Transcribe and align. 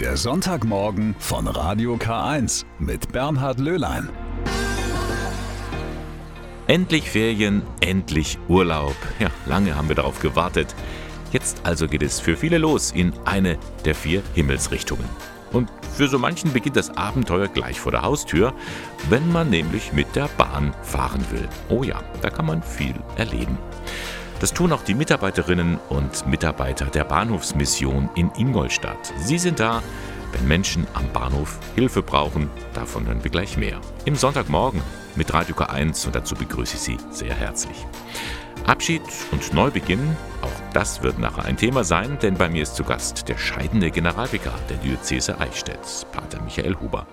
Der 0.00 0.18
Sonntagmorgen 0.18 1.14
von 1.18 1.46
Radio 1.46 1.94
K1 1.94 2.66
mit 2.78 3.12
Bernhard 3.12 3.58
Löhlein. 3.58 4.10
Endlich 6.66 7.10
Ferien, 7.10 7.62
endlich 7.80 8.38
Urlaub. 8.46 8.94
Ja, 9.18 9.28
lange 9.46 9.74
haben 9.74 9.88
wir 9.88 9.96
darauf 9.96 10.20
gewartet. 10.20 10.74
Jetzt 11.32 11.62
also 11.64 11.88
geht 11.88 12.02
es 12.02 12.20
für 12.20 12.36
viele 12.36 12.58
los 12.58 12.92
in 12.92 13.14
eine 13.24 13.58
der 13.86 13.94
vier 13.94 14.22
Himmelsrichtungen. 14.34 15.08
Und 15.52 15.70
für 15.96 16.08
so 16.08 16.18
manchen 16.18 16.52
beginnt 16.52 16.76
das 16.76 16.94
Abenteuer 16.94 17.48
gleich 17.48 17.80
vor 17.80 17.92
der 17.92 18.02
Haustür, 18.02 18.52
wenn 19.08 19.32
man 19.32 19.48
nämlich 19.48 19.94
mit 19.94 20.14
der 20.14 20.28
Bahn 20.36 20.74
fahren 20.82 21.24
will. 21.30 21.48
Oh 21.70 21.84
ja, 21.84 22.02
da 22.20 22.28
kann 22.28 22.44
man 22.44 22.62
viel 22.62 22.96
erleben. 23.16 23.56
Das 24.38 24.52
tun 24.52 24.72
auch 24.72 24.82
die 24.82 24.94
Mitarbeiterinnen 24.94 25.78
und 25.88 26.26
Mitarbeiter 26.26 26.86
der 26.86 27.04
Bahnhofsmission 27.04 28.10
in 28.16 28.30
Ingolstadt. 28.36 29.12
Sie 29.18 29.38
sind 29.38 29.60
da, 29.60 29.82
wenn 30.32 30.46
Menschen 30.46 30.86
am 30.92 31.10
Bahnhof 31.10 31.58
Hilfe 31.74 32.02
brauchen. 32.02 32.50
Davon 32.74 33.06
hören 33.06 33.24
wir 33.24 33.30
gleich 33.30 33.56
mehr. 33.56 33.80
Im 34.04 34.14
Sonntagmorgen 34.14 34.82
mit 35.14 35.32
Radio 35.32 35.54
K1 35.54 36.06
und 36.06 36.14
dazu 36.14 36.34
begrüße 36.34 36.76
ich 36.76 36.82
Sie 36.82 36.96
sehr 37.10 37.34
herzlich. 37.34 37.86
Abschied 38.66 39.02
und 39.32 39.54
Neubeginn, 39.54 40.16
auch 40.42 40.72
das 40.74 41.02
wird 41.02 41.18
nachher 41.18 41.44
ein 41.44 41.56
Thema 41.56 41.84
sein, 41.84 42.18
denn 42.20 42.34
bei 42.34 42.48
mir 42.48 42.64
ist 42.64 42.76
zu 42.76 42.84
Gast 42.84 43.28
der 43.28 43.38
scheidende 43.38 43.90
Generalvikar 43.90 44.58
der 44.68 44.76
Diözese 44.78 45.38
Eichstätt, 45.40 46.06
Pater 46.12 46.42
Michael 46.42 46.76
Huber. 46.80 47.06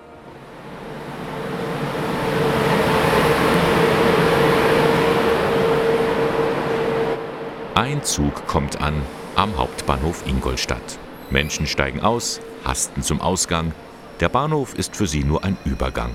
Ein 7.76 8.04
Zug 8.04 8.46
kommt 8.46 8.82
an 8.82 9.02
am 9.36 9.58
Hauptbahnhof 9.58 10.28
Ingolstadt. 10.28 11.00
Menschen 11.32 11.66
steigen 11.66 12.02
aus, 12.02 12.40
hasten 12.64 13.02
zum 13.02 13.20
Ausgang. 13.20 13.72
Der 14.20 14.30
Bahnhof 14.30 14.76
ist 14.78 14.96
für 14.96 15.08
sie 15.08 15.24
nur 15.24 15.44
ein 15.44 15.58
Übergang. 15.66 16.12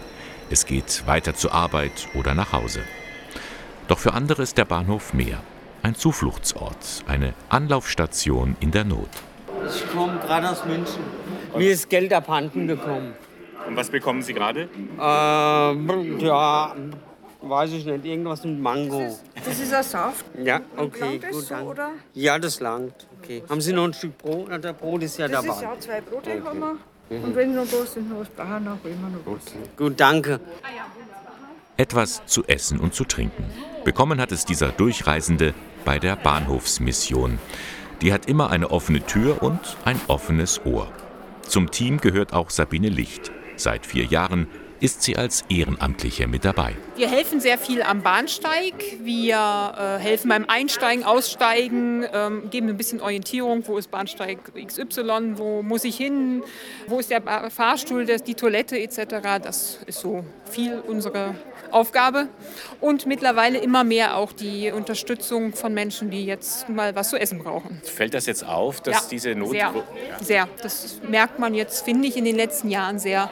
Es 0.50 0.67
geht 0.67 1.05
weiter 1.09 1.34
zur 1.34 1.53
Arbeit 1.53 2.06
oder 2.15 2.37
nach 2.37 2.53
Hause. 2.53 2.83
Doch 3.89 3.98
für 3.98 4.15
andere 4.15 4.42
ist 4.42 4.56
der 4.56 4.67
Bahnhof 4.67 5.12
mehr. 5.12 5.41
Ein 5.83 5.97
Zufluchtsort, 5.97 7.03
eine 7.09 7.34
Anlaufstation 7.48 8.56
in 8.61 8.70
der 8.70 8.84
Not. 8.84 9.11
Ich 9.67 9.91
komme 9.91 10.20
gerade 10.20 10.50
aus 10.50 10.65
München. 10.65 11.03
Mir 11.56 11.72
ist 11.72 11.91
Geld 11.91 12.12
abhanden 12.12 12.69
gekommen. 12.69 13.15
Und 13.67 13.77
was 13.77 13.91
bekommen 13.91 14.22
Sie 14.22 14.33
gerade? 14.33 14.69
Äh, 14.97 16.25
ja, 16.25 16.77
weiß 17.43 17.72
ich 17.72 17.84
nicht, 17.84 18.05
irgendwas 18.05 18.45
mit 18.45 18.61
Mango. 18.61 19.19
Das 19.44 19.58
ist 19.58 19.72
ein 19.72 19.83
Saft. 19.83 20.25
Ja, 20.42 20.61
okay, 20.77 21.00
Langt 21.00 21.22
das 21.25 21.31
gut, 21.31 21.42
so, 21.44 21.55
danke. 21.55 21.70
oder? 21.70 21.91
Ja, 22.14 22.39
das 22.39 22.61
langt. 22.61 22.94
Okay. 23.22 23.42
Haben 23.48 23.61
Sie 23.61 23.72
noch 23.72 23.84
ein 23.84 23.94
Stück 23.94 24.19
Brot? 24.19 24.47
Na, 24.50 24.58
Der 24.58 24.72
Brot 24.72 25.03
ist 25.03 25.19
ja 25.19 25.28
Das 25.28 25.44
dabei. 25.44 25.56
ist 25.56 25.62
ja 25.62 25.81
zwei 25.81 26.00
Brote 26.00 26.42
haben 26.44 26.58
wir. 26.61 26.77
Und 27.11 27.34
wenn 27.36 27.55
noch 27.55 27.64
was 27.72 27.94
sind, 27.94 28.11
noch 28.11 28.20
was 28.20 28.28
brauchen 28.28 28.50
wir 28.50 28.61
noch 28.61 28.84
immer 28.84 29.09
noch 29.09 29.25
was. 29.36 29.53
Gut, 29.77 29.98
danke. 29.98 30.41
Etwas 31.77 32.22
zu 32.27 32.44
essen 32.47 32.81
und 32.81 32.94
zu 32.94 33.05
trinken. 33.05 33.44
Bekommen 33.84 34.20
hat 34.20 34.33
es 34.33 34.44
dieser 34.44 34.69
Durchreisende 34.72 35.55
bei 35.84 35.98
der 35.98 36.16
Bahnhofsmission. 36.16 37.39
Die 38.03 38.12
hat 38.12 38.27
immer 38.27 38.50
eine 38.50 38.70
offene 38.70 39.00
Tür 39.00 39.42
und 39.42 39.61
ein 39.84 40.00
offenes 40.09 40.61
Ohr. 40.66 40.89
Zum 41.42 41.70
Team 41.70 41.98
gehört 41.98 42.33
auch 42.33 42.50
Sabine 42.50 42.89
Licht. 42.89 43.31
Seit 43.56 43.86
vier 43.86 44.05
Jahren 44.05 44.48
ist 44.81 45.03
sie 45.03 45.17
als 45.17 45.45
Ehrenamtliche 45.48 46.27
mit 46.27 46.45
dabei. 46.45 46.75
Wir 46.97 47.09
helfen 47.09 47.41
sehr 47.41 47.59
viel 47.59 47.83
am 47.83 48.03
Bahnsteig. 48.03 48.75
Wir 49.03 49.37
äh, 49.37 50.03
helfen 50.03 50.29
beim 50.29 50.45
Einsteigen, 50.48 51.05
Aussteigen, 51.05 52.05
ähm, 52.12 52.51
geben 52.51 52.69
ein 52.69 52.77
bisschen 52.77 53.01
Orientierung. 53.01 53.67
Wo 53.67 53.79
ist 53.79 53.91
Bahnsteig 53.91 54.39
XY? 54.67 55.33
Wo 55.37 55.62
muss 55.62 55.84
ich 55.84 55.97
hin? 55.97 56.43
Wo 56.87 56.99
ist 57.01 57.11
der 57.11 57.21
Ba- 57.21 57.51
Fahrstuhl, 57.51 58.06
das, 58.06 58.23
die 58.23 58.34
Toilette 58.34 58.79
etc.? 58.79 59.41
Das 59.43 59.79
ist 59.87 60.01
so 60.01 60.25
viel 60.51 60.81
unsere 60.87 61.34
Aufgabe. 61.71 62.29
Und 62.81 63.05
mittlerweile 63.06 63.59
immer 63.59 63.84
mehr 63.84 64.16
auch 64.16 64.33
die 64.33 64.71
Unterstützung 64.71 65.53
von 65.55 65.75
Menschen, 65.75 66.10
die 66.10 66.25
jetzt 66.25 66.69
mal 66.69 66.95
was 66.95 67.10
zu 67.10 67.16
essen 67.21 67.39
brauchen. 67.41 67.81
Fällt 67.84 68.15
das 68.15 68.27
jetzt 68.27 68.47
auf, 68.47 68.81
dass 68.81 69.09
diese 69.09 69.34
Not. 69.34 69.50
Sehr, 69.50 69.72
sehr. 70.22 70.49
Das 70.62 71.00
merkt 71.09 71.39
man 71.39 71.53
jetzt, 71.55 71.84
finde 71.84 72.09
ich, 72.09 72.16
in 72.16 72.25
den 72.25 72.37
letzten 72.37 72.71
Jahren 72.71 72.99
sehr 72.99 73.31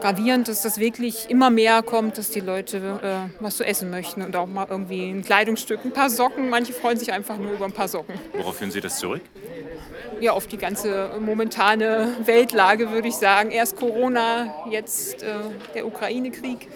gravierend, 0.00 0.48
dass 0.48 0.62
das 0.62 0.78
wirklich 0.78 1.30
immer 1.30 1.50
mehr 1.50 1.82
kommt, 1.82 2.18
dass 2.18 2.30
die 2.30 2.40
Leute 2.40 3.28
äh, 3.30 3.42
was 3.42 3.56
zu 3.56 3.64
essen 3.64 3.90
möchten 3.90 4.22
und 4.22 4.36
auch 4.36 4.46
mal 4.46 4.66
irgendwie 4.68 5.10
ein 5.10 5.22
Kleidungsstück, 5.22 5.84
ein 5.84 5.92
paar 5.92 6.10
Socken. 6.10 6.50
Manche 6.50 6.72
freuen 6.72 6.98
sich 6.98 7.12
einfach 7.12 7.36
nur 7.36 7.52
über 7.52 7.64
ein 7.64 7.72
paar 7.72 7.88
Socken. 7.88 8.14
Worauf 8.32 8.56
führen 8.56 8.70
Sie 8.70 8.80
das 8.80 8.98
zurück? 8.98 9.22
Ja, 10.20 10.32
auf 10.32 10.46
die 10.46 10.58
ganze 10.58 11.10
momentane 11.20 12.16
Weltlage 12.24 12.90
würde 12.90 13.08
ich 13.08 13.16
sagen. 13.16 13.50
Erst 13.50 13.76
Corona, 13.76 14.54
jetzt 14.70 15.22
äh, 15.22 15.34
der 15.74 15.86
Ukraine-Krieg. 15.86 16.68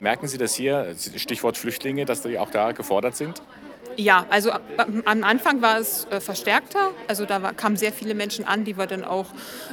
Merken 0.00 0.28
Sie 0.28 0.38
das 0.38 0.54
hier, 0.54 0.94
Stichwort 1.16 1.56
Flüchtlinge, 1.56 2.04
dass 2.04 2.22
die 2.22 2.38
auch 2.38 2.50
da 2.50 2.72
gefordert 2.72 3.16
sind? 3.16 3.42
Ja, 3.96 4.26
also 4.28 4.52
a- 4.52 4.60
am 5.06 5.24
Anfang 5.24 5.62
war 5.62 5.78
es 5.78 6.06
äh, 6.10 6.20
verstärkter. 6.20 6.90
Also 7.08 7.24
da 7.24 7.38
kamen 7.52 7.76
sehr 7.76 7.92
viele 7.92 8.14
Menschen 8.14 8.46
an, 8.46 8.64
die 8.64 8.76
wir 8.76 8.86
dann 8.86 9.04
auch 9.04 9.26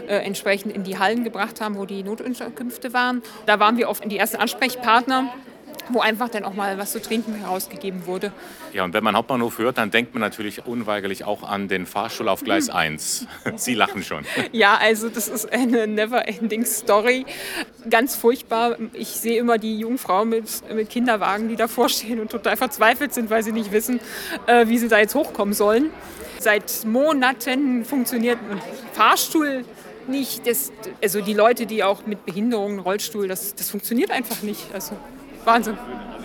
äh, 0.08 0.16
entsprechend 0.18 0.74
in 0.74 0.84
die 0.84 0.98
Hallen 0.98 1.24
gebracht 1.24 1.60
haben, 1.62 1.76
wo 1.78 1.86
die 1.86 2.04
Notunterkünfte 2.04 2.94
waren. 2.94 3.22
Da 3.46 3.60
waren 3.60 3.78
wir 3.78 3.90
oft 3.90 4.10
die 4.10 4.18
ersten 4.18 4.38
Ansprechpartner, 4.38 5.34
wo 5.90 6.00
einfach 6.00 6.30
dann 6.30 6.46
auch 6.46 6.54
mal 6.54 6.78
was 6.78 6.92
zu 6.92 7.02
trinken 7.02 7.36
herausgegeben 7.36 8.06
wurde. 8.06 8.32
Ja, 8.72 8.84
und 8.84 8.94
wenn 8.94 9.04
man 9.04 9.16
Hauptbahnhof 9.16 9.58
hört, 9.58 9.78
dann 9.78 9.92
denkt 9.92 10.14
man 10.14 10.22
natürlich 10.22 10.66
unweigerlich 10.66 11.26
auch 11.26 11.44
an 11.44 11.68
den 11.68 11.86
Fahrstuhl 11.86 12.28
auf 12.30 12.44
Gleis 12.44 12.70
1. 12.70 13.28
Sie 13.56 13.74
lachen 13.74 14.04
schon. 14.04 14.26
Ja, 14.52 14.78
also 14.80 15.10
das 15.10 15.30
ist 15.30 15.52
eine 15.52 15.88
never-ending 15.88 16.66
Story. 16.66 17.26
Ganz 17.90 18.16
furchtbar. 18.16 18.78
Ich 18.94 19.08
sehe 19.08 19.40
immer 19.40 19.58
die 19.58 19.80
jungen 19.80 19.98
Frauen 19.98 20.30
mit, 20.30 20.46
mit 20.74 20.90
Kinderwagen, 20.90 21.50
die 21.50 21.56
davor 21.56 21.90
stehen 21.90 22.20
und 22.20 22.30
total 22.30 22.56
verzweifelt 22.56 23.14
sind, 23.14 23.30
weil 23.30 23.44
sie 23.44 23.52
nicht 23.52 23.72
wissen, 23.72 24.00
äh, 24.46 24.68
wie 24.68 24.78
sie 24.78 24.88
da 24.88 25.00
jetzt 25.00 25.16
hochkommen 25.16 25.54
sollen. 25.54 25.90
Seit 26.40 26.86
Monaten 26.86 27.84
funktioniert 27.86 28.38
ein 28.50 28.62
Fahrstuhl 28.94 29.66
nicht. 30.08 30.46
Das, 30.48 30.72
also 31.02 31.22
die 31.22 31.34
Leute, 31.34 31.66
die 31.66 31.84
auch 31.84 32.06
mit 32.06 32.26
Behinderungen, 32.26 32.80
Rollstuhl, 32.80 33.28
das, 33.28 33.56
das 33.56 33.70
funktioniert 33.70 34.12
einfach 34.12 34.42
nicht. 34.42 34.74
Also 34.74 34.98
Wahnsinn. 35.46 35.78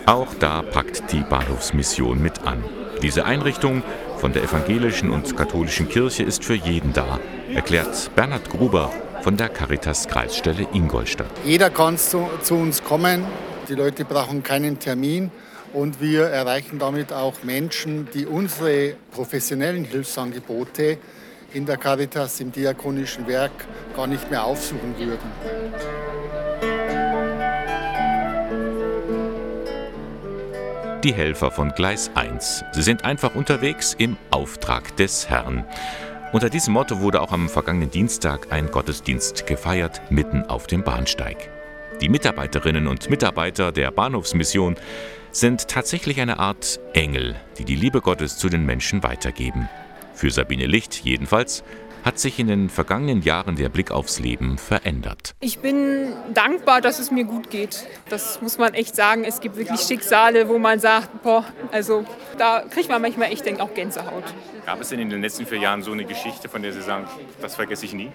Auch 0.05 0.33
da 0.39 0.61
packt 0.61 1.11
die 1.11 1.21
Bahnhofsmission 1.21 2.21
mit 2.21 2.43
an. 2.43 2.63
Diese 3.01 3.25
Einrichtung 3.25 3.83
von 4.17 4.33
der 4.33 4.43
evangelischen 4.43 5.09
und 5.09 5.37
katholischen 5.37 5.87
Kirche 5.87 6.23
ist 6.23 6.43
für 6.43 6.55
jeden 6.55 6.93
da, 6.93 7.19
erklärt 7.53 8.11
Bernhard 8.15 8.49
Gruber 8.49 8.91
von 9.21 9.37
der 9.37 9.49
Caritas 9.49 10.07
Kreisstelle 10.07 10.67
Ingolstadt. 10.73 11.29
Jeder 11.45 11.69
kann 11.69 11.97
zu, 11.97 12.29
zu 12.41 12.55
uns 12.55 12.83
kommen. 12.83 13.25
Die 13.67 13.75
Leute 13.75 14.05
brauchen 14.05 14.43
keinen 14.43 14.79
Termin. 14.79 15.31
Und 15.71 16.01
wir 16.01 16.23
erreichen 16.23 16.79
damit 16.79 17.13
auch 17.13 17.43
Menschen, 17.43 18.07
die 18.13 18.25
unsere 18.25 18.95
professionellen 19.11 19.83
Hilfsangebote 19.83 20.97
in 21.53 21.65
der 21.65 21.77
Caritas 21.77 22.39
im 22.39 22.51
diakonischen 22.51 23.27
Werk 23.27 23.51
gar 23.95 24.07
nicht 24.07 24.31
mehr 24.31 24.43
aufsuchen 24.43 24.95
würden. 24.97 26.78
Die 31.03 31.13
Helfer 31.13 31.49
von 31.49 31.71
Gleis 31.71 32.11
1. 32.15 32.65
Sie 32.73 32.81
sind 32.81 33.05
einfach 33.05 33.33
unterwegs 33.33 33.95
im 33.97 34.17
Auftrag 34.31 34.97
des 34.97 35.29
Herrn. 35.29 35.63
Unter 36.33 36.49
diesem 36.49 36.73
Motto 36.73 36.99
wurde 36.99 37.21
auch 37.21 37.31
am 37.31 37.47
vergangenen 37.47 37.89
Dienstag 37.89 38.51
ein 38.51 38.69
Gottesdienst 38.69 39.47
gefeiert, 39.47 40.01
mitten 40.09 40.43
auf 40.43 40.67
dem 40.67 40.83
Bahnsteig. 40.83 41.37
Die 42.01 42.09
Mitarbeiterinnen 42.09 42.85
und 42.87 43.09
Mitarbeiter 43.09 43.71
der 43.71 43.91
Bahnhofsmission 43.91 44.75
sind 45.31 45.69
tatsächlich 45.69 46.19
eine 46.19 46.37
Art 46.37 46.81
Engel, 46.91 47.37
die 47.57 47.63
die 47.63 47.77
Liebe 47.77 48.01
Gottes 48.01 48.37
zu 48.37 48.49
den 48.49 48.65
Menschen 48.65 49.01
weitergeben. 49.01 49.69
Für 50.13 50.31
Sabine 50.31 50.65
Licht 50.65 51.05
jedenfalls 51.05 51.63
hat 52.03 52.19
sich 52.19 52.39
in 52.39 52.47
den 52.47 52.69
vergangenen 52.69 53.21
Jahren 53.21 53.55
der 53.55 53.69
Blick 53.69 53.91
aufs 53.91 54.19
Leben 54.19 54.57
verändert. 54.57 55.35
Ich 55.39 55.59
bin 55.59 56.13
dankbar, 56.33 56.81
dass 56.81 56.99
es 56.99 57.11
mir 57.11 57.23
gut 57.23 57.49
geht. 57.49 57.85
Das 58.09 58.41
muss 58.41 58.57
man 58.57 58.73
echt 58.73 58.95
sagen. 58.95 59.23
Es 59.23 59.41
gibt 59.41 59.57
wirklich 59.57 59.81
Schicksale, 59.81 60.49
wo 60.49 60.57
man 60.57 60.79
sagt, 60.79 61.23
boah, 61.23 61.45
also 61.71 62.05
da 62.37 62.63
kriegt 62.69 62.89
man 62.89 63.01
manchmal 63.01 63.31
echt 63.31 63.45
denk, 63.45 63.59
auch 63.59 63.73
Gänsehaut. 63.73 64.23
Gab 64.65 64.81
es 64.81 64.89
denn 64.89 64.99
in 64.99 65.09
den 65.09 65.21
letzten 65.21 65.45
vier 65.45 65.59
Jahren 65.59 65.81
so 65.81 65.91
eine 65.91 66.05
Geschichte, 66.05 66.47
von 66.49 66.61
der 66.61 66.73
Sie 66.73 66.81
sagen, 66.81 67.07
das 67.41 67.55
vergesse 67.55 67.85
ich 67.85 67.93
nie? 67.93 68.11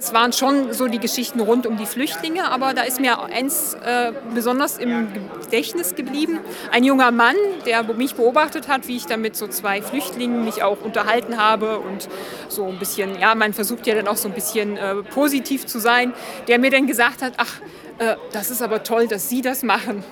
Es 0.00 0.12
waren 0.12 0.32
schon 0.32 0.72
so 0.72 0.86
die 0.86 0.98
Geschichten 0.98 1.40
rund 1.40 1.66
um 1.66 1.76
die 1.76 1.86
Flüchtlinge, 1.86 2.50
aber 2.50 2.74
da 2.74 2.82
ist 2.82 3.00
mir 3.00 3.20
eins 3.22 3.74
äh, 3.74 4.12
besonders 4.34 4.78
im 4.78 5.08
Gedächtnis 5.42 5.94
geblieben. 5.94 6.38
Ein 6.70 6.84
junger 6.84 7.10
Mann, 7.10 7.36
der 7.66 7.82
mich 7.94 8.14
beobachtet 8.14 8.68
hat, 8.68 8.86
wie 8.86 8.96
ich 8.96 9.06
da 9.06 9.16
mit 9.16 9.36
so 9.36 9.48
zwei 9.48 9.82
Flüchtlingen 9.82 10.44
mich 10.44 10.62
auch 10.62 10.80
unterhalten 10.82 11.36
habe 11.36 11.78
und 11.78 12.08
so 12.48 12.66
ein 12.66 12.78
bisschen, 12.78 13.18
ja, 13.18 13.34
man 13.34 13.52
versucht 13.52 13.86
ja 13.86 13.94
dann 13.94 14.08
auch 14.08 14.16
so 14.16 14.28
ein 14.28 14.34
bisschen 14.34 14.76
äh, 14.76 14.96
positiv 14.96 15.66
zu 15.66 15.78
sein, 15.78 16.12
der 16.46 16.58
mir 16.58 16.70
dann 16.70 16.86
gesagt 16.86 17.22
hat, 17.22 17.34
ach, 17.36 17.60
äh, 17.98 18.16
das 18.32 18.50
ist 18.50 18.62
aber 18.62 18.82
toll, 18.82 19.08
dass 19.08 19.28
Sie 19.28 19.42
das 19.42 19.62
machen. 19.62 20.04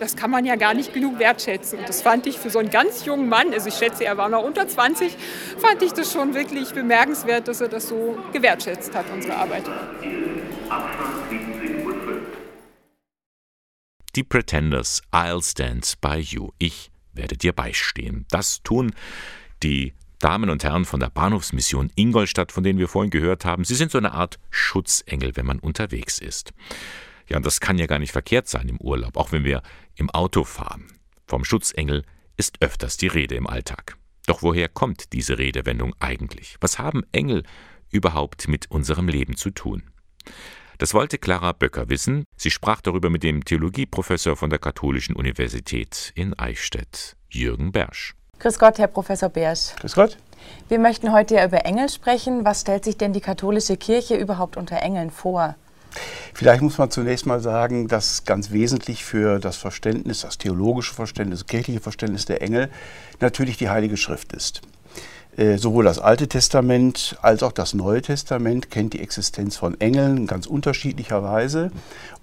Das 0.00 0.16
kann 0.16 0.30
man 0.30 0.44
ja 0.46 0.56
gar 0.56 0.74
nicht 0.74 0.92
genug 0.92 1.18
wertschätzen. 1.18 1.78
Und 1.78 1.88
das 1.88 2.02
fand 2.02 2.26
ich 2.26 2.38
für 2.38 2.50
so 2.50 2.58
einen 2.58 2.70
ganz 2.70 3.04
jungen 3.04 3.28
Mann, 3.28 3.52
also 3.52 3.68
ich 3.68 3.74
schätze, 3.74 4.04
er 4.04 4.16
war 4.16 4.28
noch 4.28 4.42
unter 4.42 4.66
20, 4.66 5.14
fand 5.58 5.82
ich 5.82 5.92
das 5.92 6.12
schon 6.12 6.34
wirklich 6.34 6.72
bemerkenswert, 6.72 7.46
dass 7.46 7.60
er 7.60 7.68
das 7.68 7.88
so 7.88 8.18
gewertschätzt 8.32 8.94
hat, 8.94 9.04
unsere 9.12 9.36
Arbeit. 9.36 9.64
Die 14.16 14.24
Pretenders, 14.24 15.02
I'll 15.12 15.44
stand 15.44 16.00
by 16.00 16.16
you. 16.16 16.48
Ich 16.58 16.90
werde 17.12 17.36
dir 17.36 17.52
beistehen. 17.52 18.26
Das 18.30 18.62
tun 18.62 18.92
die 19.62 19.92
Damen 20.18 20.50
und 20.50 20.64
Herren 20.64 20.86
von 20.86 21.00
der 21.00 21.10
Bahnhofsmission 21.10 21.90
Ingolstadt, 21.94 22.52
von 22.52 22.64
denen 22.64 22.78
wir 22.78 22.88
vorhin 22.88 23.10
gehört 23.10 23.44
haben. 23.44 23.64
Sie 23.64 23.74
sind 23.74 23.92
so 23.92 23.98
eine 23.98 24.12
Art 24.12 24.38
Schutzengel, 24.50 25.36
wenn 25.36 25.46
man 25.46 25.58
unterwegs 25.58 26.18
ist. 26.18 26.52
Ja, 27.30 27.36
und 27.36 27.46
das 27.46 27.60
kann 27.60 27.78
ja 27.78 27.86
gar 27.86 28.00
nicht 28.00 28.12
verkehrt 28.12 28.48
sein 28.48 28.68
im 28.68 28.80
Urlaub, 28.80 29.16
auch 29.16 29.32
wenn 29.32 29.44
wir 29.44 29.62
im 29.94 30.10
Auto 30.10 30.44
fahren. 30.44 30.86
Vom 31.26 31.44
Schutzengel 31.44 32.04
ist 32.36 32.60
öfters 32.60 32.96
die 32.96 33.06
Rede 33.06 33.36
im 33.36 33.46
Alltag. 33.46 33.96
Doch 34.26 34.42
woher 34.42 34.68
kommt 34.68 35.12
diese 35.12 35.38
Redewendung 35.38 35.94
eigentlich? 36.00 36.56
Was 36.60 36.78
haben 36.78 37.04
Engel 37.12 37.44
überhaupt 37.90 38.48
mit 38.48 38.70
unserem 38.70 39.08
Leben 39.08 39.36
zu 39.36 39.50
tun? 39.50 39.84
Das 40.78 40.94
wollte 40.94 41.18
Clara 41.18 41.52
Böcker 41.52 41.88
wissen. 41.88 42.24
Sie 42.36 42.50
sprach 42.50 42.80
darüber 42.80 43.10
mit 43.10 43.22
dem 43.22 43.44
Theologieprofessor 43.44 44.36
von 44.36 44.50
der 44.50 44.58
Katholischen 44.58 45.14
Universität 45.14 46.12
in 46.14 46.36
Eichstätt, 46.38 47.16
Jürgen 47.28 47.70
Bersch. 47.70 48.14
Grüß 48.38 48.58
Gott, 48.58 48.78
Herr 48.78 48.88
Professor 48.88 49.28
Bersch. 49.28 49.76
Grüß 49.80 49.94
Gott. 49.94 50.16
Wir 50.68 50.78
möchten 50.78 51.12
heute 51.12 51.34
ja 51.34 51.44
über 51.44 51.66
Engel 51.66 51.90
sprechen. 51.90 52.44
Was 52.44 52.62
stellt 52.62 52.84
sich 52.84 52.96
denn 52.96 53.12
die 53.12 53.20
katholische 53.20 53.76
Kirche 53.76 54.16
überhaupt 54.16 54.56
unter 54.56 54.76
Engeln 54.80 55.10
vor? 55.10 55.54
Vielleicht 56.34 56.62
muss 56.62 56.78
man 56.78 56.90
zunächst 56.90 57.26
mal 57.26 57.40
sagen, 57.40 57.88
dass 57.88 58.24
ganz 58.24 58.50
wesentlich 58.50 59.04
für 59.04 59.38
das 59.38 59.56
Verständnis, 59.56 60.22
das 60.22 60.38
theologische 60.38 60.94
Verständnis, 60.94 61.40
das 61.40 61.46
kirchliche 61.46 61.80
Verständnis 61.80 62.24
der 62.24 62.42
Engel 62.42 62.70
natürlich 63.20 63.56
die 63.56 63.68
Heilige 63.68 63.96
Schrift 63.96 64.32
ist. 64.32 64.62
Äh, 65.40 65.56
sowohl 65.56 65.84
das 65.84 65.98
Alte 65.98 66.28
Testament 66.28 67.16
als 67.22 67.42
auch 67.42 67.52
das 67.52 67.72
Neue 67.72 68.02
Testament 68.02 68.70
kennt 68.70 68.92
die 68.92 69.00
Existenz 69.00 69.56
von 69.56 69.80
Engeln 69.80 70.26
ganz 70.26 70.46
unterschiedlicher 70.46 71.22
Weise. 71.22 71.70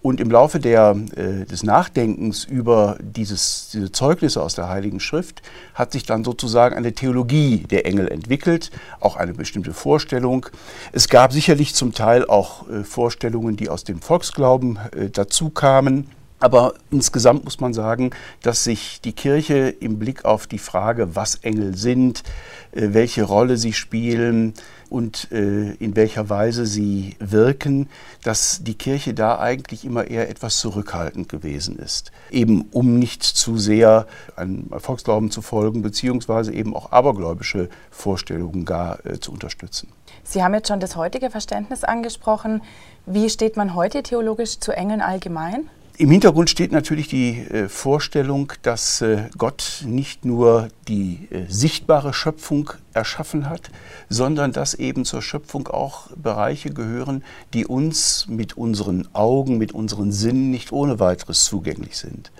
Und 0.04 0.22
im 0.22 0.30
Laufe 0.30 0.60
der, 0.60 0.96
äh, 1.16 1.46
des 1.46 1.64
Nachdenkens 1.64 2.44
über 2.44 2.96
dieses, 3.02 3.72
diese 3.74 3.92
Zeugnisse 3.92 4.44
aus 4.44 4.54
der 4.54 4.70
Heiligen 4.70 5.00
Schrift 5.00 5.42
hat 5.74 5.94
sich 5.94 6.04
dann 6.04 6.24
sozusagen 6.24 6.76
eine 6.76 6.94
Theologie 6.94 7.66
der 7.68 7.88
Engel 7.88 8.08
entwickelt, 8.08 8.70
auch 9.00 9.16
eine 9.16 9.34
bestimmte 9.34 9.74
Vorstellung. 9.74 10.46
Es 10.92 11.10
gab 11.10 11.34
sicherlich 11.34 11.74
zum 11.74 11.94
Teil 11.94 12.24
auch 12.28 12.70
äh, 12.70 12.84
Vorstellungen, 12.84 13.56
die 13.56 13.70
aus 13.70 13.84
dem 13.84 14.00
Volksglauben 14.00 14.78
dazu 15.12 15.50
kamen. 15.50 16.12
Aber 16.40 16.76
insgesamt 16.92 17.46
muss 17.46 17.60
man 17.60 17.74
sagen, 17.74 18.12
dass 18.44 18.64
sich 18.64 19.02
die 19.02 19.14
Kirche 19.14 19.70
im 19.70 19.98
Blick 19.98 20.24
auf 20.24 20.46
die 20.46 20.60
Frage, 20.60 21.16
was 21.16 21.36
Engel 21.36 21.76
sind, 21.76 22.24
äh, 22.72 22.90
welche 22.92 23.24
Rolle 23.24 23.58
sie 23.58 23.74
spielen 23.74 24.54
und 24.90 25.32
äh, 25.32 25.72
in 25.74 25.96
welcher 25.96 26.30
Weise 26.30 26.66
sie 26.66 27.16
wirken, 27.20 27.90
dass 28.24 28.64
die 28.64 28.76
Kirche 28.76 29.16
da 29.16 29.40
eigentlich 29.40 29.84
immer 29.84 30.06
eher 30.06 30.30
etwas 30.30 30.60
zurückhaltend 30.60 31.28
gewesen 31.28 31.80
ist. 31.80 32.12
Eben 32.30 32.68
um 32.72 33.00
nicht 33.00 33.24
zu 33.24 33.58
sehr 33.58 34.06
einem 34.36 34.68
Erfolgsglauben 34.72 35.32
zu 35.32 35.42
folgen, 35.42 35.82
beziehungsweise 35.82 36.54
eben 36.54 36.76
auch 36.76 36.92
abergläubische 36.92 37.70
Vorstellungen 37.90 38.64
gar 38.64 39.04
äh, 39.06 39.20
zu 39.20 39.32
unterstützen. 39.32 39.90
Sie 40.24 40.44
haben 40.44 40.54
jetzt 40.54 40.68
schon 40.68 40.80
das 40.80 40.96
heutige 40.96 41.32
Verständnis 41.32 41.84
angesprochen. 41.84 42.62
Wie 43.06 43.30
steht 43.30 43.58
man 43.58 43.74
heute 43.74 44.04
theologisch 44.04 44.60
zu 44.60 44.72
Engeln 44.72 45.02
allgemein? 45.02 45.70
Im 46.00 46.12
Hintergrund 46.12 46.52
steht 46.52 46.72
natürlich 46.72 47.08
die 47.08 47.40
äh, 47.40 47.68
Vorstellung, 47.68 48.54
dass 48.62 49.02
äh, 49.02 49.30
Gott 49.36 49.82
nicht 49.84 50.26
nur 50.26 50.68
die 50.88 51.28
äh, 51.32 51.46
sichtbare 51.48 52.14
Schöpfung 52.14 52.70
erschaffen 52.94 53.50
hat, 53.50 53.72
sondern 54.08 54.52
dass 54.52 54.76
eben 54.76 55.06
zur 55.06 55.24
Schöpfung 55.24 55.68
auch 55.68 56.12
Bereiche 56.16 56.70
gehören, 56.70 57.24
die 57.56 57.66
uns 57.66 58.28
mit 58.30 58.56
unseren 58.56 59.08
Augen, 59.14 59.58
mit 59.58 59.72
unseren 59.72 60.12
Sinnen 60.12 60.52
nicht 60.52 60.72
ohne 60.72 61.00
weiteres 61.00 61.46
zugänglich 61.46 61.98
sind. 61.98 62.32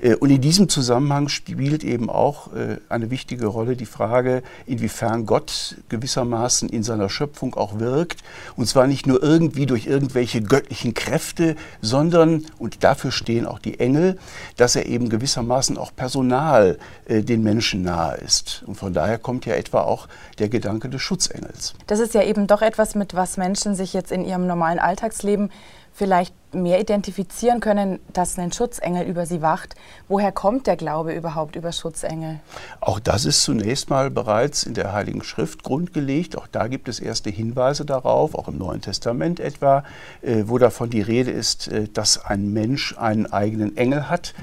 Äh, 0.00 0.14
und 0.14 0.30
in 0.30 0.40
diesem 0.40 0.68
Zusammenhang 0.68 1.28
spielt 1.28 1.84
eben 1.84 2.10
auch 2.10 2.52
äh, 2.54 2.78
eine 2.88 3.10
wichtige 3.10 3.46
Rolle 3.46 3.76
die 3.76 3.86
Frage, 3.86 4.42
inwiefern 4.66 5.26
Gott 5.26 5.76
gewissermaßen 5.88 6.68
in 6.68 6.82
seiner 6.82 7.08
Schöpfung 7.08 7.54
auch 7.54 7.78
wirkt. 7.78 8.22
Und 8.56 8.66
zwar 8.66 8.86
nicht 8.86 9.06
nur 9.06 9.22
irgendwie 9.22 9.66
durch 9.66 9.86
irgendwelche 9.86 10.42
göttlichen 10.42 10.94
Kräfte, 10.94 11.56
sondern, 11.80 12.46
und 12.58 12.84
dafür 12.84 13.10
stehen 13.10 13.46
auch 13.46 13.58
die 13.58 13.80
Engel, 13.80 14.18
dass 14.56 14.76
er 14.76 14.86
eben 14.86 15.08
gewissermaßen 15.08 15.78
auch 15.78 15.94
personal 15.94 16.78
äh, 17.06 17.22
den 17.22 17.42
Menschen 17.42 17.82
nahe 17.82 18.16
ist. 18.16 18.62
Und 18.66 18.76
von 18.76 18.92
daher 18.92 19.18
kommt 19.18 19.46
ja 19.46 19.54
etwa 19.54 19.82
auch 19.82 20.08
der 20.38 20.48
Gedanke 20.48 20.88
des 20.88 21.02
Schutzengels. 21.02 21.74
Das 21.86 22.00
ist 22.00 22.14
ja 22.14 22.22
eben 22.22 22.46
doch 22.46 22.62
etwas, 22.62 22.94
mit 22.94 23.14
was 23.14 23.36
Menschen 23.36 23.74
sich 23.74 23.92
jetzt 23.92 24.12
in 24.12 24.24
ihrem 24.24 24.46
normalen 24.46 24.78
Alltagsleben 24.78 25.50
vielleicht 25.92 26.34
mehr 26.52 26.80
identifizieren 26.80 27.60
können, 27.60 27.98
dass 28.12 28.38
ein 28.38 28.52
Schutzengel 28.52 29.06
über 29.06 29.26
sie 29.26 29.42
wacht. 29.42 29.74
Woher 30.08 30.32
kommt 30.32 30.66
der 30.66 30.76
Glaube 30.76 31.12
überhaupt 31.12 31.56
über 31.56 31.72
Schutzengel? 31.72 32.40
Auch 32.80 33.00
das 33.00 33.24
ist 33.24 33.42
zunächst 33.42 33.90
mal 33.90 34.10
bereits 34.10 34.62
in 34.62 34.74
der 34.74 34.92
Heiligen 34.92 35.22
Schrift 35.22 35.62
grundgelegt. 35.62 36.36
Auch 36.36 36.46
da 36.46 36.68
gibt 36.68 36.88
es 36.88 37.00
erste 37.00 37.30
Hinweise 37.30 37.84
darauf, 37.84 38.34
auch 38.34 38.48
im 38.48 38.58
Neuen 38.58 38.80
Testament 38.80 39.40
etwa, 39.40 39.84
äh, 40.22 40.44
wo 40.46 40.58
davon 40.58 40.90
die 40.90 41.02
Rede 41.02 41.30
ist, 41.30 41.68
äh, 41.68 41.88
dass 41.88 42.24
ein 42.24 42.52
Mensch 42.52 42.96
einen 42.98 43.26
eigenen 43.26 43.76
Engel 43.76 44.08
hat. 44.08 44.34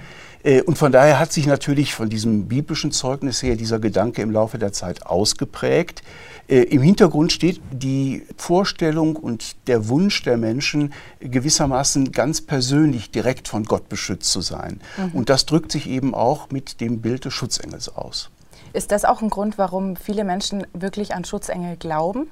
Äh, 0.46 0.62
und 0.62 0.78
von 0.78 0.92
daher 0.92 1.20
hat 1.20 1.34
sich 1.34 1.48
natürlich 1.48 1.94
von 1.94 2.10
diesem 2.10 2.48
biblischen 2.48 2.92
Zeugnis 2.92 3.42
her 3.44 3.56
dieser 3.56 3.80
Gedanke 3.80 4.22
im 4.22 4.32
Laufe 4.32 4.58
der 4.58 4.72
Zeit 4.72 5.06
ausgeprägt. 5.06 6.04
Äh, 6.48 6.62
Im 6.62 6.82
Hintergrund 6.82 7.34
steht 7.34 7.60
die 7.72 8.24
Vorstellung 8.38 9.16
und 9.16 9.56
der 9.68 9.90
Wunsch 9.90 10.22
der 10.24 10.38
Menschen, 10.38 10.94
gewissermaßen 11.20 12.12
ganz 12.12 12.42
persönlich 12.42 13.10
direkt 13.10 13.48
von 13.48 13.64
Gott 13.64 13.90
beschützt 13.90 14.32
zu 14.32 14.42
sein. 14.42 14.80
Mhm. 14.98 15.12
Und 15.14 15.30
das 15.30 15.46
drückt 15.48 15.72
sich 15.72 15.90
eben 15.90 16.14
auch 16.14 16.52
mit 16.52 16.80
dem 16.80 17.02
Bild 17.02 17.26
des 17.26 17.34
Schutzengels 17.34 17.90
aus. 17.96 18.30
Ist 18.74 18.92
das 18.92 19.06
auch 19.06 19.22
ein 19.22 19.30
Grund, 19.30 19.58
warum 19.58 19.96
viele 19.96 20.24
Menschen 20.24 20.68
wirklich 20.74 21.16
an 21.16 21.26
Schutzengel 21.26 21.78
glauben? 21.78 22.28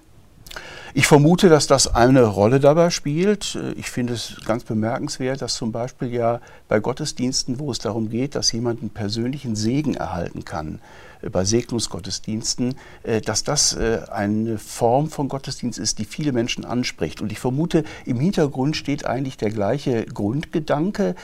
Ich 0.96 1.08
vermute, 1.08 1.50
dass 1.50 1.66
das 1.66 1.88
eine 1.88 2.24
Rolle 2.24 2.60
dabei 2.60 2.92
spielt. 2.92 3.58
Ich 3.78 3.90
finde 3.90 4.14
es 4.14 4.36
ganz 4.46 4.64
bemerkenswert, 4.64 5.42
dass 5.42 5.56
zum 5.56 5.72
Beispiel 5.72 6.14
ja 6.14 6.40
bei 6.68 6.80
Gottesdiensten, 6.80 7.58
wo 7.58 7.72
es 7.72 7.80
darum 7.80 8.10
geht, 8.10 8.36
dass 8.36 8.52
jemand 8.52 8.82
einen 8.82 8.92
persönlichen 8.92 9.56
Segen 9.56 9.96
erhalten 9.96 10.46
kann, 10.46 10.80
äh, 11.24 11.30
bei 11.30 11.46
Segnungsgottesdiensten, 11.46 12.76
äh, 13.02 13.22
dass 13.22 13.44
das 13.44 13.74
äh, 13.74 14.02
eine 14.12 14.60
Form 14.60 15.10
von 15.10 15.30
Gottesdienst 15.30 15.80
ist, 15.80 15.98
die 15.98 16.06
viele 16.06 16.32
Menschen 16.32 16.64
anspricht. 16.64 17.22
Und 17.22 17.32
ich 17.32 17.40
vermute, 17.40 17.84
im 18.06 18.20
Hintergrund 18.20 18.78
steht 18.78 19.06
eigentlich 19.06 19.38
der 19.38 19.50
gleiche 19.50 20.06
Grundgedanke, 20.06 21.16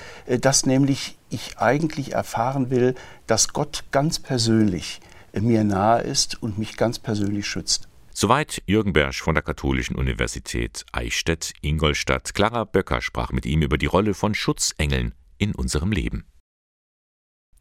dass 0.42 0.66
nämlich 0.66 1.18
ich 1.30 1.60
eigentlich 1.60 2.14
erfahren 2.14 2.72
will, 2.72 2.96
dass 3.28 3.50
Gott 3.50 3.84
ganz 3.92 4.18
persönlich 4.18 5.00
mir 5.34 5.64
nahe 5.64 6.02
ist 6.02 6.42
und 6.42 6.58
mich 6.58 6.76
ganz 6.76 6.98
persönlich 6.98 7.46
schützt. 7.46 7.89
Soweit 8.22 8.62
Jürgen 8.66 8.92
Bersch 8.92 9.22
von 9.22 9.34
der 9.34 9.44
Katholischen 9.44 9.96
Universität 9.96 10.86
Eichstätt-Ingolstadt. 10.92 12.34
Clara 12.34 12.66
Böcker 12.66 13.00
sprach 13.00 13.32
mit 13.32 13.46
ihm 13.46 13.62
über 13.62 13.78
die 13.78 13.86
Rolle 13.86 14.14
von 14.14 14.36
Schutzengeln 14.36 15.16
in 15.38 15.56
unserem 15.56 15.94
Leben. 15.94 16.26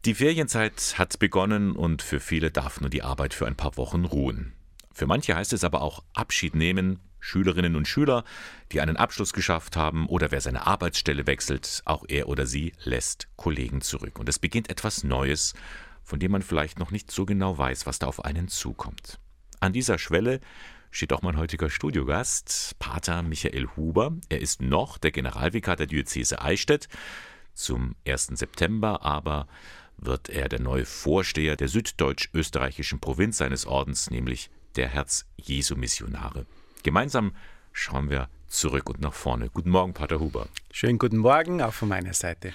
Die 0.03 0.15
Ferienzeit 0.15 0.95
hat 0.97 1.17
begonnen 1.17 1.77
und 1.77 2.01
für 2.01 2.19
viele 2.19 2.51
darf 2.51 2.81
nur 2.81 2.89
die 2.89 3.03
Arbeit 3.03 3.33
für 3.33 3.47
ein 3.47 3.55
paar 3.55 3.77
Wochen 3.77 4.03
ruhen. 4.03 4.51
Für 4.91 5.07
manche 5.07 5.33
heißt 5.33 5.53
es 5.53 5.63
aber 5.63 5.81
auch 5.81 6.03
Abschied 6.13 6.55
nehmen, 6.55 6.99
Schülerinnen 7.21 7.77
und 7.77 7.87
Schüler, 7.87 8.25
die 8.73 8.81
einen 8.81 8.97
Abschluss 8.97 9.31
geschafft 9.31 9.77
haben 9.77 10.07
oder 10.07 10.29
wer 10.29 10.41
seine 10.41 10.67
Arbeitsstelle 10.67 11.25
wechselt, 11.25 11.83
auch 11.85 12.03
er 12.09 12.27
oder 12.27 12.45
sie 12.45 12.73
lässt 12.83 13.29
Kollegen 13.37 13.79
zurück. 13.79 14.19
Und 14.19 14.27
es 14.27 14.39
beginnt 14.39 14.69
etwas 14.69 15.05
Neues, 15.05 15.53
von 16.03 16.19
dem 16.19 16.33
man 16.33 16.41
vielleicht 16.41 16.79
noch 16.79 16.91
nicht 16.91 17.11
so 17.11 17.25
genau 17.25 17.57
weiß, 17.57 17.85
was 17.85 17.99
da 17.99 18.07
auf 18.07 18.25
einen 18.25 18.49
zukommt. 18.49 19.19
An 19.59 19.73
dieser 19.73 19.97
Schwelle 19.97 20.39
steht 20.89 21.11
auch 21.11 21.21
mein 21.21 21.37
heutiger 21.37 21.69
Studiogast, 21.69 22.75
Pater 22.79 23.21
Michael 23.23 23.67
Huber. 23.75 24.13
Er 24.29 24.39
ist 24.39 24.61
noch 24.61 24.97
der 24.97 25.11
Generalvikar 25.11 25.75
der 25.75 25.85
Diözese 25.85 26.41
Eichstätt. 26.41 26.87
Zum 27.53 27.95
1. 28.07 28.27
September 28.35 29.03
aber 29.03 29.47
wird 29.97 30.29
er 30.29 30.47
der 30.47 30.61
neue 30.61 30.85
Vorsteher 30.85 31.57
der 31.57 31.67
süddeutsch-österreichischen 31.67 33.01
Provinz 33.01 33.37
seines 33.37 33.65
Ordens, 33.65 34.09
nämlich 34.09 34.49
der 34.77 34.87
Herz-Jesu-Missionare. 34.87 36.45
Gemeinsam 36.83 37.35
schauen 37.73 38.09
wir 38.09 38.29
zurück 38.47 38.89
und 38.89 39.01
nach 39.01 39.13
vorne. 39.13 39.49
Guten 39.49 39.71
Morgen, 39.71 39.93
Pater 39.93 40.21
Huber. 40.21 40.47
Schönen 40.71 40.99
guten 40.99 41.17
Morgen, 41.17 41.61
auch 41.61 41.73
von 41.73 41.89
meiner 41.89 42.13
Seite. 42.13 42.53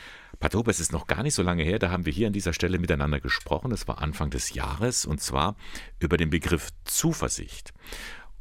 Huber, 0.53 0.71
es 0.71 0.81
ist 0.81 0.93
noch 0.93 1.07
gar 1.07 1.23
nicht 1.23 1.35
so 1.35 1.43
lange 1.43 1.63
her, 1.63 1.79
da 1.79 1.91
haben 1.91 2.05
wir 2.05 2.13
hier 2.13 2.27
an 2.27 2.33
dieser 2.33 2.53
Stelle 2.53 2.79
miteinander 2.79 3.21
gesprochen. 3.21 3.73
Es 3.73 3.89
war 3.89 4.03
Anfang 4.03 4.31
des 4.31 4.53
Jahres 4.53 5.07
und 5.07 5.23
zwar 5.23 5.57
über 6.01 6.17
den 6.17 6.29
Begriff 6.29 6.71
Zuversicht. 6.85 7.73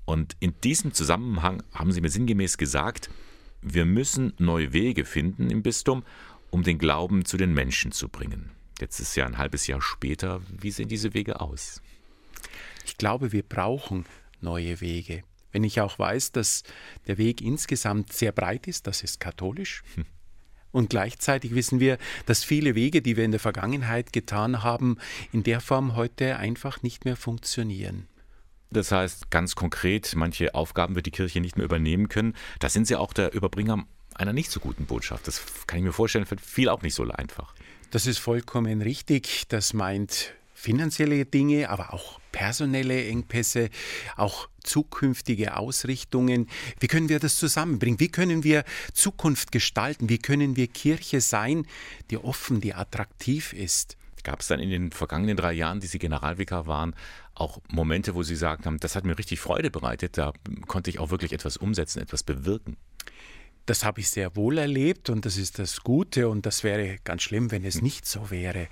Und 0.05 0.35
in 0.39 0.59
diesem 0.61 0.93
Zusammenhang 0.93 1.63
haben 1.71 1.91
Sie 1.91 2.01
mir 2.01 2.09
sinngemäß 2.09 2.57
gesagt, 2.57 3.09
wir 3.61 3.85
müssen 3.85 4.33
neue 4.37 4.73
Wege 4.73 5.05
finden 5.05 5.49
im 5.49 5.63
Bistum, 5.63 6.03
um 6.49 6.63
den 6.63 6.77
Glauben 6.77 7.23
zu 7.23 7.37
den 7.37 7.53
Menschen 7.53 7.91
zu 7.93 8.09
bringen. 8.09 8.51
Jetzt 8.79 8.99
ist 8.99 9.15
ja 9.15 9.25
ein 9.25 9.37
halbes 9.37 9.67
Jahr 9.67 9.81
später. 9.81 10.41
Wie 10.49 10.71
sehen 10.71 10.89
diese 10.89 11.13
Wege 11.13 11.39
aus? 11.39 11.81
Ich 12.85 12.97
glaube, 12.97 13.31
wir 13.31 13.43
brauchen 13.43 14.05
neue 14.41 14.81
Wege. 14.81 15.23
Wenn 15.53 15.63
ich 15.63 15.79
auch 15.79 15.97
weiß, 15.99 16.31
dass 16.31 16.63
der 17.07 17.17
Weg 17.17 17.39
insgesamt 17.41 18.11
sehr 18.11 18.31
breit 18.31 18.67
ist, 18.67 18.87
das 18.87 19.03
ist 19.03 19.19
katholisch. 19.19 19.83
Hm. 19.95 20.05
Und 20.73 20.89
gleichzeitig 20.89 21.55
wissen 21.55 21.79
wir, 21.79 21.97
dass 22.25 22.43
viele 22.43 22.75
Wege, 22.75 23.01
die 23.01 23.15
wir 23.15 23.23
in 23.23 23.31
der 23.31 23.39
Vergangenheit 23.39 24.11
getan 24.11 24.63
haben, 24.63 24.97
in 25.31 25.43
der 25.43 25.61
Form 25.61 25.95
heute 25.95 26.35
einfach 26.37 26.81
nicht 26.81 27.05
mehr 27.05 27.15
funktionieren. 27.15 28.07
Das 28.71 28.91
heißt 28.91 29.29
ganz 29.29 29.55
konkret, 29.55 30.15
manche 30.15 30.55
Aufgaben 30.55 30.95
wird 30.95 31.05
die 31.05 31.11
Kirche 31.11 31.39
nicht 31.39 31.57
mehr 31.57 31.65
übernehmen 31.65 32.09
können. 32.09 32.35
Da 32.59 32.69
sind 32.69 32.87
sie 32.87 32.95
auch 32.95 33.13
der 33.13 33.33
Überbringer 33.33 33.85
einer 34.15 34.33
nicht 34.33 34.49
so 34.49 34.59
guten 34.59 34.85
Botschaft. 34.85 35.27
Das 35.27 35.41
kann 35.67 35.77
ich 35.77 35.85
mir 35.85 35.93
vorstellen, 35.93 36.29
wird 36.29 36.41
viel 36.41 36.69
auch 36.69 36.81
nicht 36.81 36.95
so 36.95 37.03
einfach. 37.03 37.53
Das 37.91 38.07
ist 38.07 38.17
vollkommen 38.17 38.81
richtig. 38.81 39.43
Das 39.49 39.73
meint 39.73 40.33
finanzielle 40.55 41.25
Dinge, 41.25 41.69
aber 41.69 41.93
auch 41.93 42.19
personelle 42.43 43.05
Engpässe, 43.05 43.69
auch 44.17 44.49
zukünftige 44.65 45.55
Ausrichtungen. 45.55 46.49
Wie 46.81 46.87
können 46.87 47.07
wir 47.07 47.19
das 47.19 47.37
zusammenbringen? 47.37 48.01
Wie 48.01 48.09
können 48.09 48.43
wir 48.43 48.65
Zukunft 48.93 49.53
gestalten? 49.53 50.09
Wie 50.09 50.17
können 50.17 50.57
wir 50.57 50.67
Kirche 50.67 51.21
sein, 51.21 51.65
die 52.09 52.17
offen, 52.17 52.59
die 52.59 52.73
attraktiv 52.73 53.53
ist? 53.53 53.95
Gab 54.23 54.41
es 54.41 54.47
dann 54.47 54.59
in 54.59 54.69
den 54.69 54.91
vergangenen 54.91 55.37
drei 55.37 55.53
Jahren, 55.53 55.79
die 55.79 55.87
Sie 55.87 55.99
Generalvikar 55.99 56.67
waren, 56.67 56.95
auch 57.33 57.61
Momente, 57.69 58.13
wo 58.13 58.23
Sie 58.23 58.33
gesagt 58.33 58.65
haben, 58.65 58.77
das 58.77 58.97
hat 58.97 59.05
mir 59.05 59.17
richtig 59.17 59.39
Freude 59.39 59.71
bereitet, 59.71 60.17
da 60.17 60.33
konnte 60.67 60.89
ich 60.89 60.99
auch 60.99 61.11
wirklich 61.11 61.31
etwas 61.31 61.55
umsetzen, 61.55 62.01
etwas 62.01 62.23
bewirken? 62.23 62.75
Das 63.65 63.85
habe 63.85 64.01
ich 64.01 64.09
sehr 64.09 64.35
wohl 64.35 64.57
erlebt 64.57 65.09
und 65.09 65.25
das 65.25 65.37
ist 65.37 65.59
das 65.59 65.81
Gute 65.81 66.27
und 66.27 66.45
das 66.45 66.65
wäre 66.65 66.97
ganz 67.05 67.21
schlimm, 67.21 67.51
wenn 67.51 67.63
es 67.63 67.81
nicht 67.81 68.05
so 68.05 68.29
wäre. 68.29 68.67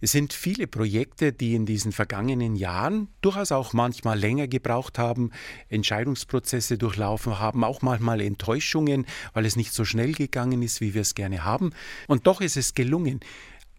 Es 0.00 0.12
sind 0.12 0.32
viele 0.32 0.66
Projekte, 0.66 1.32
die 1.32 1.54
in 1.54 1.66
diesen 1.66 1.92
vergangenen 1.92 2.56
Jahren 2.56 3.08
durchaus 3.20 3.52
auch 3.52 3.72
manchmal 3.72 4.18
länger 4.18 4.48
gebraucht 4.48 4.98
haben, 4.98 5.30
Entscheidungsprozesse 5.68 6.78
durchlaufen 6.78 7.38
haben, 7.38 7.64
auch 7.64 7.82
manchmal 7.82 8.20
Enttäuschungen, 8.20 9.06
weil 9.34 9.44
es 9.44 9.56
nicht 9.56 9.72
so 9.72 9.84
schnell 9.84 10.12
gegangen 10.12 10.62
ist, 10.62 10.80
wie 10.80 10.94
wir 10.94 11.02
es 11.02 11.14
gerne 11.14 11.44
haben. 11.44 11.72
Und 12.06 12.26
doch 12.26 12.40
ist 12.40 12.56
es 12.56 12.74
gelungen 12.74 13.20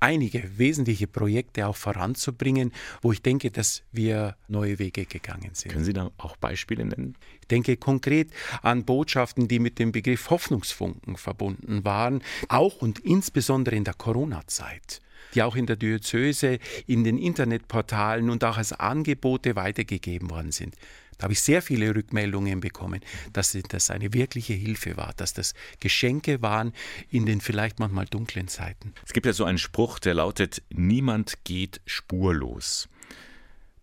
einige 0.01 0.57
wesentliche 0.57 1.07
Projekte 1.07 1.67
auch 1.67 1.75
voranzubringen, 1.75 2.73
wo 3.01 3.11
ich 3.11 3.21
denke, 3.21 3.51
dass 3.51 3.83
wir 3.91 4.35
neue 4.47 4.79
Wege 4.79 5.05
gegangen 5.05 5.51
sind. 5.53 5.71
Können 5.71 5.85
Sie 5.85 5.93
da 5.93 6.11
auch 6.17 6.35
Beispiele 6.37 6.83
nennen? 6.83 7.15
Ich 7.39 7.47
denke 7.47 7.77
konkret 7.77 8.31
an 8.63 8.83
Botschaften, 8.83 9.47
die 9.47 9.59
mit 9.59 9.79
dem 9.79 9.91
Begriff 9.91 10.29
Hoffnungsfunken 10.29 11.17
verbunden 11.17 11.85
waren, 11.85 12.23
auch 12.49 12.81
und 12.81 12.99
insbesondere 12.99 13.75
in 13.75 13.83
der 13.83 13.93
Corona-Zeit 13.93 15.01
die 15.33 15.43
auch 15.43 15.55
in 15.55 15.65
der 15.65 15.75
Diözese, 15.75 16.59
in 16.87 17.03
den 17.03 17.17
Internetportalen 17.17 18.29
und 18.29 18.43
auch 18.43 18.57
als 18.57 18.73
Angebote 18.73 19.55
weitergegeben 19.55 20.29
worden 20.29 20.51
sind. 20.51 20.75
Da 21.21 21.25
habe 21.25 21.33
ich 21.33 21.41
sehr 21.41 21.61
viele 21.61 21.95
Rückmeldungen 21.95 22.61
bekommen, 22.61 22.99
dass 23.31 23.55
das 23.69 23.91
eine 23.91 24.11
wirkliche 24.11 24.53
Hilfe 24.53 24.97
war, 24.97 25.13
dass 25.17 25.35
das 25.35 25.53
Geschenke 25.79 26.41
waren 26.41 26.73
in 27.11 27.27
den 27.27 27.41
vielleicht 27.41 27.77
manchmal 27.77 28.05
dunklen 28.05 28.47
Zeiten. 28.47 28.93
Es 29.05 29.13
gibt 29.13 29.27
ja 29.27 29.33
so 29.33 29.45
einen 29.45 29.59
Spruch, 29.59 29.99
der 29.99 30.15
lautet, 30.15 30.63
niemand 30.71 31.43
geht 31.43 31.79
spurlos. 31.85 32.89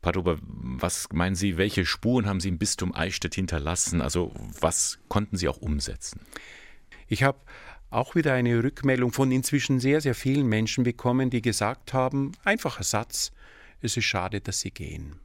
Padober, 0.02 0.38
was 0.42 1.08
meinen 1.12 1.36
Sie, 1.36 1.56
welche 1.56 1.86
Spuren 1.86 2.26
haben 2.26 2.40
Sie 2.40 2.48
im 2.48 2.58
Bistum 2.58 2.92
Eichstätt 2.92 3.36
hinterlassen? 3.36 4.00
Also 4.00 4.32
was 4.60 4.98
konnten 5.06 5.36
Sie 5.36 5.46
auch 5.46 5.58
umsetzen? 5.58 6.20
Ich 7.06 7.22
habe 7.22 7.38
auch 7.90 8.14
wieder 8.14 8.34
eine 8.34 8.62
Rückmeldung 8.62 9.12
von 9.12 9.32
inzwischen 9.32 9.80
sehr, 9.80 10.00
sehr 10.00 10.14
vielen 10.14 10.46
Menschen 10.46 10.84
bekommen, 10.84 11.30
die 11.30 11.42
gesagt 11.42 11.92
haben, 11.92 12.32
einfacher 12.44 12.84
Satz, 12.84 13.32
es 13.80 13.96
ist 13.96 14.04
schade, 14.04 14.40
dass 14.40 14.60
sie 14.60 14.70
gehen. 14.70 15.16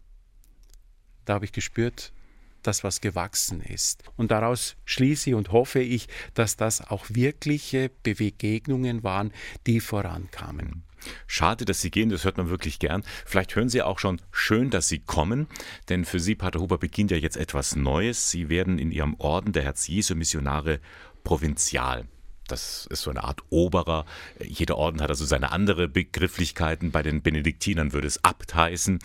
Da 1.25 1.36
habe 1.36 1.46
ich 1.46 1.51
gespürt, 1.51 2.13
dass 2.62 2.84
was 2.84 3.01
gewachsen 3.01 3.62
ist. 3.62 4.03
Und 4.15 4.32
daraus 4.32 4.75
schließe 4.86 5.36
und 5.36 5.51
hoffe 5.51 5.79
ich, 5.79 6.08
dass 6.34 6.55
das 6.55 6.82
auch 6.82 7.05
wirkliche 7.10 7.91
Begegnungen 8.03 9.03
waren, 9.03 9.32
die 9.67 9.79
vorankamen. 9.79 10.84
Schade, 11.27 11.65
dass 11.65 11.82
Sie 11.82 11.91
gehen, 11.91 12.10
das 12.10 12.24
hört 12.24 12.38
man 12.38 12.50
wirklich 12.50 12.79
gern. 12.79 13.03
Vielleicht 13.25 13.55
hören 13.58 13.67
Sie 13.67 13.82
auch 13.82 14.00
schon 14.00 14.22
schön, 14.32 14.70
dass 14.70 14.88
Sie 14.88 15.00
kommen, 15.00 15.48
denn 15.89 16.05
für 16.05 16.20
Sie, 16.20 16.34
Pater 16.34 16.62
Huber, 16.62 16.77
beginnt 16.77 17.12
ja 17.12 17.17
jetzt 17.17 17.36
etwas 17.36 17.75
Neues. 17.75 18.32
Sie 18.32 18.48
werden 18.48 18.79
in 18.79 18.91
Ihrem 18.91 19.15
Orden 19.15 19.51
der 19.51 19.63
Herz-Jesu-Missionare 19.63 20.79
Provinzial. 21.25 22.08
Das 22.48 22.88
ist 22.90 23.02
so 23.02 23.10
eine 23.10 23.24
Art 23.24 23.42
Oberer. 23.50 24.06
Jeder 24.44 24.78
Orden 24.78 25.02
hat 25.02 25.10
also 25.10 25.26
seine 25.26 25.52
andere 25.52 25.88
Begrifflichkeiten. 25.88 26.92
Bei 26.92 27.02
den 27.02 27.22
Benediktinern 27.22 27.94
würde 27.94 28.08
es 28.08 28.24
Abt 28.24 28.54
heißen. 28.54 29.00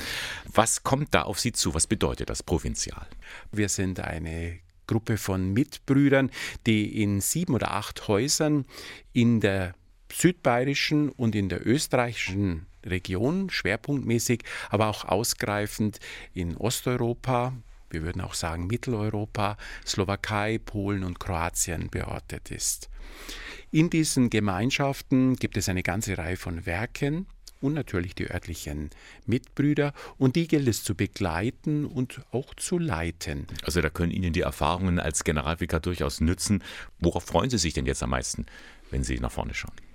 Was 0.53 0.83
kommt 0.83 1.15
da 1.15 1.23
auf 1.23 1.39
Sie 1.39 1.53
zu? 1.53 1.75
Was 1.75 1.87
bedeutet 1.87 2.31
das 2.31 2.43
Provinzial? 2.43 3.07
Wir 3.53 3.69
sind 3.69 4.01
eine 4.01 4.59
Gruppe 4.87 5.19
von 5.19 5.53
Mitbrüdern, 5.53 6.31
die 6.67 7.03
in 7.03 7.21
sieben 7.21 7.55
oder 7.55 7.73
acht 7.73 8.09
Häusern 8.09 8.65
in 9.13 9.41
der 9.41 9.75
südbayerischen 10.13 11.11
und 11.11 11.35
in 11.35 11.49
der 11.49 11.65
österreichischen 11.67 12.67
Region 12.85 13.51
schwerpunktmäßig, 13.51 14.43
aber 14.71 14.89
auch 14.89 15.05
ausgreifend 15.05 16.01
in 16.33 16.57
Osteuropa, 16.57 17.53
wir 17.91 18.03
würden 18.03 18.21
auch 18.21 18.35
sagen 18.35 18.67
Mitteleuropa, 18.67 19.57
Slowakei, 19.87 20.59
Polen 20.59 21.05
und 21.05 21.21
Kroatien 21.21 21.89
beortet 21.91 22.51
ist. 22.51 22.89
In 23.71 23.91
diesen 23.91 24.31
Gemeinschaften 24.31 25.37
gibt 25.37 25.57
es 25.57 25.69
eine 25.69 25.83
ganze 25.83 26.17
Reihe 26.17 26.37
von 26.37 26.65
Werken 26.65 27.27
und 27.61 27.75
natürlich 27.75 28.15
die 28.15 28.31
örtlichen 28.31 28.91
Mitbrüder 29.27 29.93
und 30.17 30.37
die 30.37 30.49
gilt 30.49 30.69
es 30.69 30.85
zu 30.85 30.95
begleiten 30.95 31.85
und 31.85 32.21
auch 32.31 32.55
zu 32.55 32.79
leiten. 32.79 33.47
Also 33.65 33.81
da 33.81 33.91
können 33.91 34.13
Ihnen 34.13 34.33
die 34.33 34.43
Erfahrungen 34.43 34.99
als 34.99 35.25
Generalvikar 35.25 35.81
durchaus 35.81 36.21
nützen. 36.21 36.63
Worauf 37.01 37.25
freuen 37.25 37.51
Sie 37.51 37.59
sich 37.59 37.75
denn 37.75 37.87
jetzt 37.87 38.03
am 38.03 38.11
meisten, 38.11 38.47
wenn 38.91 39.05
Sie 39.05 39.19
nach 39.19 39.33
vorne 39.33 39.55
schauen? 39.55 39.88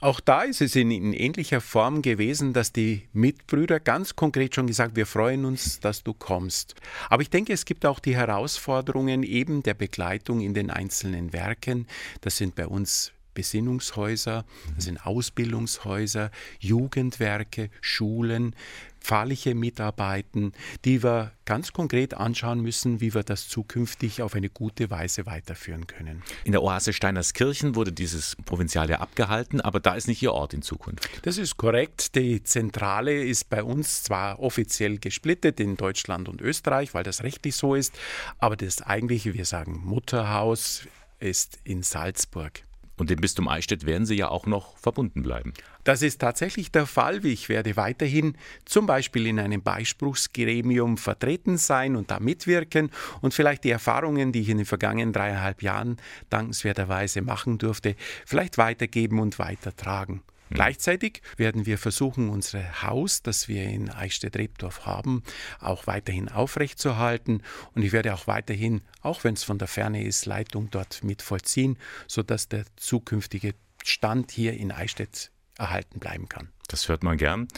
Auch 0.00 0.20
da 0.20 0.42
ist 0.42 0.60
es 0.60 0.76
in, 0.76 0.92
in, 0.92 1.12
ähnlicher 1.12 1.60
Form 1.60 2.02
gewesen, 2.02 2.52
dass 2.52 2.72
die 2.72 3.08
Mitbrüder 3.12 3.80
ganz 3.80 4.14
konkret 4.14 4.54
schon 4.54 4.68
gesagt, 4.68 4.94
wir 4.94 5.06
freuen 5.06 5.44
uns, 5.44 5.80
dass 5.80 6.04
du 6.04 6.14
kommst. 6.14 6.76
Aber 7.10 7.22
ich 7.22 7.30
denke, 7.30 7.52
es 7.52 7.64
gibt 7.64 7.84
auch 7.84 7.98
die 7.98 8.14
Herausforderungen 8.14 9.24
eben 9.24 9.64
der 9.64 9.74
Begleitung 9.74 10.40
in 10.40 10.54
den 10.54 10.70
einzelnen 10.70 11.32
Werken. 11.32 11.88
Das 12.20 12.36
sind 12.36 12.54
bei 12.54 12.68
uns 12.68 13.12
Besinnungshäuser, 13.34 14.44
das 14.74 14.84
sind 14.84 15.04
Ausbildungshäuser, 15.06 16.32
Jugendwerke, 16.58 17.70
Schulen, 17.80 18.56
pfarrliche 19.00 19.54
Mitarbeiten, 19.54 20.52
die 20.84 21.02
wir 21.02 21.32
ganz 21.44 21.72
konkret 21.72 22.14
anschauen 22.14 22.60
müssen, 22.60 23.00
wie 23.00 23.14
wir 23.14 23.22
das 23.22 23.48
zukünftig 23.48 24.22
auf 24.22 24.34
eine 24.34 24.50
gute 24.50 24.90
Weise 24.90 25.26
weiterführen 25.26 25.86
können. 25.86 26.22
In 26.44 26.52
der 26.52 26.62
Oase 26.62 26.92
Steinerskirchen 26.92 27.74
wurde 27.74 27.92
dieses 27.92 28.36
Provinzial 28.44 28.90
ja 28.90 29.00
abgehalten, 29.00 29.60
aber 29.60 29.80
da 29.80 29.94
ist 29.94 30.08
nicht 30.08 30.22
Ihr 30.22 30.32
Ort 30.32 30.54
in 30.54 30.62
Zukunft. 30.62 31.08
Das 31.22 31.38
ist 31.38 31.56
korrekt. 31.56 32.14
Die 32.16 32.42
Zentrale 32.42 33.24
ist 33.24 33.48
bei 33.48 33.62
uns 33.62 34.02
zwar 34.02 34.40
offiziell 34.40 34.98
gesplittet 34.98 35.60
in 35.60 35.76
Deutschland 35.76 36.28
und 36.28 36.40
Österreich, 36.40 36.94
weil 36.94 37.04
das 37.04 37.22
rechtlich 37.22 37.56
so 37.56 37.74
ist, 37.74 37.94
aber 38.38 38.56
das 38.56 38.82
eigentliche, 38.82 39.34
wir 39.34 39.44
sagen 39.44 39.80
Mutterhaus, 39.84 40.86
ist 41.18 41.58
in 41.64 41.82
Salzburg. 41.82 42.62
Und 42.98 43.10
dem 43.10 43.20
Bistum 43.20 43.48
Eichstätt 43.48 43.86
werden 43.86 44.06
Sie 44.06 44.16
ja 44.16 44.28
auch 44.28 44.46
noch 44.46 44.76
verbunden 44.76 45.22
bleiben. 45.22 45.54
Das 45.88 46.02
ist 46.02 46.20
tatsächlich 46.20 46.70
der 46.70 46.84
Fall. 46.84 47.24
Ich 47.24 47.48
werde 47.48 47.74
weiterhin 47.76 48.36
zum 48.66 48.84
Beispiel 48.84 49.26
in 49.26 49.40
einem 49.40 49.62
Beispruchsgremium 49.62 50.98
vertreten 50.98 51.56
sein 51.56 51.96
und 51.96 52.10
da 52.10 52.20
mitwirken 52.20 52.90
und 53.22 53.32
vielleicht 53.32 53.64
die 53.64 53.70
Erfahrungen, 53.70 54.30
die 54.30 54.42
ich 54.42 54.50
in 54.50 54.58
den 54.58 54.66
vergangenen 54.66 55.14
dreieinhalb 55.14 55.62
Jahren 55.62 55.96
dankenswerterweise 56.28 57.22
machen 57.22 57.56
durfte, 57.56 57.96
vielleicht 58.26 58.58
weitergeben 58.58 59.18
und 59.18 59.38
weitertragen. 59.38 60.20
Mhm. 60.50 60.56
Gleichzeitig 60.56 61.22
werden 61.38 61.64
wir 61.64 61.78
versuchen, 61.78 62.28
unser 62.28 62.82
Haus, 62.82 63.22
das 63.22 63.48
wir 63.48 63.64
in 63.64 63.88
Eichstätt-Rebdorf 63.88 64.84
haben, 64.84 65.22
auch 65.58 65.86
weiterhin 65.86 66.28
aufrechtzuerhalten. 66.28 67.42
Und 67.74 67.82
ich 67.82 67.92
werde 67.92 68.12
auch 68.12 68.26
weiterhin, 68.26 68.82
auch 69.00 69.24
wenn 69.24 69.32
es 69.32 69.42
von 69.42 69.56
der 69.56 69.68
Ferne 69.68 70.04
ist, 70.04 70.26
Leitung 70.26 70.68
dort 70.70 71.02
mit 71.02 71.22
vollziehen, 71.22 71.78
sodass 72.06 72.46
der 72.46 72.66
zukünftige 72.76 73.54
Stand 73.82 74.32
hier 74.32 74.52
in 74.52 74.70
Eichstätt 74.70 75.30
erhalten 75.58 76.00
bleiben 76.00 76.28
kann. 76.28 76.48
Das 76.68 76.88
hört 76.88 77.02
man 77.02 77.16
gern. 77.16 77.48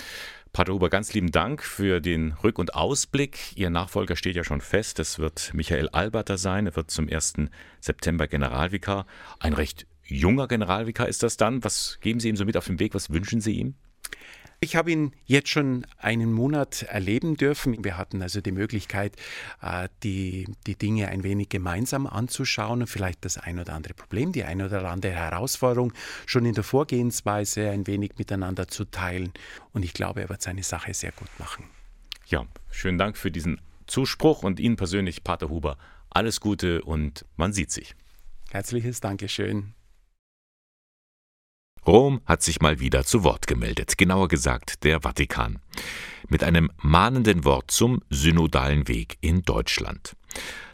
Pater 0.52 0.72
Huber, 0.72 0.90
ganz 0.90 1.14
lieben 1.14 1.30
Dank 1.30 1.62
für 1.62 2.00
den 2.00 2.32
Rück- 2.32 2.58
und 2.58 2.74
Ausblick. 2.74 3.56
Ihr 3.56 3.70
Nachfolger 3.70 4.16
steht 4.16 4.34
ja 4.34 4.42
schon 4.42 4.60
fest. 4.60 4.98
Das 4.98 5.20
wird 5.20 5.54
Michael 5.54 5.88
Alberter 5.90 6.38
sein. 6.38 6.66
Er 6.66 6.74
wird 6.74 6.90
zum 6.90 7.08
1. 7.08 7.34
September 7.80 8.26
Generalvikar. 8.26 9.06
Ein 9.38 9.52
recht 9.52 9.86
junger 10.02 10.48
Generalvikar 10.48 11.08
ist 11.08 11.22
das 11.22 11.36
dann. 11.36 11.62
Was 11.62 11.98
geben 12.00 12.18
Sie 12.18 12.28
ihm 12.28 12.36
so 12.36 12.44
mit 12.44 12.56
auf 12.56 12.66
den 12.66 12.80
Weg? 12.80 12.94
Was 12.94 13.10
wünschen 13.10 13.40
Sie 13.40 13.52
ihm? 13.52 13.74
Ich 14.62 14.76
habe 14.76 14.90
ihn 14.90 15.12
jetzt 15.24 15.48
schon 15.48 15.86
einen 15.96 16.34
Monat 16.34 16.82
erleben 16.82 17.38
dürfen. 17.38 17.82
Wir 17.82 17.96
hatten 17.96 18.20
also 18.20 18.42
die 18.42 18.52
Möglichkeit, 18.52 19.16
äh, 19.62 19.88
die, 20.02 20.48
die 20.66 20.74
Dinge 20.76 21.08
ein 21.08 21.22
wenig 21.22 21.48
gemeinsam 21.48 22.06
anzuschauen 22.06 22.82
und 22.82 22.86
vielleicht 22.86 23.24
das 23.24 23.38
ein 23.38 23.58
oder 23.58 23.72
andere 23.72 23.94
Problem, 23.94 24.32
die 24.32 24.44
ein 24.44 24.60
oder 24.60 24.84
andere 24.84 25.12
Herausforderung 25.12 25.94
schon 26.26 26.44
in 26.44 26.52
der 26.52 26.62
Vorgehensweise 26.62 27.70
ein 27.70 27.86
wenig 27.86 28.18
miteinander 28.18 28.68
zu 28.68 28.84
teilen. 28.84 29.32
Und 29.72 29.82
ich 29.82 29.94
glaube, 29.94 30.20
er 30.20 30.28
wird 30.28 30.42
seine 30.42 30.62
Sache 30.62 30.92
sehr 30.92 31.12
gut 31.12 31.30
machen. 31.38 31.64
Ja, 32.26 32.46
schönen 32.70 32.98
Dank 32.98 33.16
für 33.16 33.30
diesen 33.30 33.62
Zuspruch 33.86 34.42
und 34.42 34.60
Ihnen 34.60 34.76
persönlich, 34.76 35.24
Pater 35.24 35.48
Huber. 35.48 35.78
Alles 36.10 36.38
Gute 36.38 36.82
und 36.82 37.24
man 37.36 37.54
sieht 37.54 37.70
sich. 37.70 37.94
Herzliches 38.50 39.00
Dankeschön. 39.00 39.72
Rom 41.86 42.20
hat 42.26 42.42
sich 42.42 42.60
mal 42.60 42.78
wieder 42.80 43.04
zu 43.04 43.24
Wort 43.24 43.46
gemeldet, 43.46 43.96
genauer 43.96 44.28
gesagt 44.28 44.84
der 44.84 45.00
Vatikan, 45.00 45.58
mit 46.28 46.44
einem 46.44 46.70
mahnenden 46.82 47.44
Wort 47.44 47.70
zum 47.70 48.02
synodalen 48.10 48.86
Weg 48.86 49.16
in 49.20 49.42
Deutschland. 49.42 50.16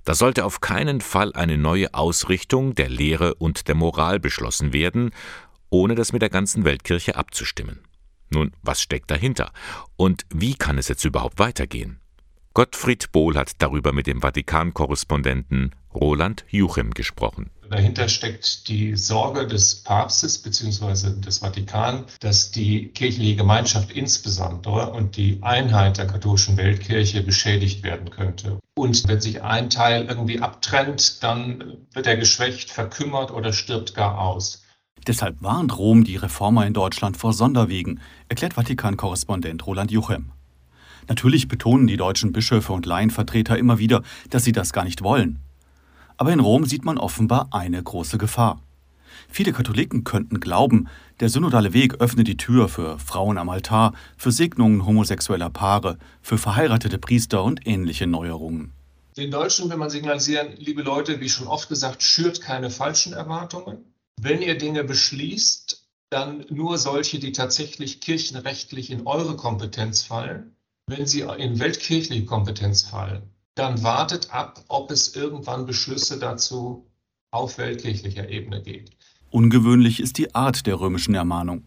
Da 0.04 0.14
sollte 0.14 0.44
auf 0.44 0.60
keinen 0.60 1.00
Fall 1.00 1.32
eine 1.32 1.58
neue 1.58 1.94
Ausrichtung 1.94 2.74
der 2.74 2.88
Lehre 2.88 3.34
und 3.34 3.68
der 3.68 3.74
Moral 3.74 4.20
beschlossen 4.20 4.72
werden, 4.72 5.10
ohne 5.70 5.94
das 5.94 6.12
mit 6.12 6.22
der 6.22 6.30
ganzen 6.30 6.64
Weltkirche 6.64 7.16
abzustimmen. 7.16 7.80
Nun, 8.30 8.52
was 8.62 8.80
steckt 8.80 9.10
dahinter? 9.10 9.52
Und 9.96 10.26
wie 10.34 10.54
kann 10.54 10.78
es 10.78 10.88
jetzt 10.88 11.04
überhaupt 11.04 11.38
weitergehen? 11.38 12.00
Gottfried 12.54 13.12
Bohl 13.12 13.36
hat 13.36 13.52
darüber 13.58 13.92
mit 13.92 14.06
dem 14.06 14.22
Vatikan-Korrespondenten 14.22 15.74
Roland 15.94 16.44
Juchim 16.48 16.92
gesprochen. 16.92 17.50
Dahinter 17.70 18.08
steckt 18.08 18.68
die 18.68 18.96
Sorge 18.96 19.46
des 19.46 19.82
Papstes 19.82 20.38
bzw. 20.38 21.20
des 21.20 21.38
Vatikan, 21.38 22.04
dass 22.20 22.50
die 22.50 22.88
kirchliche 22.88 23.36
Gemeinschaft 23.36 23.90
insbesondere 23.92 24.92
und 24.92 25.16
die 25.16 25.38
Einheit 25.42 25.98
der 25.98 26.06
katholischen 26.06 26.56
Weltkirche 26.56 27.22
beschädigt 27.22 27.82
werden 27.82 28.10
könnte. 28.10 28.58
Und 28.74 29.08
wenn 29.08 29.20
sich 29.20 29.42
ein 29.42 29.70
Teil 29.70 30.06
irgendwie 30.06 30.40
abtrennt, 30.40 31.22
dann 31.22 31.78
wird 31.92 32.06
er 32.06 32.16
geschwächt, 32.16 32.70
verkümmert 32.70 33.30
oder 33.30 33.52
stirbt 33.52 33.94
gar 33.94 34.18
aus. 34.18 34.62
Deshalb 35.06 35.40
warnt 35.40 35.76
Rom 35.78 36.04
die 36.04 36.16
Reformer 36.16 36.66
in 36.66 36.74
Deutschland 36.74 37.16
vor 37.16 37.32
Sonderwegen, 37.32 38.00
erklärt 38.28 38.54
Vatikan-Korrespondent 38.54 39.66
Roland 39.66 39.90
Juchem. 39.90 40.32
Natürlich 41.08 41.46
betonen 41.46 41.86
die 41.86 41.96
deutschen 41.96 42.32
Bischöfe 42.32 42.72
und 42.72 42.86
Laienvertreter 42.86 43.56
immer 43.56 43.78
wieder, 43.78 44.02
dass 44.30 44.44
sie 44.44 44.52
das 44.52 44.72
gar 44.72 44.84
nicht 44.84 45.02
wollen. 45.02 45.38
Aber 46.16 46.32
in 46.32 46.40
Rom 46.40 46.64
sieht 46.64 46.84
man 46.84 46.98
offenbar 46.98 47.48
eine 47.50 47.82
große 47.82 48.18
Gefahr. 48.18 48.60
Viele 49.28 49.52
Katholiken 49.52 50.04
könnten 50.04 50.40
glauben, 50.40 50.88
der 51.20 51.28
synodale 51.28 51.72
Weg 51.72 52.00
öffne 52.00 52.24
die 52.24 52.36
Tür 52.36 52.68
für 52.68 52.98
Frauen 52.98 53.38
am 53.38 53.48
Altar, 53.48 53.92
für 54.16 54.32
Segnungen 54.32 54.86
homosexueller 54.86 55.50
Paare, 55.50 55.98
für 56.22 56.38
verheiratete 56.38 56.98
Priester 56.98 57.42
und 57.42 57.66
ähnliche 57.66 58.06
Neuerungen. 58.06 58.72
Den 59.16 59.30
Deutschen 59.30 59.70
will 59.70 59.78
man 59.78 59.90
signalisieren, 59.90 60.48
liebe 60.58 60.82
Leute, 60.82 61.20
wie 61.20 61.28
schon 61.28 61.46
oft 61.46 61.68
gesagt, 61.68 62.02
schürt 62.02 62.42
keine 62.42 62.70
falschen 62.70 63.14
Erwartungen. 63.14 63.78
Wenn 64.20 64.42
ihr 64.42 64.58
Dinge 64.58 64.84
beschließt, 64.84 65.86
dann 66.10 66.44
nur 66.50 66.78
solche, 66.78 67.18
die 67.18 67.32
tatsächlich 67.32 68.00
kirchenrechtlich 68.00 68.90
in 68.90 69.06
eure 69.06 69.36
Kompetenz 69.36 70.02
fallen. 70.02 70.54
Wenn 70.86 71.06
sie 71.06 71.22
in 71.22 71.58
weltkirchliche 71.58 72.26
Kompetenz 72.26 72.82
fallen, 72.82 73.22
dann 73.56 73.82
wartet 73.82 74.32
ab, 74.32 74.62
ob 74.68 74.90
es 74.90 75.16
irgendwann 75.16 75.66
Beschlüsse 75.66 76.18
dazu 76.18 76.86
auf 77.32 77.58
weltkirchlicher 77.58 78.28
Ebene 78.28 78.62
gibt. 78.62 78.96
Ungewöhnlich 79.30 79.98
ist 79.98 80.18
die 80.18 80.34
Art 80.34 80.66
der 80.66 80.78
römischen 80.78 81.14
Ermahnung, 81.14 81.64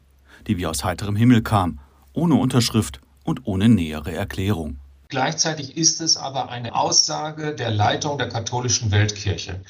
die 0.47 0.57
wie 0.57 0.67
aus 0.67 0.83
heiterem 0.83 1.15
Himmel 1.15 1.41
kam, 1.41 1.79
ohne 2.13 2.35
Unterschrift 2.35 3.01
und 3.23 3.45
ohne 3.45 3.67
nähere 3.67 4.13
Erklärung. 4.13 4.79
Gleichzeitig 5.09 5.75
ist 5.75 6.01
es 6.01 6.15
aber 6.15 6.49
eine 6.49 6.75
Aussage 6.75 7.55
der 7.55 7.71
Leitung 7.71 8.17
der 8.19 8.29
katholischen 8.29 8.91
Weltkirche. 8.91 9.63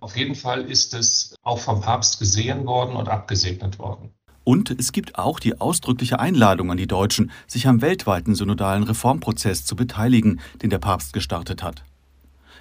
Auf 0.00 0.16
jeden 0.16 0.36
Fall 0.36 0.62
ist 0.62 0.94
es 0.94 1.34
auch 1.42 1.58
vom 1.58 1.80
Papst 1.80 2.20
gesehen 2.20 2.66
worden 2.66 2.94
und 2.94 3.08
abgesegnet 3.08 3.78
worden. 3.78 4.14
Und 4.44 4.70
es 4.78 4.92
gibt 4.92 5.18
auch 5.18 5.40
die 5.40 5.60
ausdrückliche 5.60 6.20
Einladung 6.20 6.70
an 6.70 6.76
die 6.76 6.86
Deutschen, 6.86 7.32
sich 7.46 7.66
am 7.66 7.80
weltweiten 7.80 8.34
synodalen 8.34 8.82
Reformprozess 8.82 9.64
zu 9.64 9.74
beteiligen, 9.74 10.40
den 10.62 10.68
der 10.70 10.78
Papst 10.78 11.14
gestartet 11.14 11.62
hat. 11.62 11.82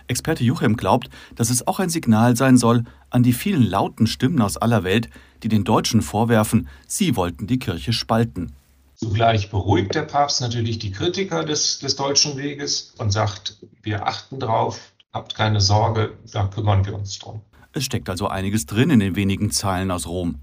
Experte 0.08 0.44
Juchem 0.44 0.76
glaubt, 0.76 1.10
dass 1.36 1.50
es 1.50 1.68
auch 1.68 1.80
ein 1.80 1.90
Signal 1.90 2.36
sein 2.36 2.58
soll 2.58 2.84
an 3.10 3.24
die 3.24 3.34
vielen 3.34 3.64
lauten 3.64 4.08
Stimmen 4.08 4.42
aus 4.42 4.58
aller 4.58 4.84
Welt, 4.84 5.10
die 5.44 5.50
den 5.50 5.64
Deutschen 5.64 6.02
vorwerfen, 6.02 6.68
sie 6.88 7.16
wollten 7.16 7.48
die 7.48 7.60
Kirche 7.60 7.94
spalten. 7.94 8.54
Zugleich 8.96 9.50
beruhigt 9.50 9.96
der 9.96 10.04
Papst 10.04 10.42
natürlich 10.42 10.80
die 10.80 10.92
Kritiker 10.92 11.44
des, 11.44 11.80
des 11.80 11.96
deutschen 11.96 12.38
Weges 12.38 12.94
und 12.98 13.12
sagt, 13.12 13.58
wir 13.82 14.08
achten 14.08 14.40
drauf, 14.40 14.80
habt 15.12 15.36
keine 15.36 15.60
Sorge, 15.60 16.14
da 16.32 16.48
kümmern 16.48 16.86
wir 16.86 16.96
uns 16.96 17.20
drum. 17.20 17.42
Es 17.74 17.84
steckt 17.84 18.10
also 18.10 18.28
einiges 18.28 18.66
drin 18.66 18.90
in 18.90 19.00
den 19.00 19.16
wenigen 19.16 19.52
Zeilen 19.52 19.92
aus 19.92 20.08
Rom 20.08 20.40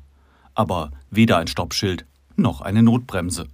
aber 0.55 0.91
weder 1.11 1.39
ein 1.39 1.47
Stoppschild 1.47 2.07
noch 2.37 2.61
eine 2.61 2.83
Notbremse. 2.83 3.47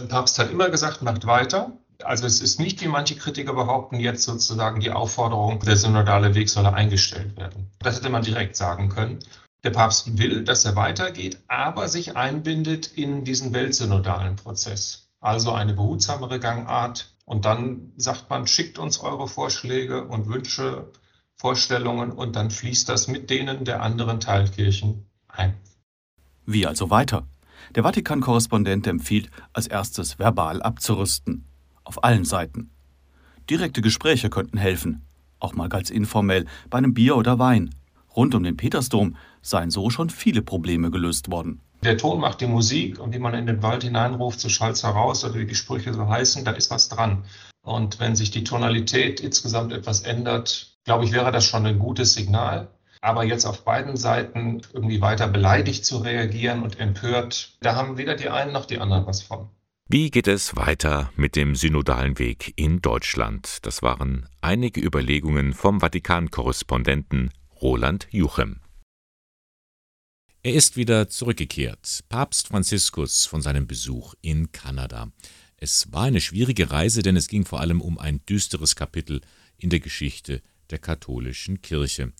Der 0.00 0.06
Papst 0.06 0.38
hat 0.38 0.50
immer 0.50 0.70
gesagt, 0.70 1.02
macht 1.02 1.26
weiter. 1.26 1.72
Also 2.02 2.26
es 2.26 2.40
ist 2.40 2.58
nicht, 2.58 2.80
wie 2.80 2.88
manche 2.88 3.16
Kritiker 3.16 3.52
behaupten, 3.52 4.00
jetzt 4.00 4.22
sozusagen 4.22 4.80
die 4.80 4.90
Aufforderung, 4.90 5.60
der 5.60 5.76
synodale 5.76 6.34
Weg 6.34 6.48
solle 6.48 6.72
eingestellt 6.72 7.36
werden. 7.36 7.70
Das 7.80 7.96
hätte 7.96 8.08
man 8.08 8.22
direkt 8.22 8.56
sagen 8.56 8.88
können. 8.88 9.18
Der 9.62 9.70
Papst 9.70 10.16
will, 10.16 10.42
dass 10.42 10.64
er 10.64 10.74
weitergeht, 10.76 11.38
aber 11.48 11.88
sich 11.88 12.16
einbindet 12.16 12.86
in 12.86 13.24
diesen 13.24 13.52
weltsynodalen 13.52 14.36
Prozess. 14.36 15.08
Also 15.20 15.52
eine 15.52 15.74
behutsamere 15.74 16.40
Gangart. 16.40 17.12
Und 17.26 17.44
dann 17.44 17.92
sagt 17.98 18.30
man, 18.30 18.46
schickt 18.46 18.78
uns 18.78 19.00
eure 19.00 19.28
Vorschläge 19.28 20.04
und 20.04 20.28
Wünsche, 20.28 20.90
Vorstellungen 21.36 22.12
und 22.12 22.36
dann 22.36 22.50
fließt 22.50 22.88
das 22.88 23.06
mit 23.06 23.28
denen 23.28 23.64
der 23.64 23.82
anderen 23.82 24.20
Teilkirchen 24.20 25.06
ein. 25.28 25.54
Wie 26.52 26.66
also 26.66 26.90
weiter? 26.90 27.28
Der 27.76 27.84
Vatikan-Korrespondent 27.84 28.88
empfiehlt, 28.88 29.30
als 29.52 29.68
erstes 29.68 30.18
verbal 30.18 30.60
abzurüsten. 30.62 31.44
Auf 31.84 32.02
allen 32.02 32.24
Seiten. 32.24 32.70
Direkte 33.48 33.82
Gespräche 33.82 34.30
könnten 34.30 34.58
helfen, 34.58 35.06
auch 35.38 35.52
mal 35.52 35.68
ganz 35.68 35.90
informell, 35.90 36.46
bei 36.68 36.78
einem 36.78 36.92
Bier 36.92 37.16
oder 37.16 37.38
Wein. 37.38 37.70
Rund 38.16 38.34
um 38.34 38.42
den 38.42 38.56
Petersdom 38.56 39.14
seien 39.42 39.70
so 39.70 39.90
schon 39.90 40.10
viele 40.10 40.42
Probleme 40.42 40.90
gelöst 40.90 41.30
worden. 41.30 41.60
Der 41.84 41.96
Ton 41.96 42.18
macht 42.18 42.40
die 42.40 42.48
Musik 42.48 42.98
und 42.98 43.14
wie 43.14 43.20
man 43.20 43.34
in 43.34 43.46
den 43.46 43.62
Wald 43.62 43.84
hineinruft, 43.84 44.40
so 44.40 44.48
schallt's 44.48 44.82
heraus 44.82 45.24
oder 45.24 45.36
wie 45.36 45.46
die 45.46 45.54
Sprüche 45.54 45.94
so 45.94 46.08
heißen, 46.08 46.44
da 46.44 46.50
ist 46.50 46.72
was 46.72 46.88
dran. 46.88 47.22
Und 47.62 48.00
wenn 48.00 48.16
sich 48.16 48.32
die 48.32 48.42
Tonalität 48.42 49.20
insgesamt 49.20 49.72
etwas 49.72 50.00
ändert, 50.00 50.76
glaube 50.84 51.04
ich, 51.04 51.12
wäre 51.12 51.30
das 51.30 51.44
schon 51.44 51.64
ein 51.64 51.78
gutes 51.78 52.14
Signal. 52.14 52.66
Aber 53.02 53.24
jetzt 53.24 53.46
auf 53.46 53.64
beiden 53.64 53.96
Seiten 53.96 54.60
irgendwie 54.72 55.00
weiter 55.00 55.26
beleidigt 55.26 55.84
zu 55.86 55.98
reagieren 55.98 56.62
und 56.62 56.78
empört, 56.78 57.56
da 57.60 57.74
haben 57.74 57.96
weder 57.96 58.14
die 58.14 58.28
einen 58.28 58.52
noch 58.52 58.66
die 58.66 58.78
anderen 58.78 59.06
was 59.06 59.22
von. 59.22 59.48
Wie 59.88 60.10
geht 60.10 60.28
es 60.28 60.54
weiter 60.54 61.10
mit 61.16 61.34
dem 61.34 61.56
synodalen 61.56 62.18
Weg 62.18 62.52
in 62.56 62.80
Deutschland? 62.80 63.58
Das 63.62 63.82
waren 63.82 64.28
einige 64.40 64.80
Überlegungen 64.80 65.52
vom 65.52 65.80
Vatikan-Korrespondenten 65.80 67.30
Roland 67.60 68.06
Juchem. 68.10 68.60
Er 70.42 70.54
ist 70.54 70.76
wieder 70.76 71.08
zurückgekehrt, 71.08 72.04
Papst 72.08 72.48
Franziskus 72.48 73.26
von 73.26 73.42
seinem 73.42 73.66
Besuch 73.66 74.14
in 74.22 74.52
Kanada. 74.52 75.10
Es 75.56 75.92
war 75.92 76.04
eine 76.04 76.20
schwierige 76.20 76.70
Reise, 76.70 77.02
denn 77.02 77.16
es 77.16 77.28
ging 77.28 77.44
vor 77.44 77.60
allem 77.60 77.80
um 77.80 77.98
ein 77.98 78.24
düsteres 78.24 78.76
Kapitel 78.76 79.20
in 79.58 79.70
der 79.70 79.80
Geschichte 79.80 80.40
der 80.70 80.78
katholischen 80.78 81.60
Kirche. 81.60 82.12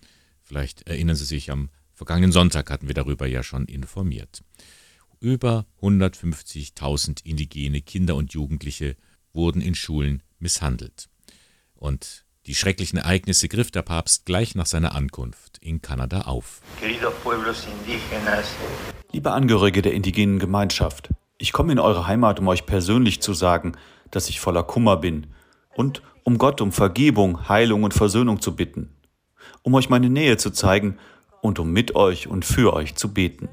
Vielleicht 0.51 0.89
erinnern 0.89 1.15
Sie 1.15 1.27
sich, 1.27 1.53
am 1.53 1.69
vergangenen 1.95 2.33
Sonntag 2.33 2.73
hatten 2.73 2.89
wir 2.89 2.95
darüber 2.95 3.25
ja 3.29 3.45
schon 3.45 3.67
informiert. 3.67 4.43
Über 5.21 5.65
150.000 5.81 7.25
indigene 7.25 7.83
Kinder 7.83 8.17
und 8.17 8.33
Jugendliche 8.33 8.97
wurden 9.33 9.63
in 9.63 9.77
Schulen 9.77 10.25
misshandelt. 10.41 11.09
Und 11.77 12.25
die 12.47 12.57
schrecklichen 12.57 12.99
Ereignisse 12.99 13.47
griff 13.47 13.71
der 13.71 13.83
Papst 13.83 14.27
gleich 14.27 14.57
nach 14.57 14.67
seiner 14.67 14.97
Ankunft 14.97 15.59
in 15.59 15.83
Kanada 15.83 16.23
auf. 16.23 16.63
Liebe 19.13 19.31
Angehörige 19.31 19.83
der 19.83 19.93
indigenen 19.95 20.41
Gemeinschaft, 20.41 21.11
ich 21.39 21.53
komme 21.53 21.71
in 21.71 21.79
eure 21.79 22.09
Heimat, 22.09 22.41
um 22.41 22.49
euch 22.49 22.67
persönlich 22.67 23.23
zu 23.23 23.35
sagen, 23.35 23.77
dass 24.11 24.29
ich 24.29 24.41
voller 24.41 24.65
Kummer 24.65 24.97
bin 24.97 25.29
und 25.77 26.03
um 26.25 26.39
Gott 26.39 26.61
um 26.61 26.73
Vergebung, 26.73 27.49
Heilung 27.49 27.85
und 27.85 27.95
Versöhnung 27.95 28.41
zu 28.41 28.57
bitten 28.57 28.97
um 29.63 29.75
euch 29.75 29.89
meine 29.89 30.11
Nähe 30.11 30.37
zu 30.37 30.51
zeigen 30.51 30.99
und 31.41 31.59
um 31.59 31.73
mit 31.73 31.95
euch 31.95 32.27
und 32.27 32.45
für 32.45 32.73
euch 32.75 32.95
zu 32.95 33.13
beten. 33.13 33.49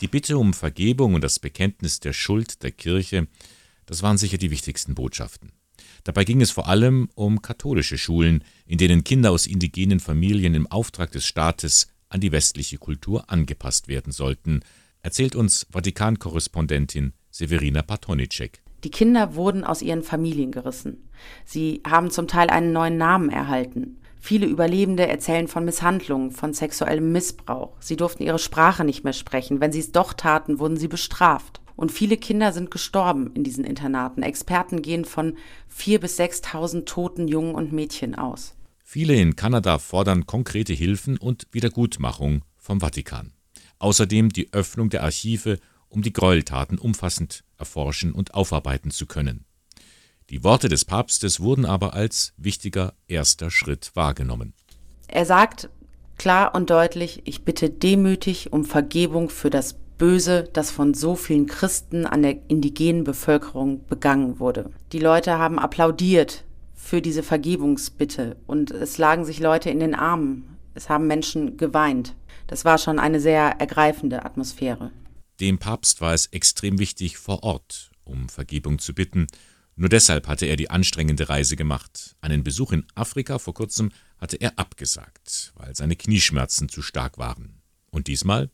Die 0.00 0.08
Bitte 0.08 0.38
um 0.38 0.52
Vergebung 0.52 1.14
und 1.14 1.22
das 1.22 1.38
Bekenntnis 1.38 2.00
der 2.00 2.12
Schuld 2.12 2.62
der 2.62 2.72
Kirche, 2.72 3.28
das 3.86 4.02
waren 4.02 4.18
sicher 4.18 4.38
die 4.38 4.50
wichtigsten 4.50 4.94
Botschaften. 4.94 5.52
Dabei 6.04 6.24
ging 6.24 6.40
es 6.40 6.50
vor 6.50 6.68
allem 6.68 7.08
um 7.14 7.42
katholische 7.42 7.98
Schulen, 7.98 8.44
in 8.66 8.78
denen 8.78 9.04
Kinder 9.04 9.30
aus 9.30 9.46
indigenen 9.46 10.00
Familien 10.00 10.54
im 10.54 10.66
Auftrag 10.66 11.12
des 11.12 11.26
Staates 11.26 11.88
an 12.08 12.20
die 12.20 12.32
westliche 12.32 12.78
Kultur 12.78 13.30
angepasst 13.30 13.88
werden 13.88 14.12
sollten, 14.12 14.60
erzählt 15.00 15.34
uns 15.36 15.66
Vatikan-Korrespondentin 15.70 17.12
Severina 17.30 17.82
Patonicek. 17.82 18.62
Die 18.84 18.90
Kinder 18.90 19.34
wurden 19.34 19.64
aus 19.64 19.82
ihren 19.82 20.02
Familien 20.02 20.50
gerissen. 20.50 21.08
Sie 21.44 21.82
haben 21.86 22.10
zum 22.10 22.26
Teil 22.26 22.50
einen 22.50 22.72
neuen 22.72 22.96
Namen 22.96 23.30
erhalten. 23.30 23.98
Viele 24.18 24.46
Überlebende 24.46 25.06
erzählen 25.06 25.48
von 25.48 25.64
Misshandlungen, 25.64 26.30
von 26.30 26.52
sexuellem 26.52 27.10
Missbrauch. 27.10 27.72
Sie 27.80 27.96
durften 27.96 28.22
ihre 28.22 28.38
Sprache 28.38 28.84
nicht 28.84 29.02
mehr 29.02 29.12
sprechen. 29.12 29.60
Wenn 29.60 29.72
sie 29.72 29.80
es 29.80 29.92
doch 29.92 30.12
taten, 30.12 30.58
wurden 30.58 30.76
sie 30.76 30.88
bestraft. 30.88 31.60
Und 31.74 31.90
viele 31.90 32.16
Kinder 32.16 32.52
sind 32.52 32.70
gestorben 32.70 33.32
in 33.34 33.44
diesen 33.44 33.64
Internaten. 33.64 34.22
Experten 34.22 34.82
gehen 34.82 35.04
von 35.04 35.36
4.000 35.76 35.98
bis 35.98 36.20
6.000 36.20 36.84
toten 36.84 37.26
Jungen 37.26 37.54
und 37.54 37.72
Mädchen 37.72 38.14
aus. 38.14 38.54
Viele 38.84 39.14
in 39.14 39.36
Kanada 39.36 39.78
fordern 39.78 40.26
konkrete 40.26 40.72
Hilfen 40.72 41.18
und 41.18 41.48
Wiedergutmachung 41.50 42.42
vom 42.58 42.80
Vatikan. 42.80 43.32
Außerdem 43.78 44.28
die 44.28 44.52
Öffnung 44.52 44.90
der 44.90 45.02
Archive, 45.02 45.58
um 45.92 46.02
die 46.02 46.12
Gräueltaten 46.12 46.78
umfassend 46.78 47.44
erforschen 47.58 48.12
und 48.12 48.34
aufarbeiten 48.34 48.90
zu 48.90 49.06
können. 49.06 49.44
Die 50.30 50.42
Worte 50.42 50.68
des 50.68 50.84
Papstes 50.84 51.40
wurden 51.40 51.66
aber 51.66 51.94
als 51.94 52.32
wichtiger 52.36 52.94
erster 53.06 53.50
Schritt 53.50 53.92
wahrgenommen. 53.94 54.54
Er 55.06 55.26
sagt 55.26 55.68
klar 56.16 56.54
und 56.54 56.70
deutlich, 56.70 57.22
ich 57.24 57.44
bitte 57.44 57.68
demütig 57.68 58.52
um 58.52 58.64
Vergebung 58.64 59.28
für 59.28 59.50
das 59.50 59.74
Böse, 59.98 60.48
das 60.52 60.70
von 60.70 60.94
so 60.94 61.16
vielen 61.16 61.46
Christen 61.46 62.06
an 62.06 62.22
der 62.22 62.38
indigenen 62.48 63.04
Bevölkerung 63.04 63.86
begangen 63.86 64.40
wurde. 64.40 64.70
Die 64.92 64.98
Leute 64.98 65.38
haben 65.38 65.58
applaudiert 65.58 66.44
für 66.74 67.02
diese 67.02 67.22
Vergebungsbitte 67.22 68.36
und 68.46 68.70
es 68.70 68.98
lagen 68.98 69.24
sich 69.24 69.38
Leute 69.38 69.70
in 69.70 69.80
den 69.80 69.94
Armen. 69.94 70.56
Es 70.74 70.88
haben 70.88 71.06
Menschen 71.06 71.58
geweint. 71.58 72.14
Das 72.46 72.64
war 72.64 72.78
schon 72.78 72.98
eine 72.98 73.20
sehr 73.20 73.60
ergreifende 73.60 74.24
Atmosphäre. 74.24 74.90
Dem 75.42 75.58
Papst 75.58 76.00
war 76.00 76.14
es 76.14 76.26
extrem 76.26 76.78
wichtig, 76.78 77.18
vor 77.18 77.42
Ort 77.42 77.90
um 78.04 78.28
Vergebung 78.28 78.78
zu 78.78 78.94
bitten. 78.94 79.26
Nur 79.74 79.88
deshalb 79.88 80.28
hatte 80.28 80.46
er 80.46 80.54
die 80.54 80.70
anstrengende 80.70 81.28
Reise 81.28 81.56
gemacht. 81.56 82.14
Einen 82.20 82.44
Besuch 82.44 82.70
in 82.70 82.86
Afrika 82.94 83.40
vor 83.40 83.52
kurzem 83.52 83.90
hatte 84.18 84.36
er 84.36 84.56
abgesagt, 84.56 85.52
weil 85.56 85.74
seine 85.74 85.96
Knieschmerzen 85.96 86.68
zu 86.68 86.80
stark 86.80 87.18
waren. 87.18 87.60
Und 87.90 88.06
diesmal? 88.06 88.50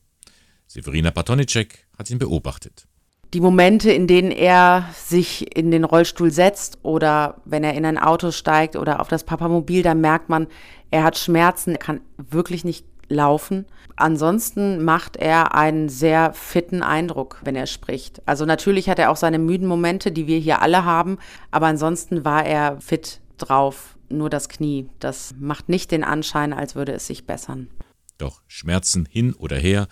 Severina 0.66 1.11
Patonicek 1.11 1.87
hat 1.98 2.09
ihn 2.09 2.18
beobachtet. 2.18 2.87
Die 3.35 3.40
Momente, 3.40 3.92
in 3.92 4.07
denen 4.07 4.31
er 4.31 4.88
sich 4.94 5.55
in 5.55 5.70
den 5.70 5.85
Rollstuhl 5.85 6.31
setzt 6.31 6.79
oder 6.85 7.42
wenn 7.44 7.64
er 7.64 7.74
in 7.74 7.85
ein 7.85 7.98
Auto 7.98 8.31
steigt 8.31 8.77
oder 8.77 9.01
auf 9.01 9.09
das 9.09 9.24
Papamobil, 9.24 9.83
da 9.83 9.92
merkt 9.92 10.31
man, 10.31 10.46
er 10.90 11.05
hat 11.05 11.18
Schmerzen, 11.18 11.72
er 11.72 11.79
kann 11.79 12.01
wirklich 12.16 12.64
nicht 12.64 12.87
laufen. 13.09 13.66
Ansonsten 13.97 14.85
macht 14.85 15.16
er 15.16 15.55
einen 15.55 15.88
sehr 15.88 16.33
fitten 16.33 16.83
Eindruck, 16.83 17.40
wenn 17.42 17.57
er 17.57 17.66
spricht. 17.66 18.23
Also 18.27 18.44
natürlich 18.44 18.88
hat 18.88 18.99
er 18.99 19.11
auch 19.11 19.16
seine 19.16 19.38
müden 19.38 19.66
Momente, 19.66 20.12
die 20.12 20.27
wir 20.27 20.38
hier 20.38 20.62
alle 20.62 20.85
haben, 20.85 21.18
aber 21.51 21.66
ansonsten 21.66 22.25
war 22.25 22.44
er 22.47 22.81
fit 22.81 23.21
drauf. 23.38 23.97
Nur 24.09 24.31
das 24.31 24.49
Knie, 24.49 24.88
das 25.01 25.35
macht 25.38 25.68
nicht 25.68 25.90
den 25.90 26.05
Anschein, 26.05 26.53
als 26.53 26.75
würde 26.75 26.92
es 26.92 27.07
sich 27.07 27.27
bessern. 27.27 27.68
Doch 28.16 28.40
Schmerzen 28.47 29.07
hin 29.11 29.35
oder 29.35 29.57
her, 29.57 29.87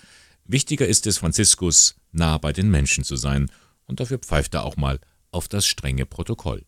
wichtiger 0.45 0.87
ist 0.87 1.07
es 1.07 1.19
Franziskus, 1.19 1.97
nah 2.13 2.39
bei 2.39 2.53
den 2.53 2.71
Menschen 2.71 3.05
zu 3.05 3.17
sein, 3.17 3.51
und 3.87 4.01
dafür 4.01 4.19
pfeift 4.19 4.55
er 4.55 4.65
auch 4.65 4.77
mal 4.77 4.99
auf 5.33 5.49
das 5.49 5.67
strenge 5.67 6.07
Protokoll. 6.07 6.65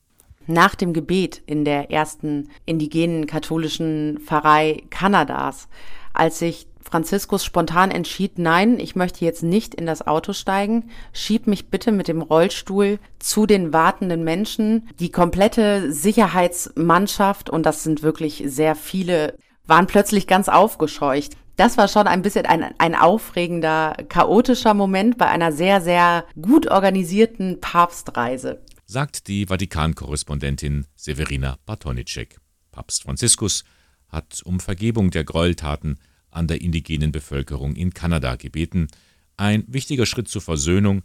Nach 0.47 0.75
dem 0.75 0.93
Gebet 0.93 1.43
in 1.47 1.65
der 1.65 1.91
ersten 1.91 2.49
indigenen 2.65 3.27
katholischen 3.27 4.19
Pfarrei 4.19 4.83
Kanadas 4.89 5.69
als 6.13 6.39
sich 6.39 6.67
Franziskus 6.89 7.45
spontan 7.45 7.91
entschied, 7.91 8.39
nein, 8.39 8.79
ich 8.81 8.97
möchte 8.97 9.25
jetzt 9.25 9.43
nicht 9.43 9.75
in 9.75 9.87
das 9.87 10.07
Auto 10.07 10.33
steigen, 10.33 10.91
schieb 11.13 11.47
mich 11.47 11.69
bitte 11.69 11.93
mit 11.93 12.09
dem 12.09 12.23
Rollstuhl 12.23 12.99
zu 13.19 13.47
den 13.47 13.73
wartenden 13.73 14.25
Menschen. 14.25 14.89
Die 14.99 15.11
komplette 15.11 15.93
Sicherheitsmannschaft, 15.93 17.51
und 17.51 17.65
das 17.65 17.83
sind 17.83 18.03
wirklich 18.03 18.43
sehr 18.47 18.75
viele, 18.75 19.37
waren 19.67 19.87
plötzlich 19.87 20.27
ganz 20.27 20.49
aufgescheucht. 20.49 21.37
Das 21.57 21.77
war 21.77 21.89
schon 21.89 22.07
ein 22.07 22.23
bisschen 22.23 22.47
ein, 22.47 22.73
ein 22.79 22.95
aufregender, 22.95 23.97
chaotischer 24.09 24.75
Moment 24.75 25.19
bei 25.19 25.27
einer 25.27 25.53
sehr, 25.53 25.81
sehr 25.81 26.25
gut 26.41 26.71
organisierten 26.71 27.61
Papstreise. 27.61 28.63
Sagt 28.87 29.27
die 29.29 29.47
Vatikan-Korrespondentin 29.47 30.87
Severina 30.95 31.57
Bartonicek. 31.67 32.39
Papst 32.71 33.03
Franziskus 33.03 33.65
hat 34.09 34.43
um 34.45 34.61
Vergebung 34.61 35.11
der 35.11 35.25
Gräueltaten 35.25 35.99
an 36.31 36.47
der 36.47 36.61
indigenen 36.61 37.13
Bevölkerung 37.13 37.75
in 37.77 37.95
Kanada 37.95 38.37
gebeten. 38.37 38.89
Ein 39.37 39.65
wichtiger 39.67 40.07
Schritt 40.07 40.29
zur 40.29 40.43
Versöhnung, 40.43 41.03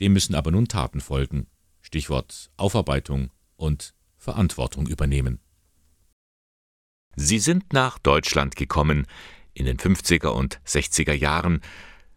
dem 0.00 0.12
müssen 0.12 0.34
aber 0.34 0.50
nun 0.50 0.68
Taten 0.68 1.00
folgen. 1.00 1.46
Stichwort 1.80 2.50
Aufarbeitung 2.56 3.30
und 3.56 3.94
Verantwortung 4.16 4.86
übernehmen. 4.86 5.40
Sie 7.16 7.38
sind 7.38 7.72
nach 7.72 7.98
Deutschland 7.98 8.56
gekommen 8.56 9.06
in 9.52 9.66
den 9.66 9.76
50er 9.76 10.28
und 10.28 10.60
60er 10.66 11.12
Jahren 11.12 11.60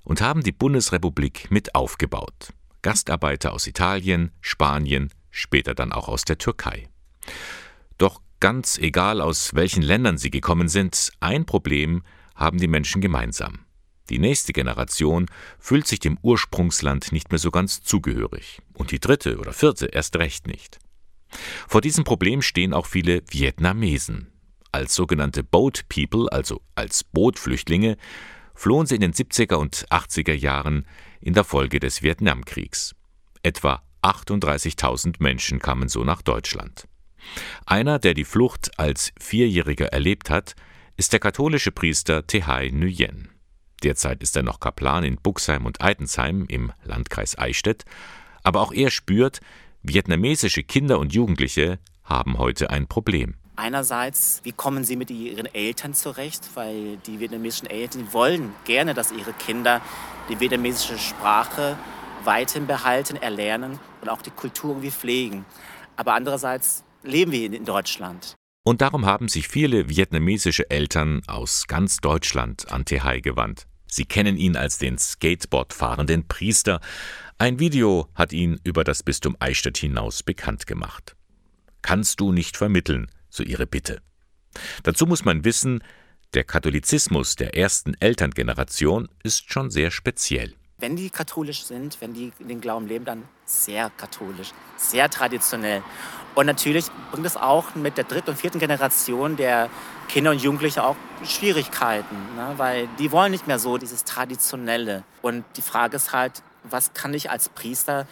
und 0.04 0.22
haben 0.22 0.42
die 0.42 0.52
Bundesrepublik 0.52 1.52
mit 1.52 1.76
aufgebaut. 1.76 2.54
Gastarbeiter 2.82 3.54
aus 3.54 3.68
Italien, 3.68 4.32
Spanien, 4.42 5.10
später 5.30 5.76
dann 5.76 5.92
auch 5.92 6.08
aus 6.08 6.24
der 6.24 6.38
Türkei. 6.38 6.88
Ganz 8.40 8.78
egal, 8.78 9.20
aus 9.20 9.56
welchen 9.56 9.82
Ländern 9.82 10.18
sie 10.18 10.30
gekommen 10.30 10.68
sind, 10.68 11.12
ein 11.20 11.46
Problem 11.46 12.04
haben 12.36 12.60
die 12.60 12.68
Menschen 12.68 13.02
gemeinsam. 13.02 13.66
Die 14.10 14.20
nächste 14.20 14.54
Generation 14.54 15.26
fühlt 15.60 15.88
sich 15.88 16.00
dem 16.00 16.18
Ursprungsland 16.22 17.12
nicht 17.12 17.32
mehr 17.32 17.40
so 17.40 17.50
ganz 17.50 17.82
zugehörig 17.82 18.62
und 18.74 18.92
die 18.92 19.00
dritte 19.00 19.38
oder 19.38 19.54
vierte 19.54 19.88
erst 19.88 20.16
recht 20.18 20.48
nicht. 20.48 20.80
Vor 21.68 21.82
diesem 21.82 22.04
Problem 22.04 22.42
stehen 22.42 22.74
auch 22.74 22.86
viele 22.86 23.22
Vietnamesen. 23.28 24.32
Als 24.72 24.94
sogenannte 24.96 25.44
Boat 25.44 25.86
People, 25.90 26.32
also 26.32 26.62
als 26.76 27.04
Bootflüchtlinge, 27.04 27.98
flohen 28.54 28.86
sie 28.86 28.96
in 28.96 29.02
den 29.02 29.14
70er 29.14 29.56
und 29.56 29.88
80er 29.90 30.34
Jahren 30.34 30.86
in 31.20 31.34
der 31.34 31.44
Folge 31.44 31.80
des 31.80 32.02
Vietnamkriegs. 32.04 32.96
Etwa 33.44 33.82
38.000 34.04 35.16
Menschen 35.20 35.60
kamen 35.60 35.90
so 35.90 36.04
nach 36.04 36.22
Deutschland. 36.22 36.88
Einer, 37.66 38.00
der 38.00 38.14
die 38.14 38.26
Flucht 38.26 38.72
als 38.80 39.12
Vierjähriger 39.20 39.88
erlebt 39.88 40.30
hat, 40.30 40.56
ist 40.96 41.14
der 41.14 41.20
katholische 41.20 41.72
Priester 41.72 42.26
Tehai 42.26 42.70
Nguyen. 42.72 43.30
Derzeit 43.84 44.24
ist 44.24 44.36
er 44.36 44.44
noch 44.44 44.60
Kaplan 44.60 45.04
in 45.04 45.18
Buxheim 45.18 45.66
und 45.66 45.82
Eitensheim 45.82 46.46
im 46.48 46.72
Landkreis 46.84 47.38
Eichstätt, 47.38 47.86
aber 48.44 48.62
auch 48.62 48.74
er 48.74 48.90
spürt, 48.90 49.40
vietnamesische 49.84 50.64
Kinder 50.64 51.00
und 51.00 51.14
Jugendliche 51.14 51.80
haben 52.04 52.38
heute 52.38 52.70
ein 52.70 52.88
Problem. 52.88 53.36
Einerseits, 53.56 54.42
wie 54.44 54.52
kommen 54.52 54.84
sie 54.84 54.96
mit 54.96 55.10
ihren 55.10 55.48
Eltern 55.48 55.94
zurecht? 55.94 56.50
Weil 56.54 56.98
die 57.08 57.20
vietnamesischen 57.20 57.68
Eltern 57.68 58.14
wollen 58.14 58.54
gerne, 58.66 58.94
dass 58.94 59.12
ihre 59.12 59.34
Kinder 59.34 59.82
die 60.30 60.40
vietnamesische 60.40 61.00
Sprache 61.00 61.78
weiterhin 62.24 62.68
behalten, 62.68 63.16
erlernen 63.16 63.80
und 64.02 64.10
auch 64.10 64.22
die 64.22 64.30
Kultur 64.30 64.72
irgendwie 64.72 64.92
pflegen. 64.92 65.46
Aber 65.96 66.14
andererseits 66.14 66.84
leben 67.08 67.32
wir 67.32 67.52
in 67.52 67.66
Deutschland. 67.66 68.36
Und 68.64 68.82
darum 68.82 69.06
haben 69.06 69.30
sich 69.30 69.48
viele 69.48 69.88
vietnamesische 69.90 70.70
Eltern 70.70 71.22
aus 71.28 71.68
ganz 71.68 71.98
Deutschland 71.98 72.70
an 72.70 72.84
Tehai 72.84 73.22
gewandt. 73.22 73.66
Sie 73.90 74.04
kennen 74.04 74.36
ihn 74.36 74.58
als 74.58 74.78
den 74.78 74.98
Skateboard 74.98 75.74
fahrenden 75.74 76.28
Priester. 76.28 76.82
Ein 77.38 77.60
Video 77.60 78.10
hat 78.14 78.34
ihn 78.34 78.60
über 78.66 78.84
das 78.84 79.04
Bistum 79.04 79.38
Eichstätt 79.40 79.78
hinaus 79.78 80.22
bekannt 80.22 80.68
gemacht. 80.68 81.16
Kannst 81.82 82.20
du 82.20 82.34
nicht 82.34 82.58
vermitteln, 82.58 83.10
so 83.30 83.44
ihre 83.44 83.68
Bitte. 83.68 84.02
Dazu 84.84 85.06
muss 85.06 85.24
man 85.24 85.46
wissen, 85.46 85.82
der 86.34 86.44
Katholizismus 86.44 87.38
der 87.38 87.56
ersten 87.56 87.94
Elterngeneration 88.02 89.08
ist 89.24 89.54
schon 89.54 89.72
sehr 89.72 89.92
speziell. 89.92 90.57
Wenn 90.80 90.96
die 90.96 91.10
katholisch 91.10 91.64
sind, 91.64 92.00
wenn 92.02 92.14
die 92.14 92.32
den 92.40 92.62
Glauben 92.62 92.88
leben, 92.88 93.04
dann 93.04 93.24
sehr 93.46 93.90
katholisch, 93.98 94.52
sehr 94.76 95.10
traditionell. 95.10 95.82
Und 96.36 96.46
natürlich 96.46 96.86
bringt 97.12 97.26
es 97.26 97.36
auch 97.36 97.74
mit 97.74 97.98
der 97.98 98.04
dritten 98.04 98.30
und 98.30 98.36
vierten 98.36 98.60
Generation 98.60 99.38
der 99.38 99.72
Kinder 100.08 100.30
und 100.32 100.42
Jugendliche 100.42 100.84
auch 100.84 100.96
Schwierigkeiten, 101.26 102.16
ne? 102.36 102.54
weil 102.58 102.88
die 103.00 103.12
wollen 103.12 103.32
nicht 103.32 103.48
mehr 103.48 103.58
so 103.58 103.80
dieses 103.80 104.04
Traditionelle. 104.04 105.04
Und 105.24 105.46
die 105.56 105.64
Frage 105.64 105.96
ist 105.96 106.14
halt, 106.14 106.44
was 106.64 106.94
kann 106.94 107.14
ich 107.16 107.32
als 107.32 107.50
Priester 107.50 108.06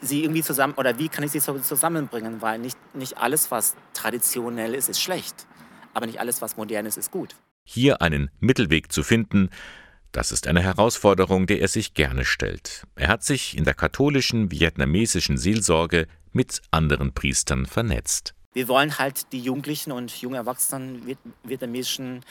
sie 0.00 0.22
irgendwie 0.22 0.42
zusammen 0.42 0.74
oder 0.74 0.98
wie 0.98 1.08
kann 1.08 1.24
ich 1.24 1.32
sie 1.32 1.40
zusammenbringen? 1.40 2.40
Weil 2.40 2.60
nicht, 2.60 2.78
nicht 2.94 3.18
alles, 3.18 3.50
was 3.50 3.74
traditionell 3.94 4.74
ist, 4.74 4.88
ist 4.88 5.00
schlecht. 5.00 5.46
Aber 5.94 6.06
nicht 6.06 6.20
alles, 6.20 6.40
was 6.40 6.56
modern 6.56 6.86
ist, 6.86 6.96
ist 6.96 7.10
gut. 7.10 7.34
Hier 7.64 8.00
einen 8.00 8.30
Mittelweg 8.40 8.92
zu 8.92 9.02
finden, 9.02 9.50
das 10.12 10.30
ist 10.30 10.46
eine 10.46 10.62
Herausforderung, 10.62 11.46
der 11.46 11.60
er 11.60 11.68
sich 11.68 11.94
gerne 11.94 12.24
stellt. 12.24 12.84
Er 12.94 13.08
hat 13.08 13.24
sich 13.24 13.56
in 13.56 13.64
der 13.64 13.74
katholischen 13.74 14.50
vietnamesischen 14.50 15.38
Seelsorge 15.38 16.06
mit 16.32 16.62
anderen 16.70 17.12
Priestern 17.12 17.66
vernetzt. 17.66 18.34
Wir 18.54 18.68
wollen 18.68 18.98
halt 18.98 19.32
die 19.32 19.40
Jugendlichen 19.40 19.92
und 19.92 20.14
jungen 20.20 20.36
Erwachsenen 20.36 21.16
vietnamesischen 21.42 22.22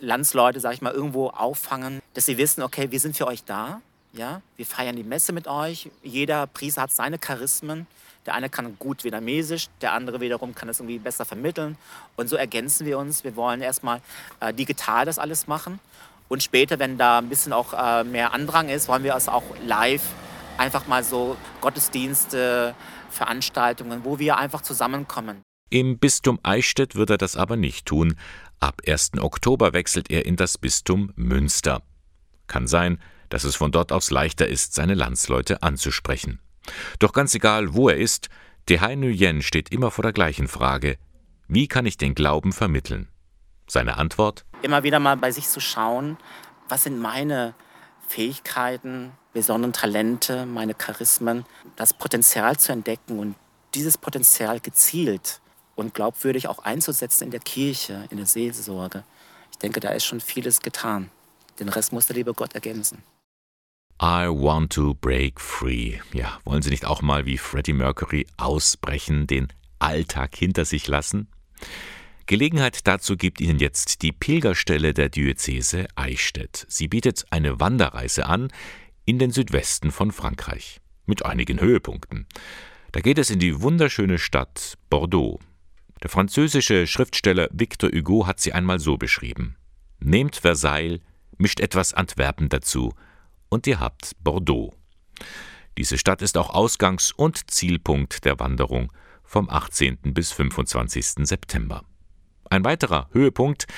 Landsleute, 0.00 0.60
sag 0.60 0.74
ich 0.74 0.82
mal, 0.82 0.92
irgendwo 0.92 1.28
auffangen, 1.28 2.00
dass 2.12 2.26
sie 2.26 2.36
wissen, 2.36 2.62
okay, 2.62 2.90
wir 2.90 3.00
sind 3.00 3.16
für 3.16 3.26
euch 3.26 3.44
da. 3.44 3.80
Ja, 4.12 4.42
wir 4.56 4.66
feiern 4.66 4.96
die 4.96 5.04
Messe 5.04 5.32
mit 5.32 5.46
euch. 5.46 5.90
Jeder 6.02 6.46
Priester 6.46 6.82
hat 6.82 6.92
seine 6.92 7.18
Charismen. 7.18 7.86
Der 8.26 8.34
eine 8.34 8.50
kann 8.50 8.76
gut 8.78 9.02
vietnamesisch, 9.04 9.68
der 9.80 9.92
andere 9.92 10.20
wiederum 10.20 10.54
kann 10.54 10.68
es 10.68 10.80
irgendwie 10.80 10.98
besser 10.98 11.24
vermitteln. 11.24 11.78
Und 12.16 12.28
so 12.28 12.36
ergänzen 12.36 12.86
wir 12.86 12.98
uns. 12.98 13.24
Wir 13.24 13.34
wollen 13.34 13.62
erstmal 13.62 14.02
äh, 14.40 14.52
digital 14.52 15.06
das 15.06 15.18
alles 15.18 15.46
machen. 15.46 15.80
Und 16.30 16.44
später, 16.44 16.78
wenn 16.78 16.96
da 16.96 17.18
ein 17.18 17.28
bisschen 17.28 17.52
auch 17.52 17.72
äh, 17.74 18.04
mehr 18.04 18.32
Andrang 18.32 18.68
ist, 18.68 18.86
wollen 18.86 19.02
wir 19.02 19.16
es 19.16 19.28
auch 19.28 19.42
live 19.66 20.02
einfach 20.56 20.86
mal 20.86 21.02
so 21.02 21.36
Gottesdienste, 21.60 22.76
Veranstaltungen, 23.10 24.04
wo 24.04 24.20
wir 24.20 24.36
einfach 24.36 24.62
zusammenkommen. 24.62 25.42
Im 25.70 25.98
Bistum 25.98 26.38
Eichstätt 26.44 26.94
wird 26.94 27.10
er 27.10 27.18
das 27.18 27.36
aber 27.36 27.56
nicht 27.56 27.86
tun. 27.86 28.16
Ab 28.60 28.82
1. 28.86 29.12
Oktober 29.18 29.72
wechselt 29.72 30.08
er 30.10 30.24
in 30.24 30.36
das 30.36 30.56
Bistum 30.56 31.12
Münster. 31.16 31.82
Kann 32.46 32.68
sein, 32.68 33.00
dass 33.28 33.42
es 33.42 33.56
von 33.56 33.72
dort 33.72 33.90
aus 33.90 34.12
leichter 34.12 34.46
ist, 34.46 34.74
seine 34.74 34.94
Landsleute 34.94 35.64
anzusprechen. 35.64 36.38
Doch 37.00 37.12
ganz 37.12 37.34
egal, 37.34 37.74
wo 37.74 37.88
er 37.88 37.96
ist, 37.96 38.28
Tehai 38.66 38.94
Nguyen 38.94 39.42
steht 39.42 39.72
immer 39.72 39.90
vor 39.90 40.02
der 40.02 40.12
gleichen 40.12 40.46
Frage. 40.46 40.96
Wie 41.48 41.66
kann 41.66 41.86
ich 41.86 41.96
den 41.96 42.14
Glauben 42.14 42.52
vermitteln? 42.52 43.08
Seine 43.70 43.98
Antwort? 43.98 44.44
Immer 44.62 44.82
wieder 44.82 44.98
mal 44.98 45.16
bei 45.16 45.30
sich 45.30 45.46
zu 45.46 45.60
schauen, 45.60 46.16
was 46.68 46.82
sind 46.82 46.98
meine 46.98 47.54
Fähigkeiten, 48.08 49.12
besonderen 49.32 49.72
Talente, 49.72 50.44
meine 50.44 50.74
Charismen, 50.74 51.46
das 51.76 51.94
Potenzial 51.94 52.58
zu 52.58 52.72
entdecken 52.72 53.20
und 53.20 53.36
dieses 53.74 53.96
Potenzial 53.96 54.58
gezielt 54.58 55.40
und 55.76 55.94
glaubwürdig 55.94 56.48
auch 56.48 56.58
einzusetzen 56.58 57.24
in 57.24 57.30
der 57.30 57.38
Kirche, 57.38 58.08
in 58.10 58.16
der 58.16 58.26
Seelsorge. 58.26 59.04
Ich 59.52 59.58
denke, 59.58 59.78
da 59.78 59.90
ist 59.90 60.04
schon 60.04 60.20
vieles 60.20 60.62
getan. 60.62 61.08
Den 61.60 61.68
Rest 61.68 61.92
muss 61.92 62.06
der 62.06 62.16
liebe 62.16 62.34
Gott 62.34 62.54
ergänzen. 62.54 63.04
I 64.02 64.26
want 64.26 64.72
to 64.72 64.94
break 64.94 65.40
free. 65.40 65.98
Ja, 66.12 66.40
wollen 66.44 66.62
Sie 66.62 66.70
nicht 66.70 66.86
auch 66.86 67.02
mal 67.02 67.24
wie 67.24 67.38
Freddie 67.38 67.74
Mercury 67.74 68.26
ausbrechen, 68.36 69.28
den 69.28 69.46
Alltag 69.78 70.34
hinter 70.34 70.64
sich 70.64 70.88
lassen? 70.88 71.28
Gelegenheit 72.30 72.86
dazu 72.86 73.16
gibt 73.16 73.40
Ihnen 73.40 73.58
jetzt 73.58 74.02
die 74.02 74.12
Pilgerstelle 74.12 74.94
der 74.94 75.08
Diözese 75.08 75.88
Eichstätt. 75.96 76.64
Sie 76.68 76.86
bietet 76.86 77.24
eine 77.30 77.58
Wanderreise 77.58 78.26
an 78.26 78.52
in 79.04 79.18
den 79.18 79.32
Südwesten 79.32 79.90
von 79.90 80.12
Frankreich 80.12 80.80
mit 81.06 81.24
einigen 81.26 81.60
Höhepunkten. 81.60 82.28
Da 82.92 83.00
geht 83.00 83.18
es 83.18 83.30
in 83.30 83.40
die 83.40 83.60
wunderschöne 83.62 84.20
Stadt 84.20 84.78
Bordeaux. 84.90 85.40
Der 86.04 86.08
französische 86.08 86.86
Schriftsteller 86.86 87.48
Victor 87.50 87.90
Hugo 87.90 88.28
hat 88.28 88.38
sie 88.38 88.52
einmal 88.52 88.78
so 88.78 88.96
beschrieben: 88.96 89.56
Nehmt 89.98 90.36
Versailles, 90.36 91.00
mischt 91.36 91.58
etwas 91.58 91.94
Antwerpen 91.94 92.48
dazu, 92.48 92.94
und 93.48 93.66
ihr 93.66 93.80
habt 93.80 94.12
Bordeaux. 94.22 94.72
Diese 95.76 95.98
Stadt 95.98 96.22
ist 96.22 96.38
auch 96.38 96.54
Ausgangs- 96.54 97.10
und 97.10 97.50
Zielpunkt 97.50 98.24
der 98.24 98.38
Wanderung 98.38 98.92
vom 99.24 99.50
18. 99.50 100.14
bis 100.14 100.30
25. 100.30 101.26
September. 101.26 101.82
Ein 102.52 102.64
weiterer 102.64 103.08
Höhepunkt 103.12 103.68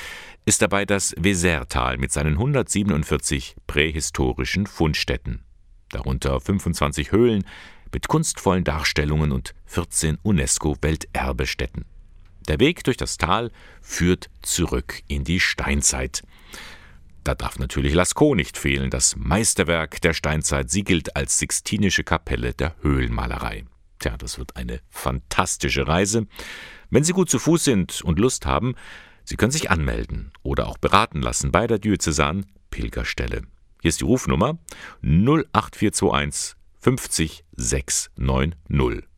ist 0.46 0.62
dabei 0.62 0.86
das 0.86 1.14
Wesertal 1.18 1.98
mit 1.98 2.10
seinen 2.10 2.32
147 2.32 3.54
prähistorischen 3.66 4.66
Fundstätten, 4.66 5.44
darunter 5.90 6.40
25 6.40 7.12
Höhlen 7.12 7.44
mit 7.92 8.08
kunstvollen 8.08 8.64
Darstellungen 8.64 9.30
und 9.30 9.54
14 9.66 10.18
UNESCO-Welterbestätten. 10.22 11.84
Der 12.48 12.60
Weg 12.60 12.82
durch 12.84 12.96
das 12.96 13.18
Tal 13.18 13.50
führt 13.82 14.30
zurück 14.40 15.02
in 15.06 15.22
die 15.22 15.38
Steinzeit. 15.38 16.22
Da 17.24 17.34
darf 17.34 17.58
natürlich 17.58 17.92
Lascaux 17.92 18.34
nicht 18.34 18.56
fehlen, 18.56 18.88
das 18.88 19.16
Meisterwerk 19.16 20.00
der 20.00 20.14
Steinzeit. 20.14 20.70
Sie 20.70 20.82
gilt 20.82 21.14
als 21.14 21.38
Sixtinische 21.38 22.04
Kapelle 22.04 22.54
der 22.54 22.74
Höhlenmalerei. 22.80 23.66
Tja, 23.98 24.16
das 24.16 24.38
wird 24.38 24.56
eine 24.56 24.80
fantastische 24.88 25.86
Reise. 25.86 26.26
Wenn 26.92 27.02
Sie 27.04 27.12
gut 27.14 27.30
zu 27.30 27.38
Fuß 27.38 27.64
sind 27.64 28.02
und 28.02 28.18
Lust 28.18 28.44
haben, 28.44 28.74
Sie 29.24 29.36
können 29.36 29.50
sich 29.50 29.70
anmelden 29.70 30.30
oder 30.42 30.68
auch 30.68 30.76
beraten 30.76 31.22
lassen 31.22 31.50
bei 31.50 31.66
der 31.66 31.78
Diözesan 31.78 32.44
Pilgerstelle. 32.68 33.44
Hier 33.80 33.88
ist 33.88 34.00
die 34.00 34.04
Rufnummer 34.04 34.58
08421 35.00 36.54
50 36.80 37.46
690. 37.52 39.08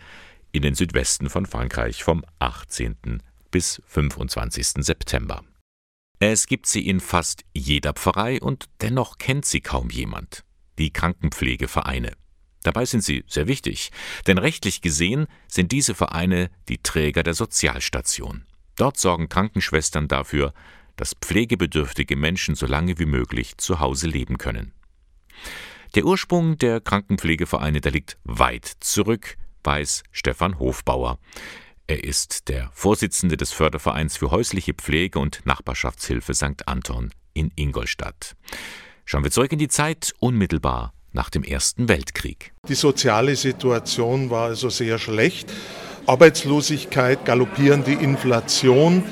in 0.51 0.63
den 0.63 0.75
Südwesten 0.75 1.31
von 1.31 1.47
Frankreich 1.47 2.03
vom 2.03 2.25
18. 2.41 3.23
bis 3.53 3.81
25. 3.87 4.85
September. 4.85 5.45
Es 6.19 6.47
gibt 6.47 6.67
sie 6.67 6.89
in 6.89 6.99
fast 6.99 7.45
jeder 7.55 7.93
Pfarrei 7.93 8.41
und 8.41 8.67
dennoch 8.81 9.19
kennt 9.19 9.45
sie 9.45 9.61
kaum 9.61 9.91
jemand. 9.91 10.45
Die 10.79 10.93
Krankenpflegevereine. 10.93 12.13
Dabei 12.65 12.85
sind 12.85 13.03
sie 13.03 13.25
sehr 13.29 13.47
wichtig, 13.47 13.91
denn 14.27 14.39
rechtlich 14.39 14.81
gesehen 14.81 15.27
sind 15.49 15.73
diese 15.73 15.95
Vereine 15.95 16.51
die 16.69 16.79
Träger 16.79 17.23
der 17.23 17.35
Sozialstation. 17.35 18.47
Dort 18.77 18.99
sorgen 18.99 19.29
Krankenschwestern 19.29 20.09
dafür, 20.09 20.55
dass 20.97 21.15
pflegebedürftige 21.15 22.17
Menschen 22.17 22.55
so 22.55 22.67
lange 22.67 22.99
wie 22.99 23.07
möglich 23.07 23.59
zu 23.59 23.81
Hause 23.81 24.07
leben 24.07 24.39
können. 24.39 24.73
Der 25.95 26.05
Ursprung 26.05 26.57
der 26.57 26.81
Krankenpflegevereine, 26.81 27.81
der 27.81 27.93
liegt 27.93 28.17
weit 28.25 28.65
zurück, 28.81 29.37
weiß 29.65 30.05
Stefan 30.11 30.59
Hofbauer. 30.59 31.19
Er 31.89 32.05
ist 32.05 32.49
der 32.49 32.71
Vorsitzende 32.73 33.37
des 33.37 33.53
Fördervereins 33.53 34.17
für 34.17 34.31
häusliche 34.31 34.73
Pflege 34.73 35.19
und 35.19 35.41
Nachbarschaftshilfe 35.45 36.33
St. 36.33 36.67
Anton 36.67 37.11
in 37.35 37.51
Ingolstadt. 37.57 38.37
Schauen 39.05 39.25
wir 39.25 39.33
zurück 39.33 39.53
in 39.53 39.59
die 39.59 39.69
Zeit 39.69 40.15
unmittelbar 40.21 40.93
nach 41.13 41.29
dem 41.29 41.43
Ersten 41.43 41.89
Weltkrieg. 41.89 42.53
Die 42.69 42.75
soziale 42.75 43.35
Situation 43.35 44.31
war 44.31 44.47
also 44.47 44.71
sehr 44.71 44.99
schlecht. 44.99 45.53
Arbeitslosigkeit, 46.07 47.25
galoppierende 47.25 47.93
Inflation, 47.93 49.05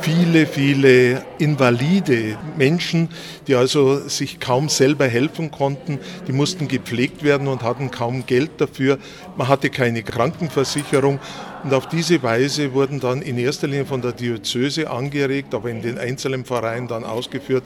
viele, 0.00 0.46
viele 0.46 1.24
invalide 1.38 2.38
Menschen, 2.56 3.08
die 3.46 3.54
also 3.54 4.08
sich 4.08 4.40
kaum 4.40 4.68
selber 4.68 5.06
helfen 5.06 5.50
konnten, 5.50 5.98
die 6.26 6.32
mussten 6.32 6.68
gepflegt 6.68 7.22
werden 7.22 7.48
und 7.48 7.62
hatten 7.62 7.90
kaum 7.90 8.26
Geld 8.26 8.50
dafür. 8.58 8.98
Man 9.36 9.48
hatte 9.48 9.70
keine 9.70 10.02
Krankenversicherung 10.02 11.20
und 11.64 11.72
auf 11.72 11.88
diese 11.88 12.22
Weise 12.22 12.74
wurden 12.74 13.00
dann 13.00 13.22
in 13.22 13.38
erster 13.38 13.66
Linie 13.66 13.86
von 13.86 14.02
der 14.02 14.12
Diözese 14.12 14.90
angeregt, 14.90 15.54
aber 15.54 15.70
in 15.70 15.80
den 15.80 15.96
einzelnen 15.96 16.44
Vereinen 16.44 16.88
dann 16.88 17.04
ausgeführt, 17.04 17.64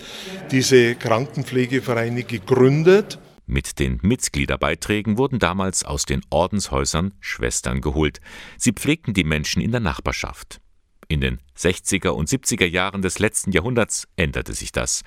diese 0.53 0.95
Krankenpflegevereine 0.95 2.23
gegründet. 2.23 3.19
Mit 3.47 3.81
den 3.81 3.99
Mitgliederbeiträgen 4.03 5.19
wurden 5.19 5.41
damals 5.41 5.85
aus 5.85 6.05
den 6.05 6.21
Ordenshäusern 6.31 7.13
Schwestern 7.19 7.81
geholt. 7.81 8.21
Sie 8.57 8.73
pflegten 8.73 9.15
die 9.15 9.25
Menschen 9.25 9.61
in 9.61 9.73
der 9.73 9.81
Nachbarschaft. 9.81 10.61
In 11.09 11.21
den 11.21 11.41
60er 11.57 12.11
und 12.11 12.29
70er 12.29 12.67
Jahren 12.67 13.03
des 13.03 13.19
letzten 13.19 13.51
Jahrhunderts 13.51 14.07
änderte 14.15 14.55
sich 14.55 14.71
das. 14.71 15.03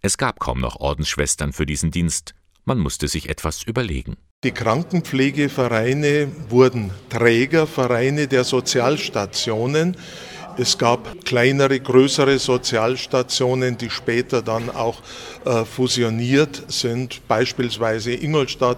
Es 0.00 0.18
gab 0.18 0.40
kaum 0.40 0.58
noch 0.58 0.80
Ordensschwestern 0.80 1.52
für 1.52 1.66
diesen 1.66 1.92
Dienst. 1.92 2.34
Man 2.64 2.78
musste 2.78 3.06
sich 3.06 3.28
etwas 3.28 3.62
überlegen. 3.62 4.16
Die 4.44 4.52
Krankenpflegevereine 4.52 6.28
wurden 6.50 6.90
Trägervereine 7.08 8.28
der 8.28 8.44
Sozialstationen. 8.44 9.96
Es 10.58 10.76
gab 10.76 11.24
kleinere, 11.24 11.80
größere 11.80 12.38
Sozialstationen, 12.38 13.78
die 13.78 13.88
später 13.88 14.42
dann 14.42 14.68
auch 14.68 15.00
äh, 15.46 15.64
fusioniert 15.64 16.62
sind, 16.68 17.26
beispielsweise 17.26 18.12
Ingolstadt 18.12 18.76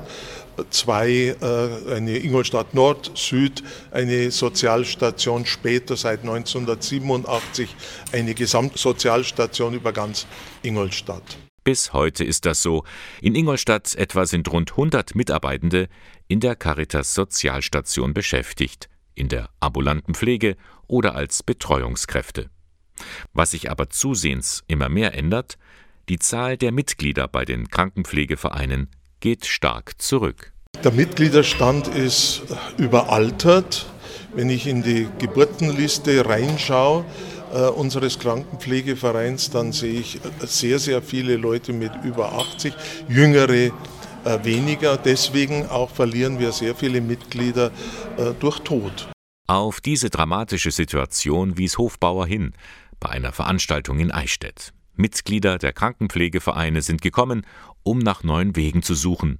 zwei, 0.70 1.36
äh, 1.40 1.92
eine 1.92 2.16
Ingolstadt 2.16 2.72
Nord, 2.72 3.10
Süd, 3.16 3.64
eine 3.90 4.30
Sozialstation, 4.30 5.46
später 5.46 5.96
seit 5.96 6.20
1987 6.20 7.68
eine 8.12 8.34
Gesamtsozialstation 8.34 9.74
über 9.74 9.92
ganz 9.92 10.26
Ingolstadt. 10.62 11.45
Bis 11.66 11.92
heute 11.92 12.22
ist 12.22 12.46
das 12.46 12.62
so. 12.62 12.84
In 13.20 13.34
Ingolstadt 13.34 13.96
etwa 13.96 14.24
sind 14.24 14.52
rund 14.52 14.70
100 14.70 15.16
Mitarbeitende 15.16 15.88
in 16.28 16.38
der 16.38 16.54
Caritas 16.54 17.12
Sozialstation 17.12 18.14
beschäftigt, 18.14 18.88
in 19.16 19.26
der 19.26 19.50
ambulanten 19.58 20.14
Pflege 20.14 20.56
oder 20.86 21.16
als 21.16 21.42
Betreuungskräfte. 21.42 22.50
Was 23.32 23.50
sich 23.50 23.68
aber 23.68 23.90
zusehends 23.90 24.62
immer 24.68 24.88
mehr 24.88 25.14
ändert, 25.14 25.58
die 26.08 26.20
Zahl 26.20 26.56
der 26.56 26.70
Mitglieder 26.70 27.26
bei 27.26 27.44
den 27.44 27.66
Krankenpflegevereinen 27.66 28.88
geht 29.18 29.44
stark 29.44 30.00
zurück. 30.00 30.52
Der 30.84 30.92
Mitgliederstand 30.92 31.88
ist 31.88 32.42
überaltert. 32.78 33.86
Wenn 34.36 34.50
ich 34.50 34.68
in 34.68 34.84
die 34.84 35.08
Geburtenliste 35.18 36.26
reinschaue, 36.26 37.04
äh, 37.54 37.68
unseres 37.68 38.18
Krankenpflegevereins, 38.18 39.50
dann 39.50 39.72
sehe 39.72 40.00
ich 40.00 40.20
sehr, 40.40 40.78
sehr 40.78 41.02
viele 41.02 41.36
Leute 41.36 41.72
mit 41.72 41.92
über 42.04 42.32
80, 42.32 42.74
jüngere 43.08 43.50
äh, 43.50 43.70
weniger. 44.42 44.96
Deswegen 44.96 45.66
auch 45.66 45.90
verlieren 45.90 46.38
wir 46.38 46.52
sehr 46.52 46.74
viele 46.74 47.00
Mitglieder 47.00 47.70
äh, 48.16 48.32
durch 48.40 48.60
Tod. 48.60 49.08
Auf 49.46 49.80
diese 49.80 50.10
dramatische 50.10 50.72
Situation 50.72 51.56
wies 51.56 51.78
Hofbauer 51.78 52.26
hin 52.26 52.52
bei 52.98 53.10
einer 53.10 53.32
Veranstaltung 53.32 54.00
in 54.00 54.10
Eichstätt. 54.10 54.72
Mitglieder 54.94 55.58
der 55.58 55.72
Krankenpflegevereine 55.72 56.82
sind 56.82 57.02
gekommen, 57.02 57.46
um 57.82 57.98
nach 57.98 58.24
neuen 58.24 58.56
Wegen 58.56 58.82
zu 58.82 58.94
suchen. 58.94 59.38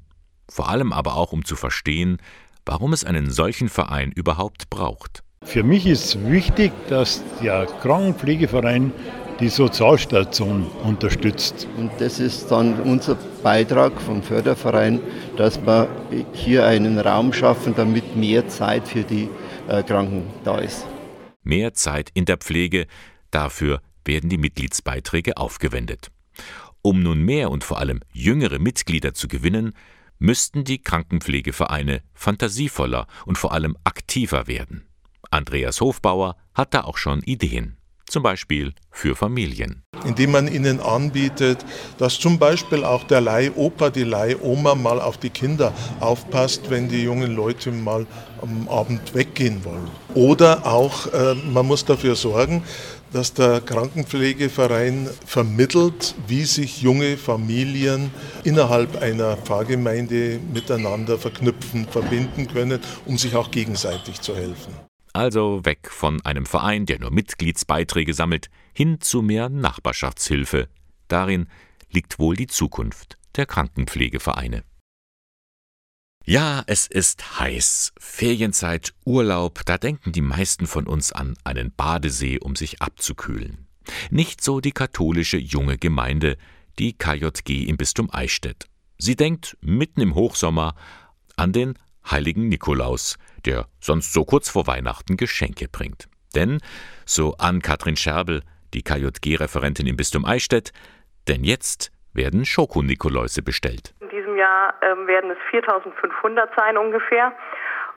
Vor 0.49 0.69
allem 0.69 0.93
aber 0.93 1.17
auch, 1.17 1.33
um 1.33 1.45
zu 1.45 1.57
verstehen, 1.57 2.19
warum 2.65 2.93
es 2.93 3.05
einen 3.05 3.31
solchen 3.31 3.69
Verein 3.69 4.13
überhaupt 4.13 4.71
braucht. 4.71 5.25
Für 5.47 5.63
mich 5.63 5.87
ist 5.87 6.29
wichtig, 6.29 6.73
dass 6.89 7.23
der 7.41 7.67
Krankenpflegeverein 7.81 8.93
die 9.39 9.49
Sozialstation 9.49 10.67
unterstützt. 10.83 11.69
Und 11.77 11.93
das 12.01 12.19
ist 12.19 12.51
dann 12.51 12.81
unser 12.81 13.15
Beitrag 13.45 13.93
vom 14.03 14.25
Förderverein, 14.25 15.01
dass 15.37 15.65
wir 15.65 15.89
hier 16.33 16.67
einen 16.67 16.99
Raum 16.99 17.33
schaffen, 17.33 17.75
damit 17.77 18.17
mehr 18.17 18.49
Zeit 18.49 18.89
für 18.89 19.05
die 19.05 19.29
äh, 19.69 19.85
Kranken 19.85 20.25
da 20.45 20.59
ist. 20.59 20.85
Mehr 21.45 21.75
Zeit 21.75 22.11
in 22.13 22.25
der 22.25 22.39
Pflege, 22.39 22.89
dafür 23.31 23.81
werden 24.05 24.29
die 24.29 24.39
Mitgliedsbeiträge 24.39 25.37
aufgewendet. 25.37 26.11
Um 26.83 27.03
nun 27.03 27.23
mehr 27.23 27.53
und 27.53 27.63
vor 27.63 27.79
allem 27.79 28.01
jüngere 28.13 28.59
Mitglieder 28.59 29.15
zu 29.15 29.29
gewinnen, 29.29 29.75
müssten 30.19 30.65
die 30.65 30.83
Krankenpflegevereine 30.83 32.03
fantasievoller 32.15 33.07
und 33.27 33.39
vor 33.39 33.53
allem 33.53 33.77
aktiver 33.85 34.49
werden. 34.49 34.86
Andreas 35.31 35.81
Hofbauer 35.81 36.37
hat 36.55 36.75
da 36.75 36.85
auch 36.85 36.97
schon 36.97 37.23
Ideen 37.23 37.77
zum 38.09 38.23
Beispiel 38.23 38.73
für 38.91 39.17
Familien. 39.17 39.83
Indem 40.05 40.33
man 40.33 40.49
ihnen 40.49 40.81
anbietet, 40.81 41.65
dass 41.99 42.19
zum 42.19 42.39
Beispiel 42.39 42.85
auch 42.85 43.05
der 43.05 43.21
Leihopa, 43.21 43.91
die 43.91 44.05
Leihoma 44.05 44.75
mal 44.75 45.01
auf 45.01 45.19
die 45.19 45.31
Kinder 45.31 45.73
aufpasst, 46.01 46.71
wenn 46.71 46.89
die 46.89 47.03
jungen 47.03 47.35
Leute 47.35 47.73
mal 47.73 48.07
am 48.41 48.69
Abend 48.69 49.15
weggehen 49.15 49.65
wollen. 49.65 49.91
Oder 50.15 50.67
auch, 50.67 51.13
äh, 51.13 51.35
man 51.35 51.67
muss 51.67 51.85
dafür 51.85 52.15
sorgen, 52.15 52.63
dass 53.13 53.33
der 53.33 53.61
Krankenpflegeverein 53.61 55.09
vermittelt, 55.25 56.15
wie 56.27 56.45
sich 56.45 56.83
junge 56.83 57.17
Familien 57.17 58.11
innerhalb 58.45 59.01
einer 59.01 59.37
Pfarrgemeinde 59.37 60.39
miteinander 60.53 61.19
verknüpfen, 61.19 61.87
verbinden 61.89 62.47
können, 62.47 62.81
um 63.05 63.17
sich 63.17 63.35
auch 63.35 63.51
gegenseitig 63.51 64.21
zu 64.21 64.35
helfen. 64.37 64.75
Also 65.17 65.65
weg 65.65 65.91
von 65.91 66.21
einem 66.27 66.45
Verein, 66.45 66.85
der 66.85 66.99
nur 66.99 67.11
Mitgliedsbeiträge 67.11 68.13
sammelt, 68.13 68.51
hin 68.75 69.01
zu 69.01 69.23
mehr 69.23 69.49
Nachbarschaftshilfe. 69.49 70.69
Darin 71.09 71.49
liegt 71.91 72.19
wohl 72.19 72.37
die 72.37 72.49
Zukunft 72.49 73.17
der 73.35 73.47
Krankenpflegevereine. 73.47 74.63
Ja, 76.27 76.63
es 76.67 76.87
ist 76.87 77.41
heiß. 77.41 77.95
Ferienzeit, 77.99 78.93
Urlaub, 79.07 79.63
da 79.65 79.79
denken 79.79 80.13
die 80.13 80.21
meisten 80.21 80.67
von 80.67 80.87
uns 80.87 81.13
an 81.13 81.33
einen 81.45 81.73
Badesee, 81.75 82.39
um 82.39 82.55
sich 82.55 82.83
abzukühlen. 82.83 83.69
Nicht 84.11 84.45
so 84.45 84.61
die 84.61 84.73
katholische 84.73 85.39
junge 85.39 85.79
Gemeinde, 85.79 86.37
die 86.79 86.93
KJG 86.93 87.65
im 87.65 87.79
Bistum 87.79 88.11
Eichstätt. 88.13 88.67
Sie 88.99 89.17
denkt 89.17 89.57
mitten 89.63 90.03
im 90.03 90.15
Hochsommer 90.15 90.75
an 91.37 91.55
den 91.55 91.79
heiligen 92.11 92.49
Nikolaus, 92.49 93.17
der 93.47 93.67
sonst 93.81 94.13
so 94.13 94.25
kurz 94.25 94.51
vor 94.51 94.67
Weihnachten 94.67 95.17
Geschenke 95.17 95.67
bringt. 95.71 96.09
Denn, 96.35 96.61
so 97.05 97.35
Ann-Kathrin 97.39 97.97
Scherbel, 97.97 98.43
die 98.75 98.83
KJG-Referentin 98.83 99.87
im 99.87 99.97
Bistum 99.97 100.25
Eichstätt, 100.25 100.73
denn 101.29 101.45
jetzt 101.45 101.91
werden 102.13 102.45
Schokonikoläuse 102.45 103.43
bestellt. 103.43 103.95
In 104.01 104.09
diesem 104.09 104.37
Jahr 104.37 104.75
ähm, 104.83 105.07
werden 105.07 105.31
es 105.31 105.39
4500 105.51 106.51
sein 106.57 106.77
ungefähr. 106.77 107.33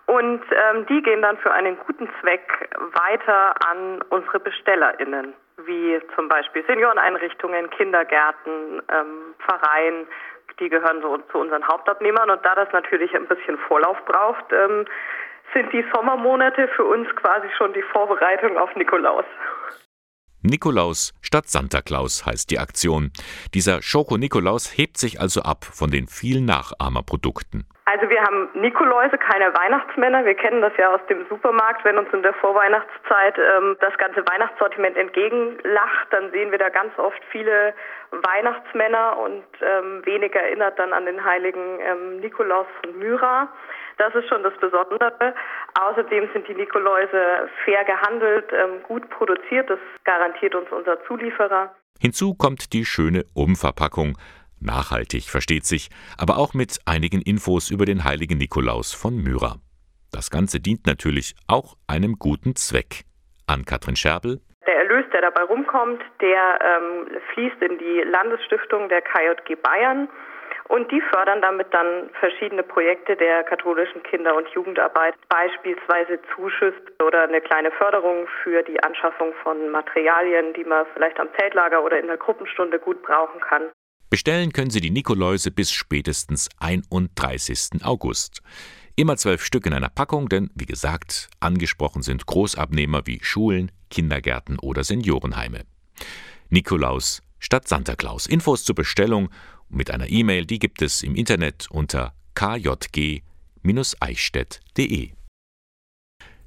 Und 0.05 0.41
ähm, 0.51 0.85
die 0.88 1.01
gehen 1.03 1.21
dann 1.21 1.38
für 1.38 1.51
einen 1.51 1.77
guten 1.85 2.09
Zweck 2.19 2.69
weiter 2.93 3.53
an 3.69 4.01
unsere 4.09 4.39
BestellerInnen, 4.39 5.33
wie 5.65 5.99
zum 6.15 6.27
Beispiel 6.27 6.65
Senioreneinrichtungen, 6.65 7.69
Kindergärten, 7.69 8.81
ähm, 8.91 9.35
Pfarreien, 9.39 10.07
die 10.59 10.69
gehören 10.69 11.01
so 11.01 11.17
zu 11.31 11.38
unseren 11.38 11.67
Hauptabnehmern. 11.67 12.31
Und 12.31 12.43
da 12.43 12.55
das 12.55 12.71
natürlich 12.73 13.15
ein 13.15 13.27
bisschen 13.27 13.59
Vorlauf 13.67 13.97
braucht, 14.05 14.51
ähm, 14.51 14.85
sind 15.53 15.71
die 15.73 15.83
Sommermonate 15.93 16.67
für 16.75 16.83
uns 16.83 17.07
quasi 17.15 17.47
schon 17.57 17.73
die 17.73 17.83
Vorbereitung 17.91 18.57
auf 18.57 18.75
Nikolaus. 18.75 19.25
Nikolaus 20.41 21.13
statt 21.21 21.47
Santa 21.47 21.81
Claus 21.81 22.25
heißt 22.25 22.49
die 22.49 22.59
Aktion. 22.59 23.12
Dieser 23.53 23.81
Schoko-Nikolaus 23.81 24.77
hebt 24.77 24.97
sich 24.97 25.19
also 25.19 25.41
ab 25.41 25.65
von 25.65 25.91
den 25.91 26.07
vielen 26.07 26.45
Nachahmerprodukten. 26.45 27.67
Also 27.91 28.07
wir 28.07 28.21
haben 28.21 28.47
Nikoläuse, 28.53 29.17
keine 29.17 29.51
Weihnachtsmänner. 29.53 30.23
Wir 30.23 30.35
kennen 30.35 30.62
das 30.62 30.71
ja 30.77 30.93
aus 30.93 31.01
dem 31.09 31.25
Supermarkt. 31.27 31.83
Wenn 31.83 31.97
uns 31.97 32.07
in 32.13 32.21
der 32.21 32.35
Vorweihnachtszeit 32.35 33.35
ähm, 33.38 33.77
das 33.81 33.97
ganze 33.97 34.23
Weihnachtssortiment 34.27 34.95
entgegenlacht, 34.95 36.07
dann 36.12 36.29
sehen 36.31 36.51
wir 36.51 36.59
da 36.59 36.69
ganz 36.69 36.97
oft 36.99 37.19
viele 37.31 37.73
Weihnachtsmänner 38.12 39.17
und 39.17 39.43
ähm, 39.62 40.05
wenig 40.05 40.35
erinnert 40.35 40.77
dann 40.77 40.93
an 40.93 41.05
den 41.05 41.25
heiligen 41.25 41.79
ähm, 41.81 42.19
Nikolaus 42.19 42.67
von 42.83 42.97
Myra. 42.99 43.49
Das 43.99 44.15
ist 44.15 44.27
schon 44.27 44.41
das 44.41 44.53
Besondere. 44.59 45.35
Außerdem 45.79 46.29
sind 46.33 46.47
die 46.47 46.55
Nikoläuse 46.55 47.47
fair 47.63 47.83
gehandelt, 47.85 48.45
ähm, 48.51 48.81
gut 48.83 49.07
produziert. 49.12 49.69
Das 49.69 49.79
garantiert 50.05 50.55
uns 50.55 50.71
unser 50.71 51.03
Zulieferer. 51.05 51.75
Hinzu 51.99 52.33
kommt 52.33 52.73
die 52.73 52.85
schöne 52.85 53.25
Umverpackung 53.35 54.17
Nachhaltig 54.62 55.23
versteht 55.29 55.65
sich, 55.65 55.89
aber 56.17 56.38
auch 56.38 56.53
mit 56.53 56.79
einigen 56.85 57.21
Infos 57.21 57.71
über 57.71 57.85
den 57.85 58.03
heiligen 58.03 58.38
Nikolaus 58.38 58.93
von 58.93 59.15
Myra. 59.15 59.55
Das 60.12 60.29
Ganze 60.29 60.59
dient 60.59 60.85
natürlich 60.85 61.35
auch 61.47 61.75
einem 61.88 62.19
guten 62.19 62.55
Zweck. 62.55 63.05
An 63.47 63.63
Katrin 63.65 63.95
Scherbel. 63.95 64.41
Der 64.67 64.75
Erlös, 64.75 65.05
der 65.13 65.21
dabei 65.21 65.43
rumkommt, 65.43 66.01
der 66.21 66.59
ähm, 66.62 67.07
fließt 67.33 67.62
in 67.62 67.77
die 67.79 68.03
Landesstiftung 68.05 68.89
der 68.89 69.01
KJG 69.01 69.55
Bayern. 69.55 70.09
Und 70.69 70.91
die 70.91 71.01
fördern 71.01 71.41
damit 71.41 71.73
dann 71.73 72.12
verschiedene 72.19 72.62
Projekte 72.62 73.15
der 73.15 73.43
katholischen 73.43 74.03
Kinder- 74.03 74.36
und 74.36 74.47
Jugendarbeit, 74.49 75.15
beispielsweise 75.27 76.19
Zuschüsse 76.36 76.77
oder 77.03 77.23
eine 77.23 77.41
kleine 77.41 77.71
Förderung 77.71 78.27
für 78.43 78.62
die 78.62 78.82
Anschaffung 78.84 79.34
von 79.41 79.69
Materialien, 79.71 80.53
die 80.53 80.63
man 80.63 80.86
vielleicht 80.93 81.19
am 81.19 81.27
Zeltlager 81.39 81.84
oder 81.84 81.99
in 81.99 82.05
der 82.05 82.17
Gruppenstunde 82.17 82.77
gut 82.77 83.01
brauchen 83.01 83.41
kann. 83.41 83.63
Bestellen 84.12 84.53
können 84.53 84.69
Sie 84.69 84.79
die 84.79 84.91
Nikoläuse 84.91 85.49
bis 85.49 85.71
spätestens 85.71 86.49
31. 86.60 87.84
August. 87.84 88.43
Immer 88.95 89.17
zwölf 89.17 89.43
Stück 89.43 89.65
in 89.65 89.73
einer 89.73 89.89
Packung, 89.89 90.29
denn 90.29 90.51
wie 90.53 90.65
gesagt, 90.67 91.29
angesprochen 91.39 92.03
sind 92.03 92.27
Großabnehmer 92.27 93.08
wie 93.08 93.19
Schulen, 93.23 93.71
Kindergärten 93.89 94.60
oder 94.60 94.84
Seniorenheime. 94.84 95.62
Nikolaus 96.49 97.23
statt 97.39 97.67
Santa 97.67 97.95
Claus. 97.95 98.27
Infos 98.27 98.63
zur 98.63 98.75
Bestellung 98.75 99.29
mit 99.69 99.91
einer 99.91 100.10
E-Mail, 100.10 100.45
die 100.45 100.60
gibt 100.60 100.82
es 100.82 101.03
im 101.03 101.15
Internet 101.15 101.67
unter 101.69 102.13
kjg-eichstätt.de. 102.36 105.12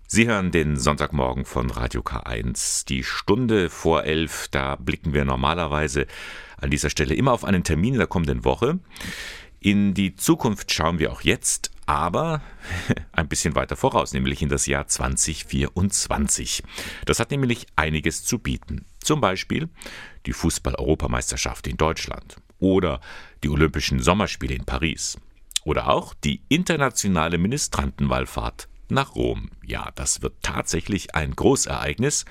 Sie 0.07 0.27
hören 0.27 0.51
den 0.51 0.77
Sonntagmorgen 0.77 1.47
von 1.47 1.71
Radio 1.71 2.03
K1. 2.03 2.87
Die 2.87 3.03
Stunde 3.03 3.71
vor 3.71 4.05
elf, 4.05 4.49
da 4.51 4.77
blicken 4.77 5.15
wir 5.15 5.25
normalerweise 5.25 6.07
an 6.59 6.69
dieser 6.69 6.91
Stelle 6.91 7.15
immer 7.15 7.33
auf 7.33 7.45
einen 7.45 7.65
Termin 7.65 7.95
in 7.95 7.99
der 7.99 8.09
kommenden 8.09 8.45
Woche. 8.45 8.79
In 9.59 9.95
die 9.95 10.15
Zukunft 10.15 10.71
schauen 10.71 10.99
wir 10.99 11.13
auch 11.13 11.23
jetzt, 11.23 11.71
aber 11.87 12.43
ein 13.13 13.29
bisschen 13.29 13.55
weiter 13.55 13.77
voraus, 13.77 14.13
nämlich 14.13 14.43
in 14.43 14.51
das 14.51 14.67
Jahr 14.67 14.87
2024. 14.87 16.63
Das 17.07 17.19
hat 17.19 17.31
nämlich 17.31 17.67
einiges 17.77 18.23
zu 18.25 18.39
bieten. 18.39 18.85
Zum 19.01 19.23
Beispiel 19.23 19.71
die 20.27 20.35
Fußball-Europameisterschaft 20.35 21.67
in 21.69 21.79
Deutschland 21.79 22.37
oder 22.63 23.01
die 23.43 23.51
Olympischen 23.51 24.01
Sommerspiele 24.01 24.55
in 24.55 24.65
Paris 24.65 25.19
oder 25.65 25.89
auch 25.89 26.15
die 26.15 26.43
internationale 26.49 27.37
Ministrantenwallfahrt 27.37 28.69
nach 28.89 29.15
Rom. 29.15 29.51
Ja, 29.65 29.91
das 29.95 30.23
wird 30.23 30.35
tatsächlich 30.43 31.15
ein 31.15 31.35
Großereignis. 31.35 32.25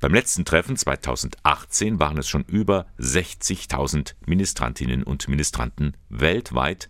Beim 0.00 0.14
letzten 0.14 0.44
Treffen 0.44 0.76
2018 0.76 1.98
waren 1.98 2.18
es 2.18 2.28
schon 2.28 2.44
über 2.44 2.86
60.000 2.98 4.14
Ministrantinnen 4.26 5.02
und 5.02 5.28
Ministranten 5.28 5.96
weltweit, 6.08 6.88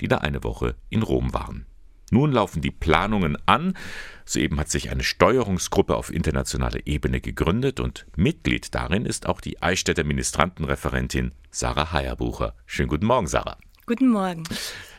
die 0.00 0.08
da 0.08 0.18
eine 0.18 0.42
Woche 0.44 0.76
in 0.90 1.02
Rom 1.02 1.34
waren. 1.34 1.66
Nun 2.12 2.30
laufen 2.30 2.60
die 2.60 2.70
Planungen 2.70 3.38
an. 3.46 3.74
Soeben 4.26 4.60
hat 4.60 4.70
sich 4.70 4.90
eine 4.90 5.02
Steuerungsgruppe 5.02 5.96
auf 5.96 6.12
internationaler 6.12 6.86
Ebene 6.86 7.22
gegründet 7.22 7.80
und 7.80 8.06
Mitglied 8.16 8.74
darin 8.74 9.06
ist 9.06 9.26
auch 9.26 9.40
die 9.40 9.62
Eichstätter 9.62 10.04
Ministrantenreferentin 10.04 11.32
Sarah 11.50 11.90
Heierbucher. 11.92 12.54
Schönen 12.66 12.90
guten 12.90 13.06
Morgen, 13.06 13.28
Sarah. 13.28 13.56
Guten 13.86 14.10
Morgen. 14.10 14.44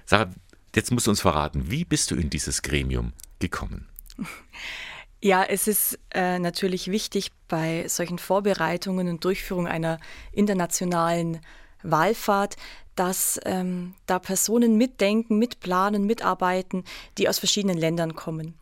Sarah, 0.05 0.32
jetzt 0.74 0.91
musst 0.91 1.05
du 1.05 1.11
uns 1.11 1.22
verraten, 1.22 1.70
wie 1.70 1.86
bist 1.86 2.09
du 2.09 2.16
in 2.16 2.32
dieses 2.32 2.64
Gremium 2.64 3.14
gekommen? 3.39 3.88
Ja, 5.26 5.41
es 5.41 5.70
ist 5.70 5.97
äh, 6.09 6.38
natürlich 6.38 6.91
wichtig 6.91 7.32
bei 7.47 7.88
solchen 7.88 8.20
Vorbereitungen 8.20 9.07
und 9.07 9.24
Durchführung 9.24 9.68
einer 9.68 10.01
internationalen 10.34 11.39
Wallfahrt, 11.82 12.57
dass 12.95 13.39
ähm, 13.45 13.95
da 14.05 14.19
Personen 14.19 14.77
mitdenken, 14.77 15.37
mitplanen, 15.37 16.05
mitarbeiten, 16.05 16.83
die 17.17 17.27
aus 17.27 17.39
verschiedenen 17.39 17.77
Ländern 17.77 18.15
kommen. 18.15 18.53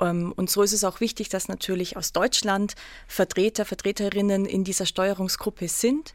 Ähm, 0.00 0.32
und 0.36 0.50
so 0.50 0.62
ist 0.62 0.72
es 0.72 0.84
auch 0.84 1.00
wichtig, 1.00 1.28
dass 1.28 1.48
natürlich 1.48 1.96
aus 1.96 2.12
Deutschland 2.12 2.74
Vertreter, 3.06 3.64
Vertreterinnen 3.64 4.46
in 4.46 4.64
dieser 4.64 4.86
Steuerungsgruppe 4.86 5.68
sind, 5.68 6.14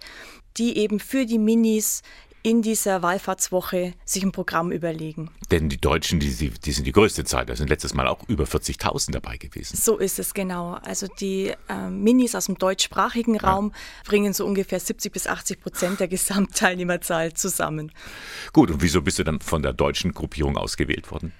die 0.57 0.77
eben 0.77 0.99
für 0.99 1.25
die 1.25 1.39
Minis 1.39 2.01
in 2.43 2.61
dieser 2.61 3.01
Wallfahrtswoche 3.01 3.93
sich 4.05 4.23
ein 4.23 4.31
Programm 4.31 4.71
überlegen. 4.71 5.31
Denn 5.51 5.69
die 5.69 5.79
Deutschen, 5.79 6.19
die, 6.19 6.29
die 6.29 6.71
sind 6.71 6.85
die 6.85 6.91
größte 6.91 7.23
Zahl. 7.23 7.45
Da 7.45 7.55
sind 7.55 7.69
letztes 7.69 7.93
Mal 7.93 8.07
auch 8.07 8.27
über 8.27 8.45
40.000 8.45 9.11
dabei 9.11 9.37
gewesen. 9.37 9.75
So 9.75 9.97
ist 9.97 10.19
es 10.19 10.33
genau. 10.33 10.73
Also 10.83 11.07
die 11.07 11.53
äh, 11.69 11.89
Minis 11.89 12.35
aus 12.35 12.45
dem 12.45 12.57
deutschsprachigen 12.57 13.39
Raum 13.39 13.71
ja. 13.73 14.09
bringen 14.09 14.33
so 14.33 14.45
ungefähr 14.45 14.79
70 14.79 15.11
bis 15.11 15.27
80 15.27 15.61
Prozent 15.61 15.99
der 15.99 16.07
Gesamtteilnehmerzahl 16.07 17.33
zusammen. 17.33 17.91
Gut, 18.53 18.71
und 18.71 18.81
wieso 18.81 19.01
bist 19.01 19.19
du 19.19 19.23
dann 19.23 19.39
von 19.39 19.61
der 19.61 19.73
deutschen 19.73 20.13
Gruppierung 20.13 20.57
ausgewählt 20.57 21.11
worden? 21.11 21.33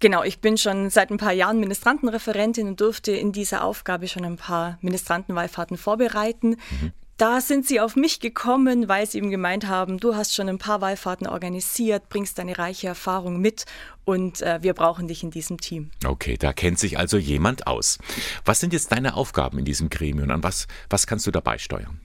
Genau, 0.00 0.22
ich 0.22 0.40
bin 0.40 0.56
schon 0.56 0.88
seit 0.88 1.10
ein 1.10 1.18
paar 1.18 1.32
Jahren 1.32 1.60
Ministrantenreferentin 1.60 2.68
und 2.68 2.80
durfte 2.80 3.12
in 3.12 3.32
dieser 3.32 3.62
Aufgabe 3.62 4.08
schon 4.08 4.24
ein 4.24 4.38
paar 4.38 4.78
Ministrantenwallfahrten 4.80 5.76
vorbereiten. 5.76 6.56
Mhm. 6.70 6.92
Da 7.20 7.42
sind 7.42 7.66
sie 7.66 7.80
auf 7.80 7.96
mich 7.96 8.20
gekommen, 8.20 8.88
weil 8.88 9.06
sie 9.06 9.18
eben 9.18 9.28
gemeint 9.28 9.68
haben, 9.68 9.98
du 9.98 10.14
hast 10.16 10.34
schon 10.34 10.48
ein 10.48 10.56
paar 10.56 10.80
Wallfahrten 10.80 11.26
organisiert, 11.26 12.08
bringst 12.08 12.38
deine 12.38 12.56
reiche 12.56 12.86
Erfahrung 12.86 13.42
mit 13.42 13.66
und 14.06 14.40
äh, 14.40 14.62
wir 14.62 14.72
brauchen 14.72 15.06
dich 15.06 15.22
in 15.22 15.30
diesem 15.30 15.60
Team. 15.60 15.90
Okay, 16.02 16.38
da 16.38 16.54
kennt 16.54 16.78
sich 16.78 16.98
also 16.98 17.18
jemand 17.18 17.66
aus. 17.66 17.98
Was 18.46 18.60
sind 18.60 18.72
jetzt 18.72 18.90
deine 18.92 19.12
Aufgaben 19.16 19.58
in 19.58 19.66
diesem 19.66 19.90
Gremium? 19.90 20.30
An 20.30 20.42
was, 20.42 20.66
was 20.88 21.06
kannst 21.06 21.26
du 21.26 21.30
dabei 21.30 21.58
steuern? 21.58 22.00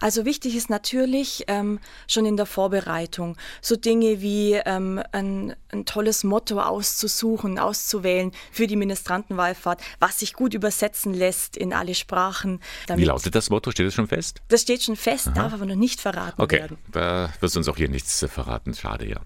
Also 0.00 0.24
wichtig 0.24 0.56
ist 0.56 0.70
natürlich 0.70 1.44
ähm, 1.46 1.78
schon 2.08 2.24
in 2.24 2.36
der 2.36 2.46
Vorbereitung 2.46 3.36
so 3.60 3.76
Dinge 3.76 4.20
wie 4.20 4.54
ähm, 4.54 5.02
ein, 5.12 5.54
ein, 5.68 5.84
tolles 5.84 6.24
Motto 6.24 6.60
auszusuchen, 6.60 7.58
auszuwählen 7.58 8.32
für 8.50 8.66
die 8.66 8.76
Ministrantenwallfahrt, 8.76 9.80
was 9.98 10.20
sich 10.20 10.32
gut 10.32 10.54
übersetzen 10.54 11.12
lässt 11.12 11.56
in 11.56 11.72
alle 11.72 11.94
Sprachen. 11.94 12.60
Wie 12.94 13.04
lautet 13.04 13.34
das 13.34 13.50
Motto? 13.50 13.70
Steht 13.70 13.86
es 13.86 13.94
schon 13.94 14.08
fest? 14.08 14.40
Das 14.48 14.62
steht 14.62 14.82
schon 14.82 14.96
fest, 14.96 15.28
Aha. 15.28 15.34
darf 15.34 15.52
aber 15.52 15.66
noch 15.66 15.76
nicht 15.76 16.00
verraten 16.00 16.40
okay. 16.40 16.60
werden. 16.60 16.78
Okay, 16.88 16.92
da 16.92 17.32
wirst 17.40 17.54
du 17.54 17.60
uns 17.60 17.68
auch 17.68 17.76
hier 17.76 17.88
nichts 17.88 18.24
verraten. 18.28 18.74
Schade, 18.74 19.06
ja. 19.06 19.20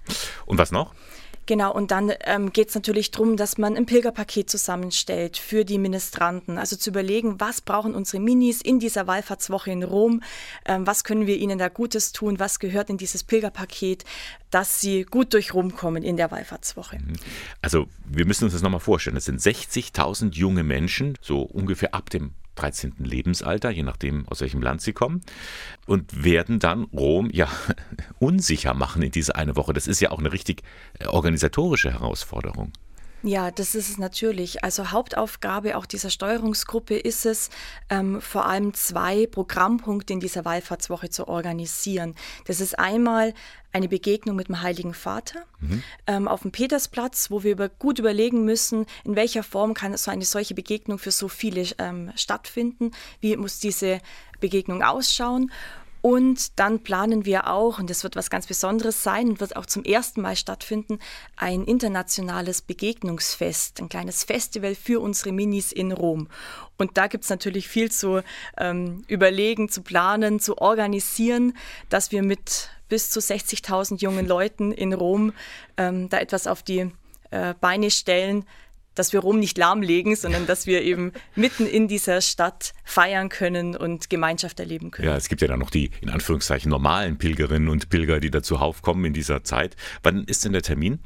Und 0.46 0.58
was 0.58 0.72
noch? 0.72 0.92
Genau, 1.46 1.72
und 1.72 1.90
dann 1.90 2.12
ähm, 2.24 2.52
geht 2.52 2.68
es 2.70 2.74
natürlich 2.74 3.10
darum, 3.10 3.36
dass 3.36 3.58
man 3.58 3.76
ein 3.76 3.86
Pilgerpaket 3.86 4.48
zusammenstellt 4.48 5.36
für 5.36 5.64
die 5.64 5.78
Ministranten. 5.78 6.58
Also 6.58 6.76
zu 6.76 6.90
überlegen, 6.90 7.40
was 7.40 7.60
brauchen 7.60 7.94
unsere 7.94 8.22
Minis 8.22 8.62
in 8.62 8.78
dieser 8.78 9.06
Wallfahrtswoche 9.06 9.70
in 9.70 9.82
Rom, 9.82 10.22
ähm, 10.64 10.86
was 10.86 11.04
können 11.04 11.26
wir 11.26 11.36
ihnen 11.36 11.58
da 11.58 11.68
Gutes 11.68 12.12
tun, 12.12 12.38
was 12.38 12.58
gehört 12.58 12.88
in 12.88 12.96
dieses 12.96 13.24
Pilgerpaket, 13.24 14.04
dass 14.50 14.80
sie 14.80 15.04
gut 15.04 15.34
durch 15.34 15.52
Rom 15.52 15.76
kommen 15.76 16.02
in 16.02 16.16
der 16.16 16.30
Wallfahrtswoche. 16.30 16.96
Mhm. 16.98 17.14
Also 17.60 17.86
wir 18.06 18.26
müssen 18.26 18.44
uns 18.44 18.54
das 18.54 18.62
nochmal 18.62 18.80
vorstellen. 18.80 19.16
Es 19.16 19.26
sind 19.26 19.40
60.000 19.40 20.34
junge 20.34 20.62
Menschen, 20.62 21.18
so 21.20 21.42
ungefähr 21.42 21.94
ab 21.94 22.10
dem 22.10 22.32
13. 22.54 22.94
Lebensalter, 22.98 23.70
je 23.70 23.82
nachdem, 23.82 24.26
aus 24.28 24.40
welchem 24.40 24.62
Land 24.62 24.80
sie 24.80 24.92
kommen, 24.92 25.20
und 25.86 26.24
werden 26.24 26.58
dann 26.58 26.84
Rom 26.84 27.30
ja 27.32 27.48
unsicher 28.18 28.74
machen 28.74 29.02
in 29.02 29.10
diese 29.10 29.36
eine 29.36 29.56
Woche. 29.56 29.72
Das 29.72 29.86
ist 29.86 30.00
ja 30.00 30.10
auch 30.10 30.18
eine 30.18 30.32
richtig 30.32 30.62
äh, 30.98 31.06
organisatorische 31.06 31.92
Herausforderung. 31.92 32.72
Ja, 33.26 33.50
das 33.50 33.74
ist 33.74 33.88
es 33.88 33.96
natürlich. 33.96 34.64
Also 34.64 34.90
Hauptaufgabe 34.90 35.78
auch 35.78 35.86
dieser 35.86 36.10
Steuerungsgruppe 36.10 36.94
ist 36.94 37.24
es, 37.24 37.48
ähm, 37.88 38.20
vor 38.20 38.44
allem 38.44 38.74
zwei 38.74 39.26
Programmpunkte 39.26 40.12
in 40.12 40.20
dieser 40.20 40.44
Wallfahrtswoche 40.44 41.08
zu 41.08 41.26
organisieren. 41.26 42.16
Das 42.44 42.60
ist 42.60 42.78
einmal 42.78 43.32
eine 43.72 43.88
Begegnung 43.88 44.36
mit 44.36 44.48
dem 44.48 44.60
Heiligen 44.60 44.92
Vater 44.92 45.46
mhm. 45.60 45.82
ähm, 46.06 46.28
auf 46.28 46.42
dem 46.42 46.52
Petersplatz, 46.52 47.30
wo 47.30 47.42
wir 47.42 47.52
über, 47.52 47.70
gut 47.70 47.98
überlegen 47.98 48.44
müssen, 48.44 48.84
in 49.04 49.16
welcher 49.16 49.42
Form 49.42 49.72
kann 49.72 49.96
so 49.96 50.10
eine 50.10 50.26
solche 50.26 50.54
Begegnung 50.54 50.98
für 50.98 51.10
so 51.10 51.28
viele 51.28 51.66
ähm, 51.78 52.12
stattfinden, 52.16 52.90
wie 53.20 53.34
muss 53.38 53.58
diese 53.58 54.00
Begegnung 54.38 54.82
ausschauen. 54.82 55.50
Und 56.04 56.58
dann 56.58 56.80
planen 56.80 57.24
wir 57.24 57.48
auch, 57.48 57.78
und 57.78 57.88
das 57.88 58.04
wird 58.04 58.14
was 58.14 58.28
ganz 58.28 58.46
Besonderes 58.46 59.02
sein 59.02 59.30
und 59.30 59.40
wird 59.40 59.56
auch 59.56 59.64
zum 59.64 59.84
ersten 59.84 60.20
Mal 60.20 60.36
stattfinden, 60.36 60.98
ein 61.34 61.64
internationales 61.64 62.60
Begegnungsfest, 62.60 63.80
ein 63.80 63.88
kleines 63.88 64.22
Festival 64.22 64.74
für 64.74 65.00
unsere 65.00 65.32
Minis 65.32 65.72
in 65.72 65.92
Rom. 65.92 66.28
Und 66.76 66.98
da 66.98 67.06
gibt 67.06 67.24
es 67.24 67.30
natürlich 67.30 67.68
viel 67.68 67.90
zu 67.90 68.20
ähm, 68.58 69.04
überlegen, 69.08 69.70
zu 69.70 69.80
planen, 69.80 70.40
zu 70.40 70.58
organisieren, 70.58 71.56
dass 71.88 72.12
wir 72.12 72.22
mit 72.22 72.68
bis 72.90 73.08
zu 73.08 73.20
60.000 73.20 74.02
jungen 74.02 74.28
Leuten 74.28 74.72
in 74.72 74.92
Rom 74.92 75.32
ähm, 75.78 76.10
da 76.10 76.18
etwas 76.18 76.46
auf 76.46 76.62
die 76.62 76.90
äh, 77.30 77.54
Beine 77.62 77.90
stellen, 77.90 78.44
dass 78.94 79.12
wir 79.12 79.20
Rom 79.20 79.38
nicht 79.38 79.58
lahmlegen, 79.58 80.16
sondern 80.16 80.46
dass 80.46 80.66
wir 80.66 80.82
eben 80.82 81.12
mitten 81.34 81.66
in 81.66 81.88
dieser 81.88 82.20
Stadt 82.20 82.74
feiern 82.84 83.28
können 83.28 83.76
und 83.76 84.10
Gemeinschaft 84.10 84.60
erleben 84.60 84.90
können. 84.90 85.08
Ja, 85.08 85.16
es 85.16 85.28
gibt 85.28 85.42
ja 85.42 85.48
dann 85.48 85.60
noch 85.60 85.70
die 85.70 85.90
in 86.00 86.10
Anführungszeichen 86.10 86.70
normalen 86.70 87.18
Pilgerinnen 87.18 87.68
und 87.68 87.88
Pilger, 87.88 88.20
die 88.20 88.30
da 88.30 88.42
zuhauf 88.42 88.82
kommen 88.82 89.04
in 89.04 89.12
dieser 89.12 89.44
Zeit. 89.44 89.76
Wann 90.02 90.24
ist 90.24 90.44
denn 90.44 90.52
der 90.52 90.62
Termin? 90.62 91.00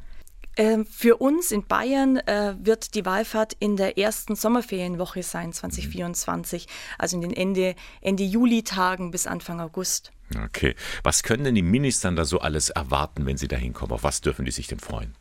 Ähm, 0.59 0.87
für 0.87 1.19
uns 1.19 1.53
in 1.53 1.65
Bayern 1.65 2.17
äh, 2.17 2.57
wird 2.59 2.97
die 2.97 3.07
Wallfahrt 3.07 3.55
in 3.61 3.77
der 3.77 3.97
ersten 3.97 4.35
Sommerferienwoche 4.35 5.23
sein, 5.23 5.53
2024, 5.53 6.67
also 6.99 7.17
in 7.17 7.23
den 7.23 7.33
Ende, 7.33 7.77
Ende 8.01 8.25
Juli-Tagen 8.25 9.13
bis 9.13 9.29
Anfang 9.29 9.61
August. 9.61 10.11
Okay. 10.45 10.75
Was 11.05 11.23
können 11.23 11.45
denn 11.45 11.55
die 11.55 11.63
Minis 11.63 12.01
dann 12.01 12.17
da 12.17 12.25
so 12.25 12.41
alles 12.41 12.71
erwarten, 12.71 13.25
wenn 13.25 13.37
sie 13.37 13.47
da 13.47 13.57
hinkommen? 13.57 13.93
Auf 13.93 14.03
was 14.03 14.21
dürfen 14.21 14.45
die 14.45 14.51
sich 14.51 14.67
denn 14.67 14.81
freuen? 14.81 15.15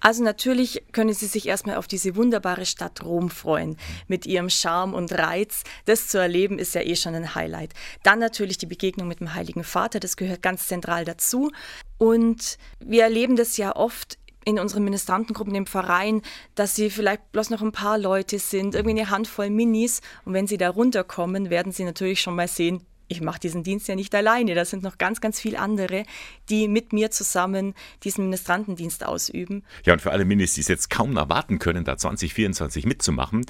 Also 0.00 0.22
natürlich 0.22 0.82
können 0.92 1.12
Sie 1.12 1.26
sich 1.26 1.48
erstmal 1.48 1.76
auf 1.76 1.86
diese 1.86 2.16
wunderbare 2.16 2.66
Stadt 2.66 3.04
Rom 3.04 3.30
freuen. 3.30 3.76
Mit 4.06 4.26
ihrem 4.26 4.50
Charme 4.50 4.94
und 4.94 5.12
Reiz. 5.12 5.64
Das 5.84 6.08
zu 6.08 6.18
erleben 6.18 6.58
ist 6.58 6.74
ja 6.74 6.82
eh 6.82 6.96
schon 6.96 7.14
ein 7.14 7.34
Highlight. 7.34 7.74
Dann 8.02 8.18
natürlich 8.18 8.58
die 8.58 8.66
Begegnung 8.66 9.08
mit 9.08 9.20
dem 9.20 9.34
Heiligen 9.34 9.64
Vater. 9.64 10.00
Das 10.00 10.16
gehört 10.16 10.42
ganz 10.42 10.66
zentral 10.68 11.04
dazu. 11.04 11.50
Und 11.98 12.58
wir 12.80 13.02
erleben 13.02 13.36
das 13.36 13.56
ja 13.56 13.74
oft 13.74 14.18
in 14.44 14.58
unseren 14.58 14.84
Ministrantengruppen 14.84 15.54
im 15.54 15.66
Verein, 15.66 16.22
dass 16.54 16.74
sie 16.74 16.88
vielleicht 16.88 17.32
bloß 17.32 17.50
noch 17.50 17.60
ein 17.60 17.72
paar 17.72 17.98
Leute 17.98 18.38
sind, 18.38 18.74
irgendwie 18.74 18.98
eine 18.98 19.10
Handvoll 19.10 19.50
Minis. 19.50 20.00
Und 20.24 20.32
wenn 20.32 20.46
sie 20.46 20.56
da 20.56 20.70
runterkommen, 20.70 21.50
werden 21.50 21.72
sie 21.72 21.84
natürlich 21.84 22.22
schon 22.22 22.34
mal 22.34 22.48
sehen, 22.48 22.86
ich 23.08 23.20
mache 23.20 23.40
diesen 23.40 23.62
Dienst 23.62 23.88
ja 23.88 23.94
nicht 23.94 24.14
alleine. 24.14 24.54
Da 24.54 24.64
sind 24.64 24.82
noch 24.82 24.98
ganz, 24.98 25.20
ganz 25.20 25.40
viele 25.40 25.58
andere, 25.58 26.04
die 26.48 26.68
mit 26.68 26.92
mir 26.92 27.10
zusammen 27.10 27.74
diesen 28.04 28.24
Ministrantendienst 28.24 29.04
ausüben. 29.04 29.64
Ja, 29.84 29.94
und 29.94 30.02
für 30.02 30.12
alle 30.12 30.24
Minis, 30.24 30.54
die 30.54 30.60
es 30.60 30.68
jetzt 30.68 30.90
kaum 30.90 31.16
erwarten 31.16 31.58
können, 31.58 31.84
da 31.84 31.96
2024 31.96 32.86
mitzumachen, 32.86 33.46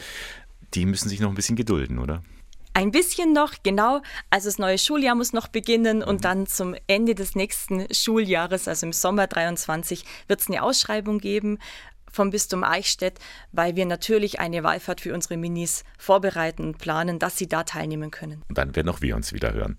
die 0.75 0.87
müssen 0.87 1.09
sich 1.09 1.21
noch 1.21 1.29
ein 1.29 1.35
bisschen 1.35 1.57
gedulden, 1.57 1.99
oder? 1.99 2.23
Ein 2.75 2.93
bisschen 2.93 3.33
noch, 3.33 3.55
genau. 3.65 4.03
Also 4.31 4.49
das 4.49 4.59
neue 4.59 4.79
Schuljahr 4.79 5.17
muss 5.17 5.33
noch 5.33 5.49
beginnen 5.49 6.01
und 6.05 6.25
dann 6.25 6.47
zum 6.47 6.77
Ende 6.87 7.17
des 7.17 7.35
nächsten 7.35 7.93
Schuljahres, 7.93 8.69
also 8.69 8.87
im 8.87 8.93
Sommer 8.93 9.27
23, 9.27 10.05
wird 10.29 10.41
es 10.41 10.47
eine 10.47 10.63
Ausschreibung 10.63 11.19
geben 11.19 11.59
vom 12.11 12.31
Bistum 12.31 12.65
Eichstätt, 12.65 13.19
weil 13.53 13.77
wir 13.77 13.87
natürlich 13.87 14.41
eine 14.41 14.63
Wallfahrt 14.63 15.01
für 15.01 15.15
unsere 15.15 15.37
Minis 15.37 15.85
vorbereiten 15.99 16.65
und 16.65 16.79
planen, 16.79 17.19
dass 17.19 17.37
sie 17.37 17.49
da 17.49 17.65
teilnehmen 17.65 18.11
können. 18.11 18.43
Und 18.49 18.59
dann 18.59 18.75
werden 18.77 18.89
auch 18.89 19.01
wir 19.01 19.17
uns 19.17 19.33
wieder 19.33 19.53
hören. 19.53 19.77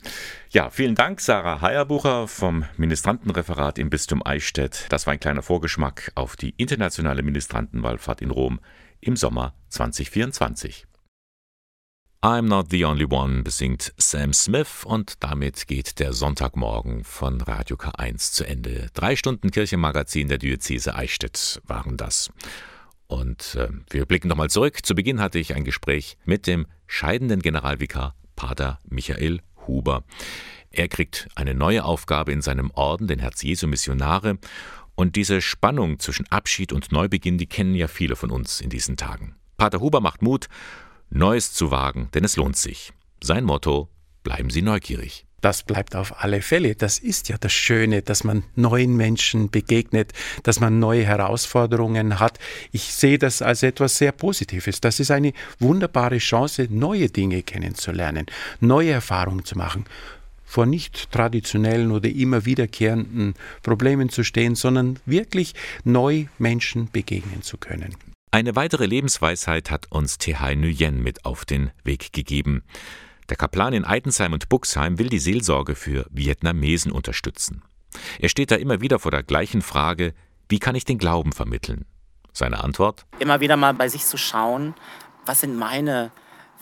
Ja, 0.49 0.69
vielen 0.69 0.95
Dank, 0.95 1.21
Sarah 1.21 1.61
Heierbucher 1.61 2.27
vom 2.27 2.65
Ministrantenreferat 2.77 3.77
im 3.79 3.89
Bistum 3.89 4.25
Eichstätt. 4.25 4.85
Das 4.89 5.05
war 5.05 5.13
ein 5.13 5.19
kleiner 5.19 5.41
Vorgeschmack 5.41 6.11
auf 6.15 6.35
die 6.35 6.53
internationale 6.57 7.23
Ministrantenwallfahrt 7.23 8.21
in 8.21 8.31
Rom 8.31 8.59
im 9.01 9.15
Sommer 9.15 9.53
2024. 9.69 10.88
I'm 12.21 12.49
Not 12.49 12.65
the 12.69 12.83
Only 12.83 13.05
One 13.09 13.43
besingt 13.43 13.93
Sam 13.95 14.33
Smith 14.33 14.83
und 14.83 15.23
damit 15.23 15.67
geht 15.67 15.99
der 15.99 16.11
Sonntagmorgen 16.11 17.05
von 17.05 17.39
Radio 17.39 17.77
K1 17.77 18.33
zu 18.33 18.45
Ende. 18.45 18.87
Drei 18.93 19.15
Stunden 19.15 19.51
Kirchenmagazin 19.51 20.27
der 20.27 20.37
Diözese 20.37 20.95
Eichstätt 20.95 21.61
waren 21.65 21.95
das. 21.95 22.29
Und 23.07 23.55
äh, 23.55 23.69
wir 23.89 24.05
blicken 24.05 24.27
nochmal 24.27 24.49
zurück. 24.49 24.85
Zu 24.85 24.95
Beginn 24.95 25.21
hatte 25.21 25.39
ich 25.39 25.55
ein 25.55 25.63
Gespräch 25.63 26.17
mit 26.25 26.45
dem 26.45 26.67
scheidenden 26.87 27.41
Generalvikar 27.41 28.15
Pater 28.35 28.79
Michael 28.83 29.39
Huber. 29.65 30.03
Er 30.71 30.89
kriegt 30.89 31.29
eine 31.35 31.53
neue 31.53 31.85
Aufgabe 31.85 32.33
in 32.33 32.41
seinem 32.41 32.69
Orden, 32.71 33.07
den 33.07 33.19
Herz-Jesu 33.19 33.65
Missionare. 33.65 34.39
Und 34.93 35.15
diese 35.15 35.39
Spannung 35.39 35.99
zwischen 35.99 36.27
Abschied 36.29 36.73
und 36.73 36.91
Neubeginn, 36.91 37.37
die 37.37 37.47
kennen 37.47 37.75
ja 37.75 37.87
viele 37.87 38.17
von 38.17 38.29
uns 38.29 38.59
in 38.59 38.69
diesen 38.69 38.97
Tagen. 38.97 39.37
Pater 39.55 39.79
Huber 39.79 40.01
macht 40.01 40.21
Mut 40.21 40.49
Neues 41.09 41.53
zu 41.53 41.71
wagen, 41.71 42.09
denn 42.13 42.23
es 42.23 42.35
lohnt 42.35 42.55
sich. 42.55 42.93
Sein 43.21 43.43
Motto, 43.43 43.89
bleiben 44.23 44.49
Sie 44.49 44.61
neugierig. 44.61 45.25
Das 45.41 45.63
bleibt 45.63 45.95
auf 45.95 46.21
alle 46.21 46.41
Fälle. 46.41 46.75
Das 46.75 46.99
ist 46.99 47.29
ja 47.29 47.37
das 47.37 47.53
Schöne, 47.53 48.01
dass 48.01 48.23
man 48.23 48.43
neuen 48.55 48.97
Menschen 48.97 49.49
begegnet, 49.49 50.11
dass 50.43 50.59
man 50.59 50.79
neue 50.79 51.05
Herausforderungen 51.05 52.19
hat. 52.19 52.39
Ich 52.71 52.93
sehe 52.93 53.17
das 53.17 53.41
als 53.41 53.63
etwas 53.63 53.97
sehr 53.97 54.11
Positives. 54.11 54.81
Das 54.81 54.99
ist 54.99 55.11
eine 55.11 55.33
wunderbare 55.59 56.17
Chance, 56.17 56.67
neue 56.69 57.09
Dinge 57.09 57.41
kennenzulernen, 57.41 58.25
neue 58.59 58.91
Erfahrungen 58.91 59.45
zu 59.45 59.57
machen. 59.57 59.85
vor 60.49 60.65
nicht 60.65 61.11
traditionellen 61.11 61.91
oder 61.91 62.09
immer 62.09 62.43
wiederkehrenden 62.43 63.35
Problemen 63.61 64.09
zu 64.09 64.23
stehen, 64.23 64.55
sondern 64.55 64.97
wirklich 65.05 65.53
neu 65.83 66.25
Menschen 66.39 66.89
begegnen 66.91 67.43
zu 67.43 67.57
können. 67.57 67.95
Eine 68.31 68.55
weitere 68.55 68.85
Lebensweisheit 68.85 69.71
hat 69.71 69.87
uns 69.89 70.19
Tehai 70.19 70.53
Nguyen 70.53 71.01
mit 71.01 71.25
auf 71.25 71.45
den 71.45 71.71
Weg 71.83 72.13
gegeben. 72.13 72.63
Der 73.27 73.37
Kaplan 73.37 73.73
in 73.73 73.85
Eitensheim 73.85 74.33
und 74.33 74.49
Buxheim 74.49 74.99
will 74.99 75.09
die 75.09 75.17
Seelsorge 75.17 75.73
für 75.73 76.05
Vietnamesen 76.11 76.91
unterstützen. 76.91 77.63
Er 78.19 78.29
steht 78.29 78.51
da 78.51 78.55
immer 78.55 78.81
wieder 78.81 78.99
vor 78.99 79.09
der 79.09 79.23
gleichen 79.23 79.63
Frage, 79.63 80.13
wie 80.47 80.59
kann 80.59 80.75
ich 80.75 80.85
den 80.85 80.99
Glauben 80.99 81.31
vermitteln? 81.31 81.85
Seine 82.31 82.63
Antwort? 82.63 83.07
Immer 83.17 83.39
wieder 83.39 83.57
mal 83.57 83.73
bei 83.73 83.89
sich 83.89 84.05
zu 84.05 84.17
schauen, 84.17 84.75
was 85.25 85.41
sind 85.41 85.57
meine 85.57 86.11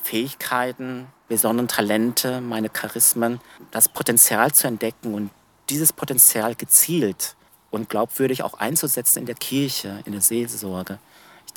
Fähigkeiten, 0.01 1.07
besonderen 1.27 1.67
Talente, 1.67 2.39
meine 2.39 2.69
Charismen, 2.69 3.41
das 3.71 3.89
Potenzial 3.89 4.53
zu 4.53 4.67
entdecken 4.67 5.13
und 5.13 5.31
dieses 5.69 5.91
Potenzial 5.91 6.55
gezielt 6.55 7.35
und 7.71 7.89
glaubwürdig 7.89 8.43
auch 8.43 8.53
einzusetzen 8.53 9.19
in 9.19 9.25
der 9.25 9.35
Kirche, 9.35 10.01
in 10.05 10.13
der 10.13 10.21
Seelsorge. 10.21 10.99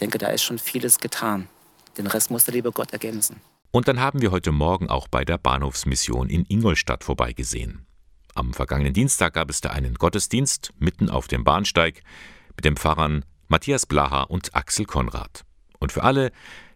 Ich 0.00 0.02
denke, 0.02 0.16
da 0.16 0.28
ist 0.28 0.44
schon 0.44 0.58
vieles 0.58 0.98
getan. 0.98 1.46
Den 1.98 2.06
Rest 2.06 2.30
muss 2.30 2.46
der 2.46 2.54
liebe 2.54 2.72
Gott 2.72 2.94
ergänzen. 2.94 3.36
Und 3.70 3.86
dann 3.86 4.00
haben 4.00 4.22
wir 4.22 4.30
heute 4.30 4.50
Morgen 4.50 4.88
auch 4.88 5.08
bei 5.08 5.26
der 5.26 5.36
Bahnhofsmission 5.36 6.30
in 6.30 6.46
Ingolstadt 6.48 7.04
vorbeigesehen. 7.04 7.84
Am 8.34 8.54
vergangenen 8.54 8.94
Dienstag 8.94 9.34
gab 9.34 9.50
es 9.50 9.60
da 9.60 9.68
einen 9.68 9.96
Gottesdienst 9.96 10.72
mitten 10.78 11.10
auf 11.10 11.28
dem 11.28 11.44
Bahnsteig 11.44 12.02
mit 12.56 12.64
den 12.64 12.78
Pfarrern 12.78 13.26
Matthias 13.48 13.84
Blaha 13.84 14.22
und 14.22 14.54
Axel 14.54 14.86
Konrad. 14.86 15.44
Und 15.80 15.92
für 15.92 16.02
alle, 16.02 16.32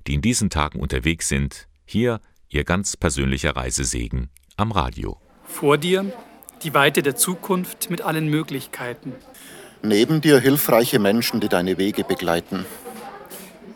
die 0.07 0.13
in 0.13 0.21
diesen 0.21 0.51
Tagen 0.51 0.79
unterwegs 0.79 1.27
sind, 1.27 1.67
hier 1.87 2.21
ihr 2.51 2.65
ganz 2.65 2.95
persönlicher 2.95 3.57
Reisesegen 3.57 4.29
am 4.59 4.71
Radio. 4.71 5.19
Vor 5.47 5.79
dir 5.79 6.13
die 6.63 6.75
Weite 6.75 7.03
der 7.03 7.17
Zukunft 7.17 7.89
mit 7.89 8.03
allen 8.03 8.29
Möglichkeiten. 8.29 9.15
Neben 9.83 10.21
dir 10.21 10.41
hilfreiche 10.41 10.99
Menschen, 10.99 11.41
die 11.41 11.49
deine 11.49 11.79
Wege 11.79 12.05
begleiten. 12.05 12.67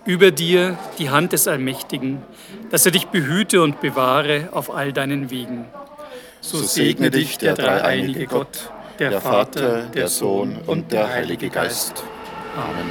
Über 0.09 0.31
dir 0.31 0.79
die 0.99 1.11
Hand 1.11 1.35
des 1.35 1.47
Allmächtigen, 1.47 2.23
dass 2.71 2.87
er 2.87 2.93
dich 2.93 3.09
behüte 3.09 3.61
und 3.61 3.83
bewahre 3.83 4.49
auf 4.53 4.75
all 4.75 4.95
deinen 4.95 5.29
Wegen. 5.29 5.67
So 6.41 6.57
segne 6.63 7.11
dich 7.11 7.37
der 7.37 7.55
dreieinige 7.55 8.27
Gott, 8.27 8.71
der 8.99 9.21
Vater, 9.21 9.83
der 9.83 10.09
Sohn 10.09 10.57
und 10.67 10.93
der 10.93 11.11
Heilige 11.11 11.51
Geist. 11.51 12.03
Amen. 12.57 12.91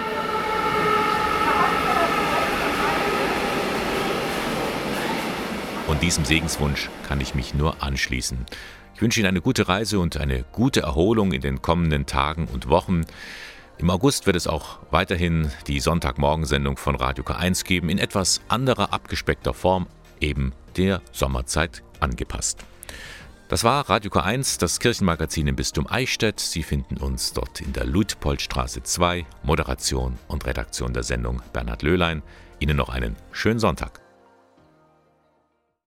Und 5.88 6.04
diesem 6.04 6.24
Segenswunsch 6.24 6.92
kann 7.08 7.20
ich 7.20 7.34
mich 7.34 7.56
nur 7.56 7.82
anschließen. 7.82 8.46
Ich 8.94 9.02
wünsche 9.02 9.22
Ihnen 9.22 9.30
eine 9.30 9.42
gute 9.42 9.68
Reise 9.68 10.00
und 10.00 10.18
eine 10.18 10.44
gute 10.52 10.82
Erholung 10.82 11.32
in 11.32 11.42
den 11.42 11.64
kommenden 11.64 12.06
Tagen 12.06 12.48
und 12.54 12.70
Wochen. 12.70 13.06
Im 13.80 13.92
August 13.92 14.26
wird 14.26 14.36
es 14.36 14.48
auch 14.48 14.80
weiterhin 14.90 15.52
die 15.68 15.80
Sonntagmorgensendung 15.80 16.78
von 16.78 16.96
Radio 16.96 17.24
K1 17.24 17.64
geben, 17.64 17.90
in 17.90 18.00
etwas 18.00 18.42
anderer 18.48 18.92
abgespeckter 18.92 19.54
Form, 19.54 19.86
eben 20.20 20.52
der 20.78 21.02
Sommerzeit 21.12 21.84
angepasst. 22.00 22.66
Das 23.50 23.64
war 23.64 23.88
Radio 23.88 24.12
K1, 24.12 24.60
das 24.60 24.80
Kirchenmagazin 24.80 25.48
im 25.48 25.56
Bistum 25.56 25.86
Eichstätt. 25.88 26.40
Sie 26.40 26.64
finden 26.64 26.98
uns 26.98 27.34
dort 27.34 27.62
in 27.62 27.72
der 27.72 27.86
Luitpoldstraße 27.86 28.82
2. 28.82 29.26
Moderation 29.44 30.18
und 30.28 30.46
Redaktion 30.48 30.94
der 30.94 31.04
Sendung 31.04 31.44
Bernhard 31.54 31.84
Löhlein. 31.84 32.24
Ihnen 32.60 32.78
noch 32.78 32.90
einen 32.90 33.16
schönen 33.32 33.60
Sonntag. 33.60 34.07